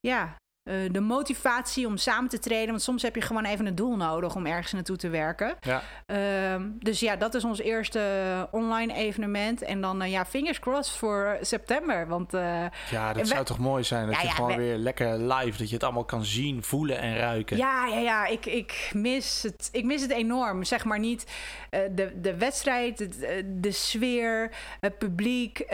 ja, 0.00 0.36
uh, 0.64 0.74
de 0.90 1.00
motivatie 1.00 1.86
om 1.86 1.96
samen 1.96 2.30
te 2.30 2.38
trainen. 2.38 2.70
Want 2.70 2.82
soms 2.82 3.02
heb 3.02 3.14
je 3.14 3.20
gewoon 3.20 3.44
even 3.44 3.66
een 3.66 3.74
doel 3.74 3.96
nodig 3.96 4.34
om 4.34 4.46
ergens 4.46 4.72
naartoe 4.72 4.96
te 4.96 5.08
werken. 5.08 5.56
Ja. 5.60 5.82
Uh, 6.06 6.64
dus 6.78 7.00
ja, 7.00 7.16
dat 7.16 7.34
is 7.34 7.44
ons 7.44 7.60
eerste 7.60 8.48
online 8.50 8.94
evenement. 8.94 9.62
En 9.62 9.80
dan, 9.80 10.02
uh, 10.02 10.10
ja, 10.10 10.24
fingers 10.24 10.58
crossed 10.58 10.96
voor 10.96 11.38
september. 11.40 12.08
Want, 12.08 12.34
uh, 12.34 12.64
ja, 12.90 13.12
dat 13.12 13.28
zou 13.28 13.44
toch 13.44 13.58
mooi 13.58 13.84
zijn? 13.84 14.06
Dat 14.06 14.14
ja, 14.14 14.20
je 14.20 14.26
ja, 14.26 14.32
gewoon 14.32 14.50
we... 14.50 14.56
weer 14.56 14.76
lekker 14.76 15.18
live, 15.18 15.58
dat 15.58 15.68
je 15.68 15.74
het 15.74 15.84
allemaal 15.84 16.04
kan 16.04 16.24
zien, 16.24 16.62
voelen 16.62 16.98
en 16.98 17.16
ruiken. 17.16 17.56
Ja, 17.56 17.86
ja, 17.86 17.98
ja. 17.98 18.26
Ik, 18.26 18.46
ik, 18.46 18.90
mis, 18.94 19.42
het, 19.42 19.68
ik 19.72 19.84
mis 19.84 20.02
het 20.02 20.10
enorm. 20.10 20.64
Zeg 20.64 20.84
maar 20.84 20.98
niet 20.98 21.26
de, 21.70 22.20
de 22.20 22.36
wedstrijd, 22.36 22.98
de, 22.98 23.58
de 23.60 23.72
sfeer, 23.72 24.50
het 24.80 24.98
publiek, 24.98 25.66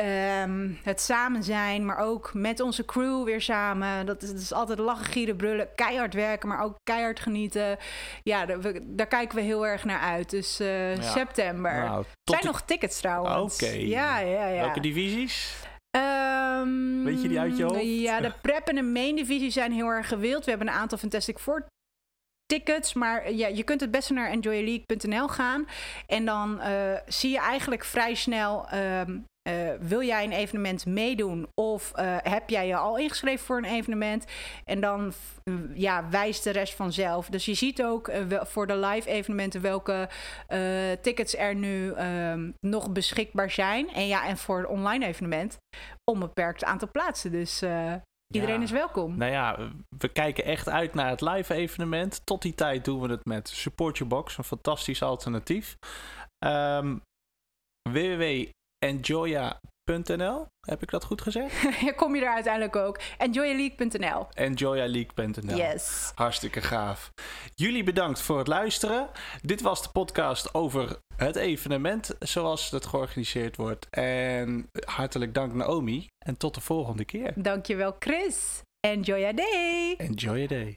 um, 0.42 0.78
het 0.82 1.00
samen 1.00 1.42
zijn. 1.42 1.84
Maar 1.84 1.98
ook 1.98 2.30
met 2.34 2.60
onze 2.60 2.84
crew 2.84 3.24
weer 3.24 3.40
samen. 3.40 4.06
Dat 4.06 4.22
is, 4.22 4.30
dat 4.30 4.40
is 4.40 4.52
altijd 4.52 4.78
lachen, 4.86 5.04
gieren, 5.04 5.36
brullen, 5.36 5.68
keihard 5.74 6.14
werken, 6.14 6.48
maar 6.48 6.62
ook 6.62 6.74
keihard 6.82 7.20
genieten. 7.20 7.78
Ja, 8.22 8.46
daar, 8.46 8.60
we, 8.60 8.80
daar 8.84 9.06
kijken 9.06 9.36
we 9.36 9.42
heel 9.42 9.66
erg 9.66 9.84
naar 9.84 10.00
uit. 10.00 10.30
Dus 10.30 10.60
uh, 10.60 10.96
ja. 10.96 11.02
september. 11.02 11.84
Nou, 11.84 12.04
zijn 12.24 12.44
nog 12.44 12.62
tickets 12.62 13.00
trouwens. 13.00 13.54
Oké. 13.54 13.64
Okay. 13.64 13.86
Ja, 13.86 14.18
ja, 14.18 14.46
ja. 14.46 14.60
Welke 14.60 14.80
divisies? 14.80 15.64
Um, 15.96 17.04
Weet 17.04 17.22
je 17.22 17.28
die 17.28 17.40
uit 17.40 17.56
je 17.56 17.64
hoofd? 17.64 17.82
Ja, 17.82 18.20
de 18.20 18.32
prep 18.42 18.68
en 18.68 18.74
de 18.74 18.82
main 18.82 19.16
divisie 19.16 19.50
zijn 19.50 19.72
heel 19.72 19.88
erg 19.88 20.08
gewild. 20.08 20.44
We 20.44 20.50
hebben 20.50 20.68
een 20.68 20.74
aantal 20.74 20.98
Fantastic 20.98 21.38
Four 21.38 21.66
tickets. 22.46 22.92
Maar 22.92 23.32
ja, 23.32 23.46
je 23.46 23.62
kunt 23.62 23.80
het 23.80 23.90
beste 23.90 24.12
naar 24.12 24.30
enjoyleague.nl 24.30 25.28
gaan. 25.28 25.66
En 26.06 26.24
dan 26.24 26.60
uh, 26.60 26.98
zie 27.06 27.30
je 27.30 27.38
eigenlijk 27.38 27.84
vrij 27.84 28.14
snel 28.14 28.74
um, 28.74 29.24
wil 29.80 30.02
jij 30.02 30.24
een 30.24 30.32
evenement 30.32 30.86
meedoen 30.86 31.48
of 31.54 31.92
heb 32.22 32.50
jij 32.50 32.66
je 32.66 32.76
al 32.76 32.98
ingeschreven 32.98 33.46
voor 33.46 33.58
een 33.58 33.64
evenement? 33.64 34.24
En 34.64 34.80
dan 34.80 35.12
ja, 35.74 36.08
wijst 36.10 36.44
de 36.44 36.50
rest 36.50 36.74
vanzelf. 36.74 37.28
Dus 37.28 37.44
je 37.44 37.54
ziet 37.54 37.82
ook 37.82 38.10
voor 38.28 38.66
de 38.66 38.76
live 38.76 39.08
evenementen 39.08 39.60
welke 39.60 40.08
tickets 41.02 41.36
er 41.36 41.54
nu 41.54 41.92
ehm, 41.92 42.50
nog 42.60 42.92
beschikbaar 42.92 43.50
zijn. 43.50 43.88
En 43.88 44.06
ja, 44.06 44.26
en 44.26 44.36
voor 44.36 44.58
een 44.58 44.68
online 44.68 45.06
evenement 45.06 45.58
onbeperkt 46.10 46.64
aantal 46.64 46.90
plaatsen. 46.90 47.32
Dus 47.32 47.62
Iedereen 48.34 48.62
is 48.62 48.70
welkom. 48.70 49.16
Nou 49.16 49.32
ja, 49.32 49.58
we 49.98 50.08
kijken 50.08 50.44
echt 50.44 50.68
uit 50.68 50.94
naar 50.94 51.10
het 51.10 51.20
live 51.20 51.54
evenement. 51.54 52.26
Tot 52.26 52.42
die 52.42 52.54
tijd 52.54 52.84
doen 52.84 53.00
we 53.00 53.08
het 53.08 53.24
met 53.24 53.48
Support 53.48 53.98
Your 53.98 54.14
Box, 54.14 54.38
een 54.38 54.44
fantastisch 54.44 55.02
alternatief. 55.02 55.76
Um, 56.38 57.02
www.enjoya.nl, 58.86 60.46
heb 60.60 60.82
ik 60.82 60.90
dat 60.90 61.04
goed 61.04 61.22
gezegd? 61.22 61.54
kom 61.96 62.14
je 62.14 62.22
er 62.22 62.34
uiteindelijk 62.34 62.76
ook. 62.76 63.00
Enjoyaleague.nl. 63.18 64.26
Enjoyaleague.nl. 64.34 65.56
Yes. 65.56 66.12
Hartstikke 66.14 66.60
gaaf. 66.60 67.12
Jullie 67.54 67.84
bedankt 67.84 68.20
voor 68.20 68.38
het 68.38 68.46
luisteren. 68.46 69.08
Dit 69.42 69.60
was 69.60 69.82
de 69.82 69.88
podcast 69.88 70.54
over 70.54 70.98
het 71.16 71.36
evenement 71.36 72.14
zoals 72.18 72.70
het 72.70 72.86
georganiseerd 72.86 73.56
wordt. 73.56 73.86
En 73.90 74.70
hartelijk 74.84 75.34
dank 75.34 75.52
Naomi 75.52 76.06
en 76.18 76.36
tot 76.36 76.54
de 76.54 76.60
volgende 76.60 77.04
keer. 77.04 77.32
Dankjewel 77.36 77.96
Chris. 77.98 78.62
Enjoy 78.80 79.18
your 79.18 79.36
day. 79.36 79.94
Enjoy 79.96 80.34
your 80.34 80.48
day. 80.48 80.76